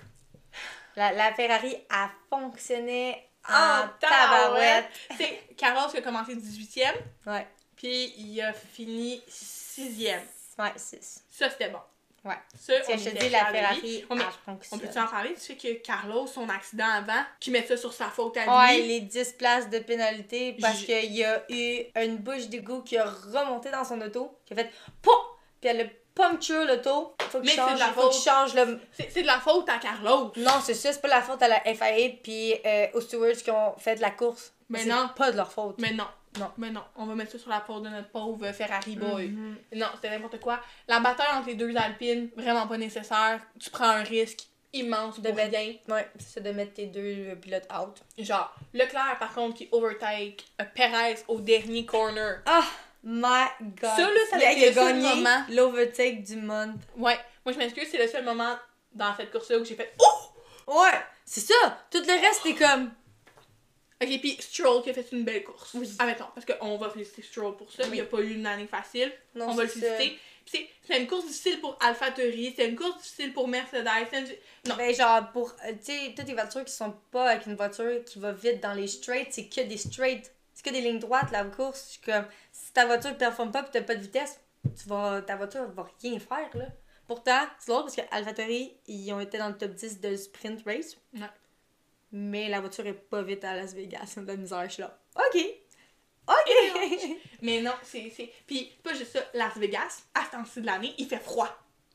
La, 0.96 1.12
la 1.12 1.32
Ferrari 1.34 1.76
a 1.90 2.10
fonctionné 2.28 3.28
en 3.48 3.52
en 3.52 3.88
tabarouette. 4.00 4.00
tabarouette. 4.00 4.90
C'est 5.16 5.54
Carlos 5.56 5.90
qui 5.90 5.98
a 5.98 6.02
commencé 6.02 6.34
18e, 6.34 6.92
Ouais. 7.26 7.46
puis 7.76 8.14
il 8.16 8.40
a 8.40 8.52
fini 8.52 9.22
6e. 9.28 10.20
Ouais, 10.58 10.72
6. 10.76 11.24
Ça, 11.30 11.48
c'était 11.50 11.68
bon. 11.70 11.80
Ouais. 12.24 12.34
Ça, 12.56 12.72
on 12.88 12.96
je 12.96 13.10
te 13.10 13.18
dis, 13.18 13.28
la 13.30 13.50
de. 13.50 13.56
Ferrari 13.56 14.04
On, 14.08 14.14
met- 14.14 14.24
on 14.70 14.78
peut-tu 14.78 14.98
en 14.98 15.06
parler? 15.08 15.34
Tu 15.34 15.40
sais 15.40 15.54
que 15.56 15.72
Carlos, 15.82 16.26
son 16.28 16.48
accident 16.48 16.88
avant, 16.88 17.22
qui 17.40 17.50
met 17.50 17.66
ça 17.66 17.76
sur 17.76 17.92
sa 17.92 18.06
faute 18.06 18.36
à 18.36 18.58
Ouais, 18.58 18.76
lui. 18.78 18.88
les 18.88 19.00
10 19.00 19.32
places 19.32 19.68
de 19.68 19.80
pénalité 19.80 20.56
parce 20.60 20.78
J- 20.78 20.86
qu'il 20.86 21.12
y 21.16 21.24
a 21.24 21.42
eu 21.48 21.82
une 21.96 22.18
bouche 22.18 22.46
d'égout 22.48 22.82
qui 22.82 22.96
a 22.96 23.04
remonté 23.06 23.70
dans 23.70 23.84
son 23.84 24.00
auto, 24.00 24.38
qui 24.46 24.52
a 24.52 24.56
fait 24.56 24.70
POUM! 25.02 25.14
Puis 25.60 25.70
elle 25.70 25.80
a 25.80 25.84
puncture 26.14 26.64
l'auto. 26.64 27.14
Faut 27.30 27.38
Mais 27.40 27.46
qu'il 27.46 27.50
c'est 27.54 27.62
de 27.62 27.68
change, 27.70 27.78
la 27.80 27.86
faut 27.92 28.00
faute. 28.10 28.22
change 28.24 28.54
le. 28.54 28.80
C'est 28.92 29.22
de 29.22 29.26
la 29.26 29.40
faute 29.40 29.68
à 29.68 29.78
Carlos. 29.78 30.32
Non, 30.36 30.60
c'est 30.62 30.74
ça, 30.74 30.92
c'est 30.92 31.00
pas 31.00 31.08
la 31.08 31.22
faute 31.22 31.42
à 31.42 31.48
la 31.48 31.60
FIA 31.60 32.10
puis 32.22 32.54
euh, 32.66 32.86
aux 32.94 33.00
stewards 33.00 33.32
qui 33.42 33.50
ont 33.50 33.74
fait 33.78 33.96
la 34.00 34.10
course. 34.10 34.52
Mais 34.68 34.84
non. 34.84 35.08
pas 35.16 35.30
de 35.32 35.36
leur 35.36 35.50
faute. 35.52 35.76
Mais 35.78 35.92
non. 35.92 36.06
Non. 36.38 36.50
Mais 36.58 36.70
non. 36.70 36.82
On 36.96 37.06
va 37.06 37.14
mettre 37.14 37.32
ça 37.32 37.38
sur 37.38 37.50
la 37.50 37.60
faute 37.60 37.82
de 37.82 37.88
notre 37.88 38.08
pauvre 38.10 38.50
Ferrari 38.52 38.96
boy. 38.96 39.28
Mhm. 39.28 39.56
Non, 39.74 39.86
c'était 39.94 40.10
n'importe 40.10 40.40
quoi. 40.40 40.60
La 40.88 41.00
bataille 41.00 41.26
entre 41.36 41.48
les 41.48 41.54
deux 41.54 41.74
Alpines, 41.76 42.30
vraiment 42.36 42.66
pas 42.66 42.78
nécessaire. 42.78 43.40
Tu 43.60 43.70
prends 43.70 43.88
un 43.90 44.02
risque 44.02 44.46
immense 44.72 45.20
De 45.20 45.28
pour 45.28 45.36
mettre- 45.36 45.56
rien. 45.56 45.74
Ouais, 45.88 46.08
c'est 46.18 46.42
de 46.42 46.50
mettre 46.52 46.72
tes 46.74 46.86
deux 46.86 47.26
euh, 47.30 47.34
pilotes 47.36 47.68
out. 47.78 47.96
Genre, 48.18 48.54
Leclerc, 48.72 49.18
par 49.18 49.34
contre, 49.34 49.56
qui 49.58 49.68
overtake 49.72 50.44
euh, 50.60 50.64
Perez 50.74 51.16
au 51.28 51.40
dernier 51.40 51.84
corner. 51.84 52.40
Ah, 52.46 52.64
my 53.04 53.44
god. 53.60 53.90
Ça, 53.90 54.00
là, 54.00 54.20
ça 54.30 54.36
a 54.36 54.50
été 54.52 54.68
le 54.68 54.72
seul 54.72 54.96
moment. 55.00 55.44
l'overtake 55.50 56.22
du 56.22 56.36
month. 56.36 56.76
Ouais, 56.96 57.18
moi 57.44 57.52
je 57.52 57.58
m'excuse, 57.58 57.86
c'est 57.90 57.98
le 57.98 58.08
seul 58.08 58.24
moment 58.24 58.56
dans 58.92 59.14
cette 59.16 59.30
course-là 59.30 59.58
où 59.58 59.64
j'ai 59.66 59.74
fait 59.74 59.92
Oh! 60.00 60.74
Ouais, 60.80 60.98
c'est 61.26 61.40
ça. 61.40 61.84
Tout 61.90 61.98
le 62.06 62.12
reste, 62.26 62.40
c'est 62.42 62.54
comme. 62.54 62.90
Ok, 64.02 64.20
puis 64.20 64.36
Stroll 64.40 64.82
qui 64.82 64.90
a 64.90 64.94
fait 64.94 65.06
une 65.12 65.24
belle 65.24 65.44
course. 65.44 65.70
Oui. 65.74 65.88
Admettons, 65.98 66.26
parce 66.34 66.44
qu'on 66.46 66.76
va 66.78 66.90
féliciter 66.90 67.22
Stroll 67.22 67.56
pour 67.56 67.70
ça. 67.70 67.84
Oui. 67.84 67.98
Il 67.98 68.00
a 68.00 68.04
pas 68.04 68.18
eu 68.20 68.34
une 68.34 68.46
année 68.46 68.66
facile. 68.66 69.12
Non, 69.34 69.48
on 69.50 69.54
va 69.54 69.62
le 69.64 69.68
féliciter. 69.68 70.18
C'est- 70.44 70.68
c'est 70.84 71.00
une 71.00 71.06
course 71.06 71.24
difficile 71.26 71.60
pour 71.60 71.78
AlphaTauri, 71.80 72.52
c'est 72.56 72.68
une 72.68 72.74
course 72.76 72.96
difficile 73.00 73.32
pour 73.32 73.46
Mercedes. 73.46 73.86
une- 74.12 74.70
Non. 74.70 74.76
Ben, 74.76 74.92
genre, 74.92 75.30
pour. 75.32 75.54
euh, 75.64 75.72
Tu 75.84 75.92
sais, 75.92 76.14
toutes 76.16 76.26
les 76.26 76.34
voitures 76.34 76.64
qui 76.64 76.72
sont 76.72 76.94
pas 77.12 77.30
avec 77.30 77.46
une 77.46 77.54
voiture 77.54 78.04
qui 78.04 78.18
va 78.18 78.32
vite 78.32 78.60
dans 78.60 78.72
les 78.74 78.88
straights, 78.88 79.28
c'est 79.30 79.46
que 79.46 79.60
des 79.60 79.76
straights. 79.76 80.32
C'est 80.54 80.64
que 80.64 80.70
des 80.70 80.80
lignes 80.80 80.98
droites, 80.98 81.30
la 81.30 81.44
course. 81.44 81.98
Comme. 82.04 82.26
Si 82.50 82.72
ta 82.72 82.86
voiture 82.86 83.16
performe 83.16 83.52
pas 83.52 83.62
pis 83.62 83.70
t'as 83.72 83.82
pas 83.82 83.94
de 83.94 84.00
vitesse, 84.02 84.40
tu 84.64 84.88
vas, 84.88 85.22
ta 85.22 85.36
voiture 85.36 85.68
va 85.70 85.88
rien 86.02 86.18
faire, 86.18 86.50
là. 86.54 86.66
Pourtant, 87.06 87.40
c'est 87.58 87.70
drôle 87.70 87.82
parce 87.84 87.96
que 87.96 88.02
AlphaTauri, 88.10 88.74
ils 88.88 89.12
ont 89.12 89.20
été 89.20 89.38
dans 89.38 89.48
le 89.48 89.56
top 89.56 89.72
10 89.74 90.00
de 90.00 90.16
sprint 90.16 90.62
race. 90.66 90.96
Ouais. 91.14 91.20
Mais 92.12 92.48
la 92.48 92.60
voiture 92.60 92.86
est 92.86 92.92
pas 92.92 93.22
vite 93.22 93.44
à 93.44 93.54
Las 93.56 93.74
Vegas. 93.74 94.02
C'est 94.06 94.20
de 94.22 94.26
la 94.26 94.36
misère, 94.36 94.64
je 94.64 94.74
suis 94.74 94.82
là. 94.82 94.98
Ok. 95.16 95.42
Ok. 96.28 97.16
Mais 97.42 97.60
non, 97.60 97.72
c'est. 97.82 98.12
Puis 98.46 98.70
pas 98.82 98.94
juste 98.94 99.12
ça, 99.12 99.20
Las 99.34 99.56
Vegas, 99.56 100.04
à 100.14 100.24
ce 100.24 100.30
temps-ci 100.30 100.60
de 100.60 100.66
l'année, 100.66 100.94
il 100.98 101.08
fait 101.08 101.18
froid. 101.18 101.48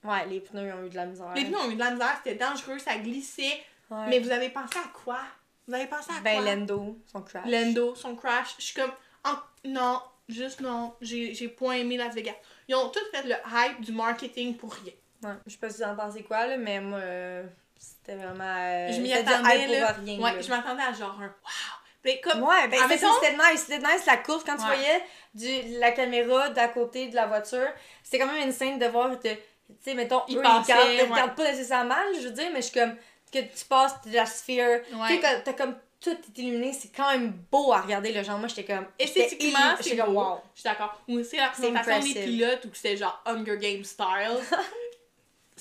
ouais, 0.04 0.26
les 0.28 0.42
pneus 0.42 0.74
ont 0.74 0.84
eu 0.86 0.90
de 0.90 0.96
la 0.96 1.06
misère. 1.06 1.34
Les 1.34 1.46
pneus 1.46 1.58
ont 1.58 1.72
eu 1.72 1.76
de 1.76 1.80
la 1.80 1.92
misère, 1.92 2.20
c'était 2.24 2.36
dangereux, 2.36 2.80
ça 2.80 2.98
glissait. 2.98 3.64
Ouais. 3.90 4.08
Mais 4.10 4.20
vous 4.20 4.32
avez 4.32 4.50
pensé 4.50 4.78
à 4.78 4.90
quoi? 5.04 5.20
Vous 5.66 5.74
avez 5.74 5.88
pensé 5.88 6.12
à 6.12 6.20
Ben, 6.22 6.42
quoi? 6.42 6.56
Lando, 6.56 6.98
son 7.06 7.22
crash. 7.22 7.50
Lando, 7.50 7.96
son 7.96 8.16
crash. 8.16 8.56
Je 8.58 8.64
suis 8.64 8.76
comme, 8.76 8.92
non, 9.64 10.02
juste 10.28 10.62
non, 10.62 10.94
j'ai 11.02 11.34
j'ai 11.34 11.48
point 11.48 11.76
aimé 11.76 11.98
Las 11.98 12.14
Vegas. 12.14 12.36
Ils 12.68 12.76
ont 12.76 12.90
tous 12.90 13.04
fait 13.12 13.24
le 13.24 13.36
hype 13.50 13.82
du 13.82 13.92
marketing 13.92 14.56
pour 14.58 14.74
rien. 14.74 14.94
Ouais, 15.24 15.38
je 15.46 15.52
sais 15.54 15.58
pas 15.58 15.70
si 15.70 15.78
vous 15.78 15.88
en 15.88 15.96
pensez 15.96 16.24
quoi, 16.24 16.48
là, 16.48 16.58
mais 16.58 16.80
moi, 16.80 17.00
euh, 17.00 17.46
c'était 17.80 18.16
vraiment. 18.16 18.44
euh, 18.44 18.92
je 18.92 19.00
m'y 19.02 19.14
attendais, 19.14 19.68
là. 19.68 19.94
pour 19.94 20.04
rien. 20.04 20.20
ouais, 20.20 20.34
là. 20.36 20.42
je 20.42 20.50
m'attendais 20.50 20.84
à 20.84 20.94
genre 20.94 21.18
un 21.20 21.26
wow. 21.28 21.32
Mais 22.04 22.22
comme, 22.22 22.44
Ouais, 22.44 22.68
ben 22.70 22.80
c'était 22.90 23.34
nice, 23.34 23.66
c'était 23.68 23.80
nice 23.80 24.06
la 24.06 24.18
course 24.18 24.44
quand 24.44 24.56
tu 24.56 24.62
Ouais. 24.62 24.68
voyais 24.76 25.04
du, 25.34 25.80
la 25.80 25.92
caméra 25.92 26.50
d'à 26.50 26.68
côté 26.70 27.08
de 27.10 27.16
la 27.16 27.26
voiture. 27.26 27.68
C'était 28.04 28.20
quand 28.20 28.32
même 28.32 28.44
une 28.48 28.54
scène 28.54 28.80
de 28.80 28.86
voir 28.86 29.10
tu 29.20 29.30
sais, 29.84 29.94
mettons, 29.94 30.22
Ils 30.30 30.38
eux, 30.38 30.42
ils 30.44 30.48
regardent, 30.48 31.30
ouais. 31.30 31.36
pas 31.36 31.52
nécessairement, 31.52 31.96
je 32.16 32.28
veux 32.28 32.32
dire, 32.34 32.50
mais 32.54 32.62
je 32.62 32.68
suis 32.68 32.80
comme, 32.80 32.96
que 33.32 33.40
tu 33.40 33.66
passes 33.68 34.02
de 34.06 34.14
la 34.16 34.26
sphère, 34.26 34.82
tu 34.84 34.96
sais, 35.22 35.42
t'as 35.44 35.54
comme 35.54 35.76
tout 36.00 36.12
est 36.12 36.38
illuminé, 36.38 36.72
c'est 36.74 36.96
quand 36.96 37.12
même 37.12 37.32
beau 37.52 37.74
à 37.74 37.82
regarder, 37.82 38.14
le 38.14 38.24
genre, 38.24 38.38
moi 38.38 38.48
j'étais 38.48 38.64
comme, 38.64 38.86
Esthétiquement, 38.98 39.76
c'est 39.82 39.98
comme, 39.98 40.16
wow. 40.16 40.40
Je 40.56 40.62
suis 40.62 40.70
d'accord. 40.70 41.02
Ou 41.08 41.22
c'est 41.24 41.38
la 41.38 41.50
présentation 41.50 42.00
des 42.14 42.14
pilotes 42.24 42.66
où 42.66 42.70
c'était 42.74 42.96
genre 42.96 43.22
Hunger 43.26 43.58
Games 43.58 43.84
style. 43.84 44.38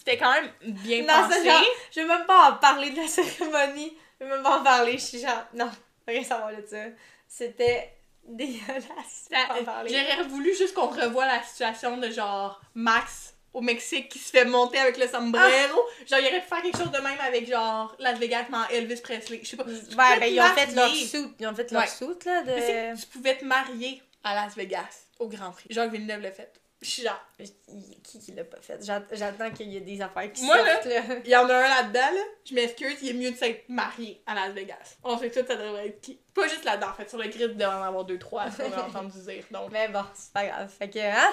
C'était 0.06 0.18
quand 0.18 0.32
même 0.32 0.50
bien 0.62 1.02
Non, 1.02 1.28
pensé. 1.28 1.44
genre, 1.44 1.64
je 1.94 2.00
veux 2.00 2.06
même 2.06 2.26
pas 2.26 2.50
en 2.50 2.56
parler 2.58 2.90
de 2.90 2.96
la 3.00 3.08
cérémonie, 3.08 3.92
je 4.20 4.24
veux 4.24 4.30
même 4.30 4.42
pas 4.42 4.60
en 4.60 4.62
parler, 4.62 4.92
je 4.92 4.98
suis 5.04 5.18
genre, 5.20 5.44
non, 5.54 5.68
rien 6.06 6.22
savoir 6.22 6.50
de 6.54 6.64
ça. 6.64 6.76
C'était 7.26 7.92
dégueulasse. 8.24 9.28
J'aurais 9.30 10.22
voulu 10.28 10.54
juste 10.56 10.74
qu'on 10.74 10.86
revoie 10.88 11.26
la 11.26 11.42
situation 11.42 11.96
de 11.96 12.10
genre 12.10 12.60
Max 12.74 13.34
au 13.52 13.60
Mexique 13.60 14.08
qui 14.10 14.18
se 14.18 14.30
fait 14.30 14.44
monter 14.44 14.78
avec 14.78 14.96
le 14.98 15.08
sombrero. 15.08 15.80
Genre, 16.06 16.20
il 16.20 16.26
aurait 16.26 16.40
pu 16.40 16.46
faire 16.48 16.62
quelque 16.62 16.78
chose 16.78 16.90
de 16.92 16.98
même 17.00 17.18
avec 17.26 17.48
genre 17.48 17.96
Las 17.98 18.18
Vegas, 18.18 18.44
mais 18.50 18.58
en 18.58 18.68
Elvis 18.68 19.00
Presley. 19.00 19.40
Je 19.42 19.48
sais 19.48 19.56
pas. 19.56 19.64
Ouais, 19.64 20.20
ben 20.20 20.26
ils 20.32 20.40
ont 20.40 20.44
fait 20.54 20.72
leur 20.74 20.88
suit. 20.90 21.28
Ils 21.40 21.46
ont 21.48 21.54
fait 21.54 21.70
leur 21.72 21.82
Ouais. 21.82 21.88
suit, 21.88 22.06
là, 22.26 22.42
de... 22.42 22.50
Mais 22.50 22.94
tu 23.00 23.06
pouvais 23.06 23.36
te 23.36 23.44
marier 23.44 24.02
à 24.22 24.34
Las 24.34 24.54
Vegas 24.54 25.06
au 25.18 25.26
Grand 25.28 25.50
Prix. 25.52 25.66
Jacques 25.70 25.90
Villeneuve 25.90 26.20
l'a 26.20 26.32
fait. 26.32 26.52
Je 26.82 26.90
suis 26.90 27.02
genre. 27.02 27.20
Qui 28.04 28.18
qui 28.20 28.32
l'a 28.32 28.44
pas 28.44 28.60
fait? 28.60 28.84
J'att- 28.84 29.08
J'attends 29.12 29.50
qu'il 29.50 29.68
y 29.72 29.76
ait 29.78 29.80
des 29.80 30.00
affaires 30.02 30.30
qui 30.30 30.44
Moi, 30.44 30.56
sortent, 30.58 30.84
là. 30.84 31.00
Il 31.24 31.30
y 31.30 31.34
en 31.36 31.48
a 31.48 31.54
un 31.54 31.68
là-dedans, 31.68 32.14
là. 32.14 32.20
Je 32.44 32.54
m'excuse, 32.54 32.96
il 33.02 33.08
est 33.10 33.12
mieux 33.14 33.30
de 33.30 33.36
s'être 33.36 33.68
marié 33.68 34.20
à 34.26 34.34
Las 34.34 34.52
Vegas. 34.52 34.96
On 35.02 35.16
sait 35.18 35.30
tout, 35.30 35.40
ça 35.46 35.56
devrait 35.56 35.86
être 35.88 36.00
qui. 36.02 36.20
Pas 36.34 36.46
juste 36.48 36.64
là-dedans, 36.64 36.88
en 36.90 36.94
fait. 36.94 37.08
Sur 37.08 37.18
le 37.18 37.28
grid, 37.28 37.40
il 37.52 37.56
devrait 37.56 37.74
en 37.74 37.82
avoir 37.82 38.04
deux, 38.04 38.18
trois, 38.18 38.50
ce 38.50 38.58
qu'on 38.62 38.72
a 38.72 38.82
entendu 38.88 39.18
dire. 39.26 39.44
Donc, 39.50 39.70
Mais 39.72 39.88
bon, 39.88 40.04
c'est 40.14 40.32
pas 40.32 40.44
grave. 40.46 40.70
Fait 40.78 40.90
que, 40.90 40.98
hein? 40.98 41.32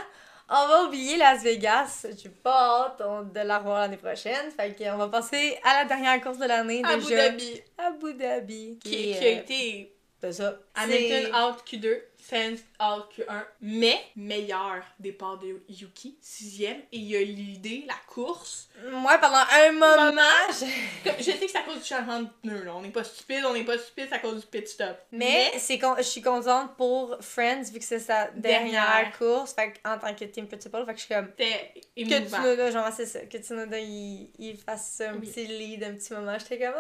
On 0.50 0.68
va 0.68 0.84
oublier 0.84 1.18
Las 1.18 1.42
Vegas. 1.44 2.06
J'ai 2.22 2.30
pas 2.30 2.96
hâte 3.00 3.34
de 3.34 3.40
la 3.42 3.60
revoir 3.60 3.80
l'année 3.80 3.98
prochaine. 3.98 4.50
Fait 4.52 4.74
que, 4.74 4.84
on 4.94 4.98
va 4.98 5.08
passer 5.10 5.58
à 5.64 5.82
la 5.84 5.86
dernière 5.86 6.22
course 6.22 6.38
de 6.38 6.46
l'année, 6.46 6.82
Abu 6.86 7.04
déjà. 7.04 7.30
Dhabi, 7.30 7.62
Abu 7.78 8.14
Dhabi. 8.14 8.80
qui, 8.84 9.12
est, 9.12 9.18
qui 9.20 9.26
a 9.26 9.30
euh, 9.30 9.40
été 9.40 9.96
C'est 10.22 10.34
ça. 10.34 10.56
Hamilton 10.76 11.34
out 11.36 11.64
Q2. 11.66 12.02
Sainz 12.30 12.62
All 12.80 13.02
Q1. 13.16 13.44
Mais, 13.62 14.00
meilleur 14.16 14.84
départ 15.00 15.38
de 15.40 15.62
Yuki, 15.68 16.18
sixième, 16.22 16.78
et 16.92 16.98
il 16.98 17.16
a 17.16 17.22
l'idée, 17.22 17.84
la 17.88 17.96
course. 18.08 18.70
Moi, 18.92 19.18
pendant 19.18 19.36
un 19.52 19.72
moment, 19.74 20.06
Moment. 20.06 20.22
je- 20.50 21.22
sais 21.24 21.38
que 21.38 21.52
c'est 21.52 21.58
à 21.58 21.62
cause 21.64 21.80
du 21.80 21.86
changement 21.86 22.22
de 22.22 22.28
pneus, 22.42 22.64
là. 22.64 22.76
On 22.76 22.82
n'est 22.82 22.90
pas 22.90 23.04
stupide, 23.04 23.44
on 23.46 23.54
n'est 23.54 23.64
pas 23.66 23.78
stupide, 23.78 24.08
c'est 24.10 24.16
à 24.16 24.20
cause 24.20 24.40
du 24.42 24.48
pit 24.48 24.68
stop. 24.68 24.98
mais, 25.12 25.52
c'est 25.60 25.78
con- 25.80 25.96
je 25.98 26.04
suis 26.04 26.22
contente 26.22 26.76
pour 26.78 27.18
Friends 27.22 27.64
vu 27.72 27.80
que 27.80 27.86
c'est 27.86 28.00
sa 28.00 28.28
dernière, 28.32 28.86
Dernière. 28.90 29.18
course. 29.18 29.54
Fait 29.54 29.74
en 29.86 29.98
tant 30.00 30.14
que 30.16 30.26
team 30.26 30.48
principal, 30.48 30.86
fait 30.86 30.94
que 30.94 31.00
je 31.00 31.06
suis 31.06 31.14
comme. 31.14 31.30
Que. 31.36 32.04
Tsunoda, 32.26 32.72
genre, 32.72 32.90
c'est 32.96 33.06
ça. 33.06 33.20
Que 33.26 33.38
Tsunoda, 33.38 33.78
il, 33.80 34.30
il 34.40 34.58
fasse 34.58 35.02
un 35.02 35.16
Oui. 35.16 35.28
petit 35.30 35.46
lead, 35.46 35.84
un 35.84 35.94
petit 35.94 36.14
moment. 36.14 36.38
J'étais 36.40 36.60
comme. 36.60 36.74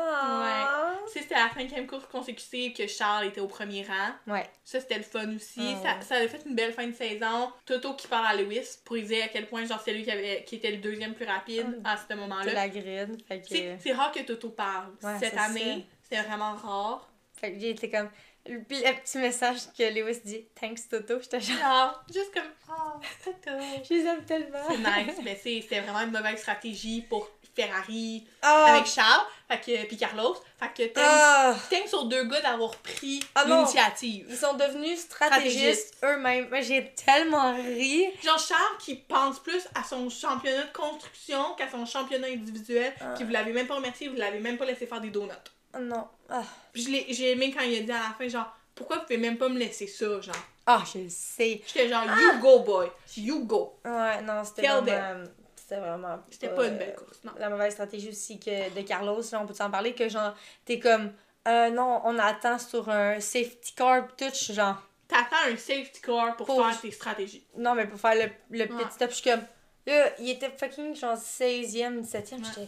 Tu 1.08 1.14
sais, 1.14 1.20
c'était 1.22 1.36
la 1.36 1.50
cinquième 1.54 1.86
course 1.88 2.06
consécutive 2.12 2.74
que 2.74 2.88
Charles 2.88 3.26
était 3.28 3.42
au 3.42 3.48
premier 3.48 3.86
rang. 3.86 4.34
Ouais. 4.34 4.46
Ça, 4.64 4.80
c'était 4.80 4.98
le 4.98 5.04
fun 5.04 5.33
aussi. 5.36 5.60
Mm. 5.62 5.82
Ça, 5.84 6.02
ça 6.02 6.16
a 6.16 6.28
fait 6.28 6.42
une 6.46 6.56
belle 6.56 6.74
fin 6.74 6.88
de 6.88 6.94
saison. 6.94 7.52
Toto 7.66 7.94
qui 7.96 8.08
parle 8.08 8.26
à 8.28 8.36
Lewis 8.42 8.78
pour 8.86 8.96
lui 8.96 9.04
dire 9.04 9.26
à 9.26 9.28
quel 9.28 9.48
point, 9.48 9.66
genre, 9.66 9.82
c'est 9.84 9.94
lui 9.94 10.04
qui, 10.04 10.12
avait, 10.12 10.44
qui 10.46 10.56
était 10.56 10.72
le 10.72 10.78
deuxième 10.78 11.14
plus 11.14 11.26
rapide 11.26 11.68
Mm. 11.68 11.86
à 11.86 11.98
ce 11.98 12.14
moment-là. 12.16 12.54
la 12.54 12.70
grid. 12.70 13.18
Que. 13.28 13.78
C'est 13.80 13.94
rare 13.94 14.12
que 14.12 14.22
Toto 14.22 14.50
parle. 14.50 14.92
Ouais, 15.04 15.18
Cette 15.20 15.34
c'est 15.34 15.40
année, 15.40 15.86
c'était 16.02 16.22
vraiment 16.22 16.54
rare. 16.56 17.10
Fait 17.34 17.54
que 17.54 17.60
j'ai 17.60 17.72
été 17.72 17.90
comme. 17.90 18.10
Puis 18.46 18.56
le 18.82 18.94
petit 19.02 19.18
message 19.20 19.60
que 19.78 19.84
Lewis 19.84 20.20
dit 20.26 20.46
Thanks 20.60 20.90
Toto, 20.90 21.20
j'étais 21.22 21.40
genre. 21.40 21.58
Genre, 21.58 22.04
juste 22.14 22.34
comme, 22.34 22.44
oh, 22.70 23.00
Toto. 23.24 23.58
Je 23.90 23.94
les 23.94 24.06
aime 24.06 24.24
tellement. 24.26 24.60
C'est 24.70 24.78
nice, 24.78 25.16
mais 25.24 25.40
c'est- 25.42 25.62
c'était 25.62 25.80
vraiment 25.80 26.02
une 26.02 26.12
mauvaise 26.12 26.40
stratégie 26.40 27.02
pour 27.10 27.30
Ferrari 27.56 28.28
Ah! 28.42 28.74
avec 28.74 28.88
Charles, 28.88 29.22
fait 29.48 29.60
que, 29.62 29.86
puis 29.88 29.96
Carlos. 29.96 30.36
Fait 30.60 30.74
que 30.76 30.92
thanks, 30.92 31.06
Ah! 31.08 31.56
thanks 31.70 31.94
aux 31.94 32.04
deux 32.06 32.26
gars 32.26 32.42
d'avoir 32.42 32.76
pris 32.78 33.22
Ah 33.36 33.46
l'initiative. 33.46 34.26
Ils 34.30 34.36
sont 34.36 34.56
devenus 34.56 35.00
stratégistes 35.02 35.94
Stratégistes. 35.94 35.98
eux-mêmes. 36.04 36.50
J'ai 36.64 36.94
tellement 36.96 37.54
ri. 37.56 38.08
Genre 38.24 38.40
Charles 38.40 38.78
qui 38.80 38.96
pense 38.96 39.40
plus 39.40 39.66
à 39.76 39.84
son 39.84 40.10
championnat 40.10 40.64
de 40.64 40.74
construction 40.74 41.54
qu'à 41.58 41.70
son 41.70 41.86
championnat 41.86 42.28
individuel, 42.28 42.92
Ah. 43.00 43.14
qui 43.16 43.24
vous 43.24 43.32
l'avez 43.32 43.54
même 43.54 43.68
pas 43.68 43.76
remercié, 43.76 44.10
vous 44.10 44.16
l'avez 44.18 44.40
même 44.40 44.58
pas 44.58 44.66
laissé 44.66 44.86
faire 44.88 45.00
des 45.00 45.12
donuts. 45.12 45.32
Non. 45.80 46.08
Ah, 46.30 46.44
Puis 46.72 46.84
je 46.84 46.90
l'ai- 46.90 47.06
j'ai 47.10 47.32
aimé 47.32 47.52
quand 47.56 47.62
il 47.64 47.78
a 47.78 47.82
dit 47.82 47.92
à 47.92 47.96
la 48.10 48.16
fin, 48.18 48.28
genre, 48.28 48.56
pourquoi 48.76 48.98
vous 48.98 49.04
pouvez 49.04 49.18
même 49.18 49.38
pas 49.38 49.50
me 49.50 49.58
laisser 49.58 49.88
ça, 49.88 50.20
genre? 50.22 50.36
Ah, 50.66 50.84
je 50.94 51.00
le 51.00 51.10
sais. 51.10 51.62
J'étais 51.68 51.90
genre, 51.90 52.06
you 52.06 52.40
go 52.40 52.60
boy, 52.60 52.88
you 53.18 53.44
go. 53.46 53.78
Ouais, 53.86 54.22
non, 54.22 54.44
c'était 54.44 54.62
Tell 54.64 54.82
vraiment. 54.84 55.24
C'était 55.56 55.78
vraiment. 55.80 56.20
C'était 56.30 56.50
pas 56.50 56.68
une 56.68 56.78
belle 56.78 56.96
course, 56.96 57.20
non. 57.24 57.32
La 57.38 57.50
mauvaise 57.50 57.74
stratégie 57.74 58.10
aussi 58.10 58.40
que 58.40 58.74
de 58.74 58.82
Carlos, 58.82 59.22
là, 59.32 59.42
on 59.42 59.48
peut 59.48 59.54
s'en 59.54 59.70
parler, 59.72 59.94
que 59.94 60.08
genre, 60.10 60.34
t'es 60.66 60.80
comme. 60.80 61.12
Euh, 61.48 61.70
non, 61.72 62.02
on 62.06 62.18
attend 62.20 62.58
sur 62.60 62.88
un 62.90 63.20
safety 63.20 63.74
car 63.76 64.08
touch, 64.16 64.52
genre. 64.54 64.82
T'attends 65.08 65.52
un 65.52 65.58
safety 65.58 66.02
car 66.02 66.36
pour, 66.38 66.46
Pour- 66.48 66.66
faire 66.66 66.80
tes 66.80 66.92
stratégies. 66.92 67.46
Non, 67.58 67.76
mais 67.76 67.86
pour 67.88 68.00
faire 68.00 68.16
le, 68.16 68.30
le 68.58 68.72
Ouais. 68.74 68.84
petit 68.84 68.94
stop, 68.94 69.10
je 69.10 69.16
suis 69.16 69.30
comme. 69.30 69.42
Là, 69.86 70.14
il 70.20 70.30
était 70.30 70.50
fucking 70.58 70.96
genre 70.96 71.18
16e, 71.18 72.02
17e, 72.02 72.38
Ouais. 72.40 72.44
j'étais 72.46 72.62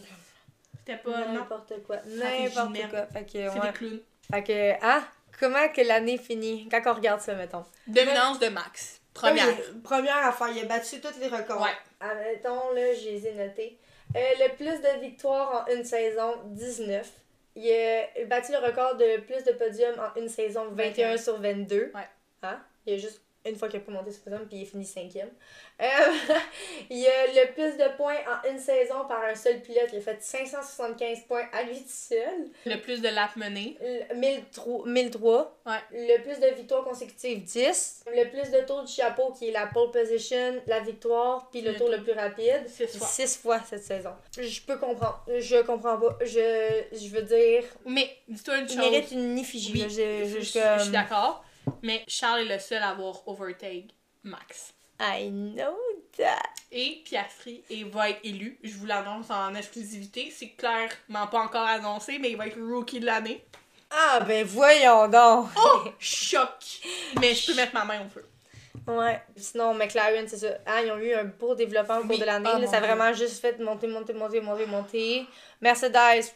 C'était 0.86 0.98
pas. 1.02 1.26
N'importe 1.26 1.82
quoi. 1.84 1.96
N'importe 2.06 2.90
quoi. 2.90 3.06
Fait 3.06 3.24
que, 3.24 3.32
C'est 3.32 3.48
ouais. 3.48 3.60
des 3.60 3.72
clowns. 3.72 4.00
Fait 4.30 4.42
que, 4.42 4.72
ah, 4.82 5.02
comment 5.38 5.68
que 5.68 5.80
l'année 5.80 6.18
finit? 6.18 6.68
Quand 6.70 6.80
on 6.86 6.94
regarde 6.94 7.20
ça, 7.20 7.34
mettons? 7.34 7.64
Dominance 7.86 8.38
de 8.38 8.48
Max. 8.48 9.00
Première. 9.14 9.48
Oui, 9.48 9.80
première 9.82 10.18
affaire, 10.18 10.48
il 10.54 10.60
a 10.60 10.64
battu 10.66 11.00
tous 11.00 11.18
les 11.18 11.28
records. 11.28 11.62
Ouais. 11.62 11.70
Admettons, 12.00 12.72
là, 12.74 12.92
je 12.94 13.08
les 13.08 13.26
ai 13.26 13.32
notés. 13.32 13.78
Euh, 14.14 14.20
le 14.40 14.54
plus 14.54 14.80
de 14.80 15.00
victoires 15.00 15.66
en 15.66 15.72
une 15.72 15.84
saison, 15.84 16.34
19. 16.46 17.10
Il 17.56 17.70
a 17.72 18.24
battu 18.26 18.52
le 18.52 18.58
record 18.58 18.96
de 18.96 19.20
plus 19.20 19.42
de 19.42 19.52
podiums 19.52 19.98
en 19.98 20.20
une 20.20 20.28
saison, 20.28 20.66
21 20.70 21.12
21. 21.12 21.16
sur 21.16 21.40
22. 21.40 21.92
Ouais. 21.94 22.00
Hein? 22.42 22.60
Il 22.84 22.92
y 22.92 22.96
a 22.96 22.98
juste 22.98 23.22
une 23.48 23.56
fois 23.56 23.68
qu'il 23.68 23.78
a 23.78 23.82
pas 23.82 23.92
monté 23.92 24.10
ce 24.12 24.20
podium, 24.20 24.46
puis 24.46 24.58
il 24.58 24.62
est 24.62 24.66
fini 24.66 24.84
cinquième. 24.84 25.30
Euh, 25.80 25.84
il 26.90 27.06
a 27.06 27.26
le 27.44 27.52
plus 27.52 27.76
de 27.76 27.96
points 27.96 28.16
en 28.26 28.48
une 28.50 28.58
saison 28.58 29.04
par 29.08 29.22
un 29.24 29.34
seul 29.34 29.60
pilote. 29.60 29.88
Il 29.92 29.98
a 29.98 30.00
fait 30.00 30.22
575 30.22 31.20
points 31.28 31.44
à 31.52 31.62
lui 31.64 31.76
tout 31.76 31.84
seul. 31.88 32.48
Le 32.64 32.76
plus 32.80 33.00
de 33.02 33.08
laps 33.08 33.36
menés. 33.36 33.76
Le- 33.80 34.14
1003. 34.16 34.86
1003. 34.86 35.58
Ouais. 35.66 35.72
Le 35.92 36.22
plus 36.22 36.38
de 36.40 36.46
victoires 36.54 36.84
consécutives, 36.84 37.42
10. 37.42 38.04
Le 38.14 38.24
plus 38.30 38.50
de 38.50 38.64
tours 38.66 38.84
du 38.84 38.92
chapeau, 38.92 39.32
qui 39.32 39.48
est 39.48 39.52
la 39.52 39.66
pole 39.66 39.90
position, 39.90 40.60
la 40.66 40.80
victoire, 40.80 41.48
puis 41.50 41.60
le, 41.60 41.72
Le 41.72 41.76
tour 41.76 41.86
tour. 41.88 41.96
le 41.96 42.02
plus 42.02 42.12
rapide. 42.12 42.66
Six 42.68 42.86
fois. 42.98 43.06
6 43.06 43.36
fois 43.38 43.60
cette 43.68 43.84
saison. 43.84 44.12
Je 44.38 44.60
peux 44.62 44.78
comprendre. 44.78 45.22
Je 45.38 45.62
comprends 45.62 45.98
pas. 45.98 46.18
Je, 46.22 46.82
je 46.92 47.08
veux 47.08 47.22
dire, 47.22 47.64
Mais, 47.84 48.08
dis-toi 48.28 48.58
une 48.58 48.64
il 48.64 48.68
chose. 48.68 48.78
mérite 48.78 49.10
une 49.12 49.38
effigie. 49.38 49.72
Oui, 49.74 49.80
là. 49.80 49.88
Je, 49.88 49.94
je, 50.24 50.24
je, 50.24 50.40
je- 50.40 50.40
je- 50.40 50.78
je 50.78 50.82
suis 50.84 50.92
d'accord. 50.92 51.44
Mais 51.82 52.04
Charles 52.08 52.40
est 52.40 52.54
le 52.54 52.58
seul 52.58 52.82
à 52.82 52.90
avoir 52.90 53.26
overtake 53.28 53.94
Max. 54.22 54.72
I 55.00 55.30
know 55.30 55.76
that. 56.16 56.42
Et 56.72 57.02
Piastri 57.04 57.62
et 57.70 57.84
va 57.84 58.10
être 58.10 58.20
élu. 58.24 58.58
Je 58.62 58.74
vous 58.76 58.86
l'annonce 58.86 59.30
en 59.30 59.54
exclusivité. 59.54 60.32
C'est 60.34 60.50
clairement 60.50 61.26
pas 61.30 61.40
encore 61.40 61.66
annoncé, 61.66 62.18
mais 62.18 62.30
il 62.30 62.36
va 62.36 62.46
être 62.46 62.58
rookie 62.60 63.00
de 63.00 63.06
l'année. 63.06 63.44
Ah, 63.90 64.20
ben 64.20 64.44
voyons 64.44 65.06
donc. 65.08 65.48
Oh! 65.56 65.84
Choc! 65.98 66.80
Mais 67.20 67.34
je 67.34 67.46
peux 67.46 67.54
mettre 67.54 67.74
ma 67.74 67.84
main 67.84 68.04
au 68.04 68.08
feu. 68.08 68.24
Ouais. 68.88 69.20
Sinon, 69.36 69.74
McLaren, 69.74 70.26
c'est 70.28 70.38
ça. 70.38 70.58
Ah, 70.66 70.82
ils 70.82 70.90
ont 70.90 70.98
eu 70.98 71.12
un 71.12 71.24
beau 71.24 71.54
développement 71.54 71.98
au 71.98 72.00
cours 72.02 72.10
Oui. 72.10 72.18
de 72.18 72.24
l'année. 72.24 72.48
Oh, 72.52 72.60
ça 72.66 72.76
a 72.78 72.80
Dieu. 72.80 72.88
vraiment 72.88 73.12
juste 73.12 73.40
fait 73.40 73.58
monter, 73.60 73.86
monter, 73.86 74.12
monter, 74.12 74.40
monter, 74.40 74.66
monter. 74.66 75.26
Mercedes. 75.60 76.32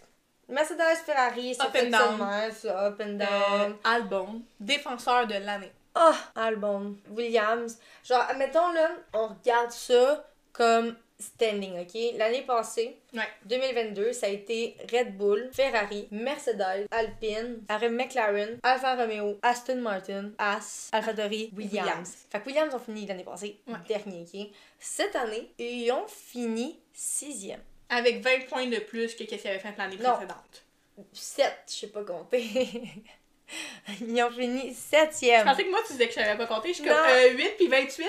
Mercedes, 0.51 0.99
Ferrari, 1.07 1.55
c'est 1.55 1.71
fait 1.71 1.91
ça, 1.91 2.87
up 2.87 3.01
and 3.01 3.19
Euh, 3.21 3.59
down. 3.69 3.77
Albon, 3.85 4.43
défenseur 4.59 5.27
de 5.27 5.35
l'année. 5.35 5.73
Ah, 5.95 6.15
Albon, 6.37 6.97
Williams. 7.11 7.79
Genre, 8.05 8.25
admettons, 8.29 8.73
là, 8.73 8.91
on 9.13 9.29
regarde 9.29 9.71
ça 9.71 10.25
comme 10.53 10.97
standing, 11.19 11.79
OK? 11.81 12.17
L'année 12.17 12.43
passée, 12.43 12.97
Ouais. 13.13 13.29
2022, 13.45 14.13
ça 14.13 14.27
a 14.27 14.31
été 14.31 14.77
Red 14.91 15.17
Bull, 15.19 15.51
Ferrari, 15.53 16.09
Mercedes, 16.11 16.87
Alpine, 16.91 17.63
McLaren, 17.91 18.59
Alfa 18.63 18.95
Romeo, 18.97 19.39
Aston 19.43 19.77
Martin, 19.83 20.31
As, 20.39 20.89
AlphaTauri, 20.93 21.51
Williams. 21.55 21.87
Williams. 21.87 22.17
Fait 22.31 22.41
que 22.41 22.47
Williams 22.47 22.75
ont 22.75 22.79
fini 22.79 23.07
l'année 23.07 23.25
passée, 23.25 23.61
Ouais. 23.67 23.75
dernier, 23.87 24.23
OK? 24.23 24.49
Cette 24.79 25.15
année, 25.17 25.53
ils 25.59 25.91
ont 25.93 26.07
fini 26.09 26.79
sixième. 26.95 27.61
Avec 27.91 28.23
20 28.23 28.47
points 28.49 28.67
de 28.67 28.79
plus 28.79 29.15
que 29.15 29.25
qu'est-ce 29.25 29.43
qu'il 29.43 29.51
avait 29.51 29.61
fait 29.61 29.75
l'année 29.77 29.97
précédente. 29.97 30.65
7, 31.13 31.53
je 31.67 31.73
sais 31.73 31.87
pas 31.89 32.05
compter. 32.05 32.43
ils 34.01 34.23
ont 34.23 34.31
fini 34.31 34.71
Je 34.71 34.75
septième. 34.75 35.45
pensais 35.45 35.65
que 35.65 35.71
moi, 35.71 35.81
tu 35.87 35.93
disais 35.93 36.07
que 36.07 36.15
je 36.15 36.21
savais 36.21 36.37
pas 36.37 36.47
compter. 36.47 36.69
Je 36.69 36.75
suis 36.75 36.85
comme 36.85 36.97
euh, 36.97 37.31
8 37.33 37.49
puis 37.57 37.69
28, 37.69 38.07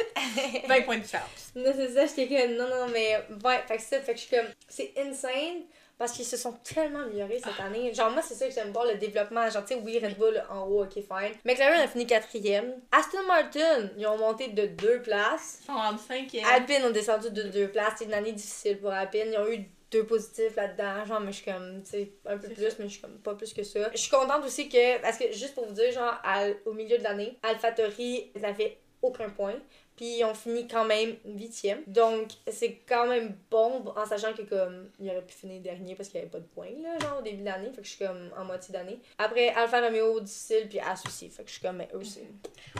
20 0.67 0.81
points 0.85 0.97
de 0.97 1.01
différence. 1.03 1.51
Non, 1.55 1.71
c'est 1.75 1.89
ça, 1.89 2.05
j'étais 2.05 2.27
comme, 2.27 2.55
non, 2.55 2.67
non, 2.67 2.87
mais, 2.91 3.17
ouais, 3.43 3.61
fait 3.67 3.77
que 3.77 3.81
ça, 3.83 3.99
fait 4.01 4.13
que 4.13 4.19
je 4.19 4.25
suis 4.25 4.35
comme, 4.35 4.47
c'est 4.67 4.93
insane 4.97 5.63
parce 6.01 6.13
qu'ils 6.13 6.25
se 6.25 6.35
sont 6.35 6.53
tellement 6.63 7.01
améliorés 7.01 7.37
cette 7.37 7.53
Ah. 7.59 7.65
année. 7.65 7.93
Genre, 7.93 8.09
moi, 8.09 8.23
c'est 8.23 8.33
ça 8.33 8.47
que 8.47 8.53
j'aime 8.55 8.71
voir, 8.71 8.85
le 8.85 8.95
développement. 8.95 9.47
Genre, 9.51 9.63
tu 9.63 9.75
sais, 9.75 9.81
oui, 9.85 9.99
Red 10.03 10.17
Bull 10.17 10.43
en 10.49 10.63
haut, 10.65 10.83
ok, 10.83 10.93
fine. 10.93 11.35
McLaren 11.45 11.79
a 11.79 11.87
fini 11.87 12.07
quatrième. 12.07 12.73
Aston 12.91 13.23
Martin, 13.27 13.91
ils 13.99 14.07
ont 14.07 14.17
monté 14.17 14.47
de 14.47 14.65
deux 14.65 14.99
places. 15.03 15.59
Ils 15.61 15.65
sont 15.67 15.73
rendus 15.73 15.99
5e. 16.07 16.43
Alpine 16.43 16.85
ont 16.85 16.89
descendu 16.89 17.29
de 17.29 17.43
deux 17.43 17.67
places. 17.67 17.93
C'est 17.99 18.05
une 18.05 18.15
année 18.15 18.31
difficile 18.31 18.79
pour 18.79 18.89
Alpine. 18.91 19.27
Ils 19.31 19.37
ont 19.37 19.47
eu 19.47 19.59
deux 19.91 20.03
positifs 20.05 20.55
là-dedans. 20.55 21.05
Genre, 21.05 21.19
mais 21.19 21.31
je 21.31 21.37
suis 21.43 21.51
comme, 21.51 21.83
tu 21.83 21.91
sais, 21.91 22.11
un 22.25 22.37
peu 22.39 22.47
plus, 22.49 22.79
mais 22.79 22.85
je 22.87 22.93
suis 22.93 23.01
comme 23.01 23.19
pas 23.19 23.35
plus 23.35 23.53
que 23.53 23.61
ça. 23.61 23.91
Je 23.91 23.97
suis 23.97 24.09
contente 24.09 24.43
aussi 24.43 24.69
que, 24.69 24.99
parce 25.01 25.19
que 25.19 25.31
juste 25.31 25.53
pour 25.53 25.67
vous 25.67 25.73
dire, 25.73 25.91
genre, 25.91 26.15
à- 26.23 26.47
au 26.65 26.73
milieu 26.73 26.97
de 26.97 27.03
l'année, 27.03 27.37
AlphaTauri, 27.43 28.31
ils 28.35 28.43
avaient 28.45 28.79
aucun 29.03 29.29
point. 29.29 29.55
Puis 29.95 30.17
ils 30.19 30.23
ont 30.23 30.33
fini 30.33 30.67
quand 30.67 30.85
même 30.85 31.15
huitième. 31.25 31.83
Donc, 31.87 32.31
c'est 32.47 32.81
quand 32.87 33.07
même 33.07 33.35
bon 33.49 33.83
en 33.95 34.05
sachant 34.05 34.33
que, 34.33 34.41
comme, 34.43 34.89
ils 34.99 35.09
auraient 35.09 35.25
pu 35.25 35.33
finir 35.33 35.61
dernier 35.61 35.95
parce 35.95 36.09
qu'il 36.09 36.19
n'y 36.19 36.23
avait 36.23 36.31
pas 36.31 36.39
de 36.39 36.45
points, 36.45 36.71
là, 36.81 36.97
genre, 36.99 37.19
au 37.19 37.21
début 37.21 37.41
de 37.41 37.45
l'année. 37.45 37.71
Fait 37.71 37.81
que 37.81 37.87
je 37.87 37.93
suis 37.93 38.05
comme 38.05 38.31
en 38.37 38.45
moitié 38.45 38.71
d'année. 38.73 38.99
Après, 39.17 39.49
Alfa 39.49 39.81
Romeo, 39.81 40.19
difficile, 40.19 40.67
puis 40.69 40.79
As 40.79 41.01
aussi. 41.05 41.29
Fait 41.29 41.43
que 41.43 41.49
je 41.49 41.53
suis 41.53 41.61
comme, 41.61 41.77
mais 41.77 41.89
eux, 41.93 42.03
c'est. 42.03 42.27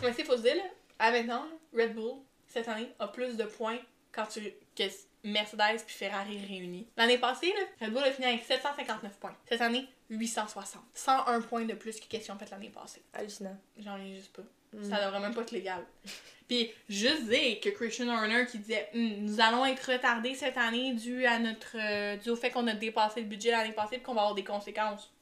Mais 0.02 0.14
c'est 0.14 0.24
faut 0.24 0.38
se 0.38 0.42
dire, 0.42 0.56
là, 0.56 0.64
à 1.00 1.12
maintenant, 1.12 1.46
Red 1.74 1.96
Bull, 1.96 2.20
cette 2.48 2.68
année, 2.68 2.90
a 3.00 3.08
plus 3.08 3.38
de 3.38 3.44
points 3.44 3.80
quand 4.12 4.26
tu, 4.26 4.54
Mercedes 5.24 5.84
puis 5.86 5.96
Ferrari 5.96 6.40
réunis. 6.46 6.88
L'année 6.98 7.18
passée, 7.18 7.54
là, 7.54 7.86
Red 7.86 7.94
Bull 7.94 8.04
a 8.04 8.12
fini 8.12 8.28
avec 8.28 8.44
759 8.44 9.12
points. 9.20 9.36
Cette 9.48 9.62
année, 9.62 9.88
860. 10.10 10.82
101 10.94 11.42
points 11.42 11.66
de 11.66 11.74
plus 11.74 12.00
que 12.00 12.06
qu'est-ce 12.08 12.26
qu'ils 12.26 12.34
ont 12.34 12.38
fait 12.38 12.50
l'année 12.52 12.70
passée. 12.70 13.02
hallucinant. 13.14 13.56
J'en 13.78 13.98
ai 13.98 14.16
juste 14.16 14.34
pas. 14.36 14.44
Mm. 14.74 14.84
Ça 14.90 15.06
devrait 15.06 15.20
même 15.20 15.34
pas 15.34 15.42
être 15.42 15.52
légal. 15.52 15.86
Puis, 16.48 16.72
juste 16.90 17.24
dire 17.24 17.60
que 17.62 17.70
Christian 17.70 18.10
Horner 18.10 18.46
qui 18.46 18.58
disait 18.58 18.90
Hum, 18.94 19.26
Nous 19.26 19.40
allons 19.40 19.66
être 19.66 19.92
retardés 19.92 20.36
cette 20.36 20.58
année 20.58 20.94
dû, 20.94 21.26
à 21.26 21.40
notre, 21.40 21.76
euh, 21.76 22.18
dû 22.18 22.30
au 22.30 22.36
fait 22.36 22.52
qu'on 22.52 22.68
a 22.68 22.74
dépassé 22.74 23.22
le 23.22 23.28
budget 23.28 23.52
l'année 23.52 23.72
passée 23.72 23.96
et 23.96 24.00
qu'on 24.00 24.14
va 24.14 24.22
avoir 24.22 24.36
des 24.36 24.44
conséquences. 24.44 25.14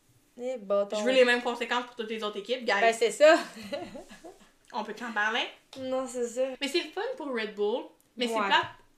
Eh. 0.42 0.56
Je 0.58 1.04
veux 1.04 1.12
les 1.12 1.26
mêmes 1.26 1.42
conséquences 1.42 1.86
pour 1.86 1.96
toutes 1.96 2.10
les 2.10 2.24
autres 2.24 2.38
équipes, 2.38 2.64
guys. 2.64 2.80
Ben, 2.80 2.94
c'est 2.94 3.12
ça. 3.12 3.38
On 4.72 4.84
peut 4.84 4.94
t'en 4.94 5.12
parler? 5.12 5.48
non, 5.80 6.08
c'est 6.08 6.28
ça. 6.28 6.44
Mais 6.62 6.68
c'est 6.68 6.84
le 6.84 6.90
fun 6.90 7.02
pour 7.18 7.28
Red 7.28 7.56
Bull, 7.56 7.86
mais 8.16 8.28
c'est 8.28 8.36
Ouais. 8.36 8.50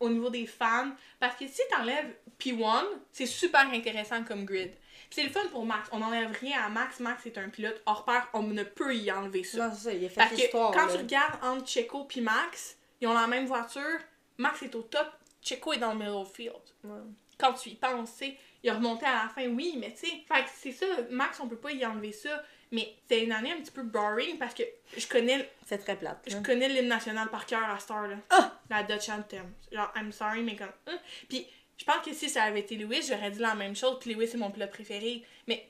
Au 0.01 0.09
niveau 0.09 0.29
des 0.29 0.45
fans. 0.45 0.91
Parce 1.19 1.35
que 1.37 1.47
si 1.47 1.61
t'enlèves 1.69 2.13
P1, 2.39 2.83
c'est 3.11 3.25
super 3.25 3.71
intéressant 3.71 4.23
comme 4.23 4.43
grid. 4.43 4.71
c'est 5.09 5.23
le 5.23 5.29
fun 5.29 5.47
pour 5.51 5.65
Max. 5.65 5.87
On 5.91 5.99
n'enlève 5.99 6.31
rien 6.39 6.61
à 6.61 6.69
Max. 6.69 6.99
Max 6.99 7.25
est 7.25 7.37
un 7.37 7.49
pilote 7.49 7.81
hors 7.85 8.04
pair. 8.04 8.27
On 8.33 8.43
ne 8.43 8.63
peut 8.63 8.95
y 8.95 9.12
enlever 9.12 9.43
ça. 9.43 9.67
Non, 9.67 9.73
c'est 9.73 9.83
ça, 9.83 9.93
il 9.93 10.06
a 10.06 10.10
fait 10.10 10.15
Parce 10.15 10.31
que 10.31 10.52
quand 10.52 10.71
là. 10.71 10.87
tu 10.91 10.97
regardes 10.97 11.43
entre 11.43 11.67
Checo 11.67 12.04
puis 12.06 12.21
Max, 12.21 12.77
ils 12.99 13.08
ont 13.08 13.13
la 13.13 13.27
même 13.27 13.45
voiture. 13.45 13.99
Max 14.37 14.63
est 14.63 14.75
au 14.75 14.81
top, 14.81 15.08
Checo 15.41 15.73
est 15.73 15.77
dans 15.77 15.93
le 15.93 15.99
middle 15.99 16.25
field. 16.25 16.56
Ouais. 16.83 16.99
Quand 17.37 17.54
tu 17.54 17.69
y 17.69 17.75
penses, 17.75 18.21
il 18.63 18.69
a 18.69 18.73
remonté 18.75 19.06
à 19.06 19.23
la 19.23 19.29
fin, 19.29 19.47
oui, 19.47 19.75
mais 19.79 19.91
tu 19.93 20.08
sais, 20.08 20.23
fait 20.27 20.43
que 20.43 20.49
c'est 20.54 20.71
ça, 20.71 20.85
Max, 21.10 21.39
on 21.39 21.47
peut 21.47 21.58
pas 21.58 21.71
y 21.71 21.85
enlever 21.85 22.12
ça. 22.12 22.43
Mais 22.72 22.96
c'est 23.10 23.22
une 23.24 23.32
année 23.34 23.52
un 23.52 23.58
petit 23.60 23.72
peu 23.72 23.84
boring 23.84 24.38
parce 24.38 24.54
que 24.54 24.63
je 24.96 25.06
connais, 25.08 25.50
C'est 25.67 25.78
très 25.80 25.96
plate. 25.98 26.19
je 26.28 26.38
connais 26.38 26.69
l'hymne 26.69 26.88
national 26.88 27.30
par 27.30 27.46
cœur 27.46 27.69
à 27.69 27.78
Star, 27.80 28.08
là. 28.08 28.15
Ah! 28.30 28.60
La 28.69 28.84
Dutch 28.84 29.10
Anthem. 29.10 29.52
Genre, 29.72 29.92
I'm 29.96 30.12
sorry, 30.12 30.42
mais 30.42 30.56
comme. 30.56 30.72
hein. 30.88 30.98
Puis, 31.28 31.46
je 31.78 31.84
pense 31.84 32.06
que 32.06 32.13
si 32.13 32.30
ça 32.30 32.44
avait 32.44 32.62
été 32.62 32.76
Lewis, 32.78 33.06
j'aurais 33.10 33.32
dit 33.32 33.40
la 33.40 33.56
même 33.56 33.76
chose. 33.76 33.98
Puis, 34.00 34.13
Lewis, 34.13 34.30
c'est 34.30 34.38
mon 34.38 34.52
pilote 34.52 34.69
préféré. 34.72 35.22
Mais 35.48 35.67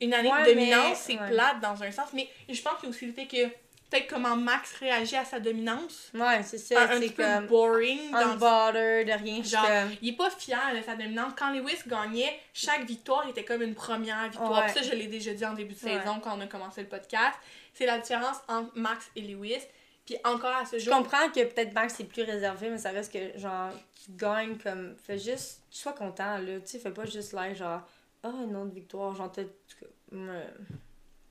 une 0.00 0.12
année 0.14 0.32
Ouais, 0.32 0.42
de 0.44 0.50
dominance, 0.54 1.06
mais- 1.08 1.14
c'est 1.16 1.20
ouais. 1.20 1.30
plate 1.30 1.60
dans 1.60 1.82
un 1.82 1.90
sens. 1.92 2.12
Mais 2.12 2.28
je 2.48 2.60
pense 2.62 2.74
qu'il 2.80 2.84
y 2.84 2.86
a 2.86 2.90
aussi 2.90 3.06
le 3.06 3.12
fait 3.12 3.26
que 3.26 3.48
peut-être 3.90 4.06
comment 4.08 4.36
Max 4.36 4.74
réagit 4.78 5.16
à 5.16 5.24
sa 5.24 5.40
dominance. 5.40 6.10
Ouais, 6.14 6.42
c'est 6.42 6.56
Un, 6.56 6.86
ça. 6.86 6.92
un 6.94 7.00
C'est 7.00 7.06
petit 7.08 7.12
peu 7.14 7.46
boring. 7.46 8.10
Dans... 8.10 8.18
Unbothered, 8.32 9.06
de 9.06 9.12
rien. 9.12 9.42
je 9.42 9.48
Genre, 9.50 9.66
comme- 9.66 9.96
il 10.02 10.08
est 10.10 10.16
pas 10.16 10.30
fier 10.30 10.74
de 10.76 10.82
sa 10.82 10.96
dominance. 10.96 11.32
Quand 11.38 11.52
Lewis 11.52 11.78
gagnait, 11.86 12.38
chaque 12.52 12.84
victoire 12.84 13.28
était 13.28 13.44
comme 13.44 13.62
une 13.62 13.74
première 13.74 14.28
victoire. 14.28 14.64
Ouais. 14.64 14.72
Ça, 14.72 14.82
je 14.82 14.92
l'ai 14.94 15.06
déjà 15.06 15.32
dit 15.34 15.44
en 15.46 15.52
début 15.54 15.74
de 15.74 15.84
Ouais. 15.84 15.98
saison 16.00 16.20
quand 16.20 16.36
on 16.36 16.40
a 16.40 16.46
commencé 16.46 16.80
le 16.82 16.88
podcast. 16.88 17.36
C'est 17.72 17.86
la 17.86 17.98
différence 17.98 18.36
entre 18.48 18.70
Max 18.74 19.10
et 19.16 19.20
Lewis. 19.22 19.60
Puis 20.06 20.16
encore 20.24 20.54
à 20.54 20.66
ce 20.66 20.78
Je 20.78 20.84
jour, 20.84 20.94
comprends 20.96 21.28
que 21.30 21.42
peut-être 21.44 21.72
Max 21.72 21.98
est 21.98 22.04
plus 22.04 22.24
réservé, 22.24 22.68
mais 22.68 22.76
ça 22.76 22.90
reste 22.90 23.10
que, 23.10 23.38
genre, 23.38 23.70
tu 24.04 24.10
gagnes 24.12 24.58
comme. 24.58 24.94
Fais 25.02 25.18
juste. 25.18 25.62
Sois 25.70 25.94
content, 25.94 26.36
là. 26.38 26.60
Tu 26.60 26.66
sais, 26.66 26.78
fais 26.78 26.90
pas 26.90 27.06
juste 27.06 27.32
l'air, 27.32 27.54
genre, 27.54 27.80
ah, 28.22 28.28
une 28.46 28.54
autre 28.54 28.74
victoire. 28.74 29.14
Genre, 29.14 29.32
t'as. 29.32 29.42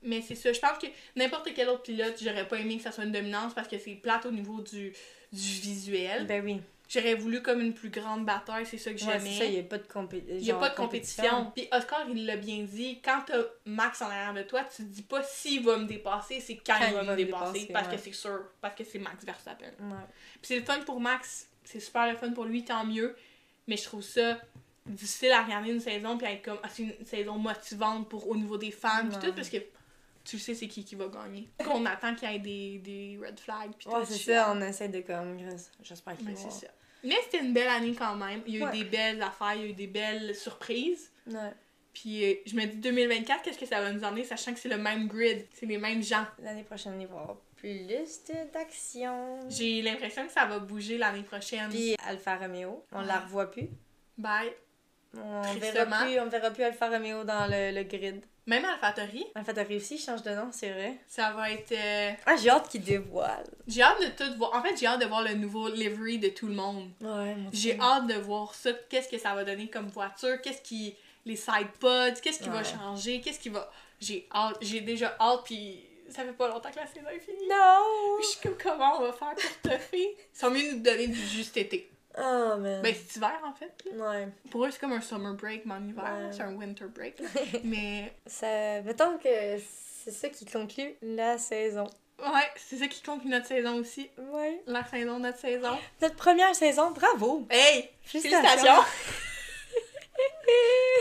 Ouais. 0.04 0.08
Mais 0.08 0.22
c'est 0.22 0.34
ça, 0.34 0.52
je 0.52 0.60
pense 0.60 0.78
que 0.78 0.86
n'importe 1.16 1.48
quel 1.54 1.68
autre 1.68 1.82
pilote, 1.82 2.14
j'aurais 2.22 2.46
pas 2.46 2.58
aimé 2.58 2.76
que 2.76 2.82
ça 2.82 2.92
soit 2.92 3.04
une 3.04 3.12
dominance 3.12 3.54
parce 3.54 3.68
que 3.68 3.78
c'est 3.78 3.94
plate 3.94 4.26
au 4.26 4.30
niveau 4.30 4.60
du, 4.60 4.92
du 5.32 5.40
visuel. 5.60 6.26
Ben 6.26 6.44
oui. 6.44 6.60
J'aurais 6.86 7.14
voulu 7.14 7.40
comme 7.40 7.60
une 7.62 7.72
plus 7.72 7.88
grande 7.88 8.26
bataille, 8.26 8.66
c'est 8.66 8.76
ça 8.76 8.92
que 8.92 8.96
Ouais, 8.96 9.18
c'est 9.18 9.18
ça, 9.18 9.18
j'aimais. 9.18 9.46
il 9.46 9.52
n'y 9.54 9.60
a 9.60 9.62
pas 9.62 9.78
de, 9.78 9.86
compé 9.86 10.22
Il 10.28 10.36
n'y 10.42 10.50
a 10.50 10.56
pas 10.56 10.68
de 10.68 10.74
compétition. 10.76 11.50
Puis 11.56 11.66
Oscar, 11.72 12.04
il 12.10 12.26
l'a 12.26 12.36
bien 12.36 12.62
dit, 12.62 13.00
quand 13.02 13.22
t'as 13.26 13.38
Max 13.64 14.02
en 14.02 14.06
arrière 14.06 14.34
de 14.34 14.42
toi, 14.42 14.62
tu 14.64 14.82
te 14.84 14.88
dis 14.88 15.02
pas 15.02 15.22
s'il 15.22 15.64
va 15.64 15.78
me 15.78 15.86
dépasser, 15.86 16.40
c'est 16.40 16.56
quand, 16.56 16.76
il 16.86 16.94
va 16.94 17.02
me 17.02 17.16
dépasser. 17.16 17.68
parce 17.72 17.88
ouais. 17.88 17.96
que 17.96 18.00
c'est 18.00 18.12
sûr, 18.12 18.38
parce 18.60 18.74
que 18.74 18.84
c'est 18.84 18.98
Max 18.98 19.24
Verstappen. 19.24 19.64
Ouais. 19.80 19.96
Puis 20.34 20.42
c'est 20.42 20.58
le 20.58 20.64
fun 20.64 20.78
pour 20.80 21.00
Max, 21.00 21.48
c'est 21.64 21.80
super 21.80 22.06
le 22.10 22.16
fun 22.16 22.30
pour 22.32 22.44
lui, 22.44 22.64
tant 22.64 22.84
mieux. 22.84 23.16
Mais 23.66 23.78
je 23.78 23.84
trouve 23.84 24.02
ça 24.02 24.38
difficile 24.86 25.32
à 25.32 25.42
regarder 25.42 25.70
une 25.70 25.80
saison 25.80 26.18
puis 26.18 26.26
à 26.26 26.32
être 26.32 26.44
comme 26.44 26.58
ah, 26.62 26.68
c'est 26.70 26.82
une 26.82 27.04
saison 27.06 27.38
motivante 27.38 28.08
pour 28.08 28.28
au 28.28 28.36
niveau 28.36 28.58
des 28.58 28.70
fans 28.70 29.06
puis 29.08 29.16
Ouais. 29.16 29.28
tout 29.28 29.32
parce 29.34 29.48
que 29.48 29.56
tu 30.24 30.38
sais 30.38 30.54
c'est 30.54 30.68
qui 30.68 30.84
qui 30.84 30.94
va 30.94 31.08
gagner. 31.08 31.48
On 31.70 31.84
attend 31.86 32.14
qu'il 32.14 32.30
y 32.30 32.34
ait 32.34 32.38
des, 32.38 32.78
des 32.78 33.18
red 33.24 33.38
flags 33.38 33.72
puis 33.78 33.88
Ouais, 33.88 34.04
c'est 34.04 34.32
ça, 34.32 34.52
on 34.54 34.60
essaie 34.62 34.88
de 34.88 35.00
comme. 35.00 35.38
J'espère 35.82 36.16
qu'il 36.16 36.30
va. 36.30 36.36
c'est 36.36 36.50
ça. 36.66 36.72
Mais 37.02 37.16
c'était 37.24 37.40
une 37.44 37.52
belle 37.52 37.68
année 37.68 37.94
quand 37.94 38.14
même. 38.16 38.40
Il 38.46 38.54
y 38.54 38.56
a 38.56 38.60
eu 38.60 38.64
Ouais. 38.64 38.72
des 38.72 38.84
belles 38.84 39.22
affaires, 39.22 39.54
il 39.56 39.60
y 39.60 39.64
a 39.64 39.68
eu 39.68 39.72
des 39.74 39.86
belles 39.86 40.34
surprises. 40.34 41.12
Ouais. 41.26 41.52
Puis 41.92 42.24
euh, 42.24 42.34
je 42.46 42.56
me 42.56 42.64
dis 42.64 42.78
2024, 42.78 43.42
qu'est-ce 43.42 43.58
que 43.58 43.66
ça 43.66 43.80
va 43.80 43.92
nous 43.92 44.02
emmener, 44.02 44.24
sachant 44.24 44.52
que 44.54 44.58
c'est 44.58 44.68
le 44.70 44.78
même 44.78 45.06
grid, 45.06 45.46
c'est 45.52 45.66
les 45.66 45.78
mêmes 45.78 46.02
gens. 46.02 46.24
L'année 46.42 46.64
prochaine, 46.64 46.98
il 47.00 47.06
va 47.06 47.14
y 47.14 47.18
avoir 47.18 47.36
plus 47.56 47.86
de- 47.86 48.52
d'action. 48.52 49.38
J'ai 49.48 49.80
l'impression 49.82 50.26
que 50.26 50.32
ça 50.32 50.44
va 50.46 50.58
bouger 50.58 50.98
l'année 50.98 51.22
prochaine. 51.22 51.68
Puis 51.70 51.94
Alfa 52.06 52.36
Romeo, 52.36 52.84
on 52.92 53.02
la 53.02 53.20
revoit 53.20 53.50
plus. 53.50 53.68
Bye. 54.18 54.52
On 55.16 55.42
verra 55.58 55.86
plus, 56.04 56.18
on 56.20 56.26
verra 56.28 56.50
plus 56.50 56.64
Alfa 56.64 56.88
Romeo 56.88 57.22
dans 57.24 57.46
le, 57.46 57.70
le 57.72 57.82
grid. 57.84 58.24
Même 58.46 58.64
AlphaTauri, 58.64 59.24
Alfa 59.34 59.54
Tauri 59.54 59.76
aussi 59.76 59.96
change 59.98 60.22
de 60.22 60.30
nom, 60.30 60.48
c'est 60.52 60.70
vrai. 60.70 60.98
ça 61.08 61.32
va 61.32 61.50
être. 61.50 61.72
euh, 61.72 62.10
Ah, 62.26 62.36
j'ai 62.36 62.50
hâte 62.50 62.68
qu'il 62.68 62.82
dévoile. 62.82 63.44
J'ai 63.66 63.80
hâte 63.82 64.00
de 64.00 64.08
tout 64.08 64.36
voir. 64.36 64.54
En 64.54 64.62
fait, 64.62 64.76
j'ai 64.76 64.86
hâte 64.86 65.00
de 65.00 65.06
voir 65.06 65.22
le 65.22 65.32
nouveau 65.34 65.68
livery 65.70 66.18
de 66.18 66.28
tout 66.28 66.46
le 66.46 66.54
monde. 66.54 66.90
Ouais. 67.00 67.36
J'ai 67.52 67.78
hâte 67.80 68.06
de 68.06 68.14
voir 68.14 68.54
ça. 68.54 68.70
Qu'est-ce 68.90 69.08
que 69.08 69.16
ça 69.18 69.34
va 69.34 69.44
donner 69.44 69.68
comme 69.70 69.88
voiture? 69.88 70.40
Qu'est-ce 70.42 70.60
qui. 70.60 70.94
Les 71.24 71.36
side 71.36 71.68
pods? 71.80 72.20
Qu'est-ce 72.22 72.38
qui 72.42 72.50
va 72.50 72.62
changer? 72.62 73.22
Qu'est-ce 73.22 73.38
qui 73.40 73.48
va. 73.48 73.70
J'ai 73.98 74.28
hâte. 74.34 74.58
J'ai 74.60 74.82
déjà 74.82 75.16
hâte, 75.18 75.40
puis 75.44 75.82
ça 76.10 76.22
fait 76.22 76.32
pas 76.34 76.48
longtemps 76.48 76.70
que 76.70 76.76
la 76.76 76.86
saison 76.86 77.08
est 77.08 77.18
finie. 77.20 77.48
Non! 77.48 78.18
Je 78.20 78.26
suis 78.26 78.40
comme, 78.42 78.58
comment 78.62 78.98
on 78.98 79.04
va 79.04 79.12
faire 79.14 79.34
pour 79.34 79.60
te 79.62 79.68
faire? 79.70 79.80
Ils 79.94 80.14
sont 80.38 80.50
mieux 80.50 80.72
nous 80.72 80.80
donner 80.80 81.06
du 81.06 81.14
juste 81.18 81.56
été. 81.56 81.90
Oh, 82.16 82.56
man. 82.58 82.80
Ben, 82.82 82.94
c'est 82.94 83.16
hiver 83.16 83.40
en 83.44 83.52
fait. 83.54 83.72
là. 83.92 84.10
Ouais. 84.10 84.28
Pour 84.50 84.64
eux, 84.64 84.70
c'est 84.70 84.78
comme 84.80 84.92
un 84.92 85.00
summer 85.00 85.34
break, 85.34 85.64
mais 85.66 85.74
en 85.74 85.88
hiver, 85.88 86.04
Ouais. 86.04 86.32
c'est 86.32 86.42
un 86.42 86.54
winter 86.54 86.84
break. 86.86 87.20
mais 87.64 88.12
Ça... 88.26 88.80
Mettons 88.82 89.18
que 89.18 89.28
c'est 90.04 90.10
ça 90.12 90.28
qui 90.28 90.44
conclut 90.46 90.94
la 91.02 91.38
saison. 91.38 91.88
ouais, 92.20 92.48
c'est 92.56 92.76
ça 92.76 92.86
qui 92.86 93.02
conclut 93.02 93.28
notre 93.30 93.46
saison 93.46 93.76
aussi. 93.80 94.08
Ouais. 94.18 94.62
La 94.66 94.84
saison, 94.84 95.18
notre 95.18 95.38
saison. 95.38 95.76
Notre 96.00 96.16
première 96.16 96.54
saison, 96.54 96.90
bravo! 96.92 97.46
Hey! 97.50 97.90
Félicitations! 98.02 98.48
Félicitations! 98.48 98.84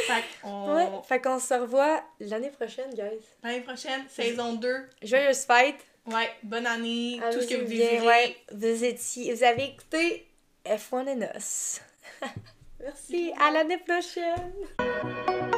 fait 0.07 0.23
qu'on. 0.41 0.75
Ouais, 0.75 0.87
fait 1.07 1.21
qu'on 1.21 1.39
se 1.39 1.53
revoit 1.53 2.03
l'année 2.19 2.49
prochaine, 2.49 2.93
guys. 2.93 3.23
L'année 3.43 3.61
prochaine, 3.61 4.03
saison 4.09 4.53
2. 4.53 4.89
Joyeuse 5.03 5.45
fête! 5.45 5.75
Ouais, 6.07 6.29
bonne 6.43 6.67
année, 6.67 7.19
tout 7.31 7.41
ce 7.41 7.47
que 7.47 7.55
vous 7.61 7.67
désirez. 7.67 8.01
ouais. 8.01 8.35
Vous 8.51 8.83
étiez... 8.83 9.33
Vous 9.33 9.43
avez 9.43 9.63
écouté 9.65 10.27
F1 10.65 11.07
et 11.07 11.15
Nos. 11.15 11.81
Merci, 12.79 13.33
à 13.39 13.51
l'année 13.51 13.77
prochaine! 13.79 15.53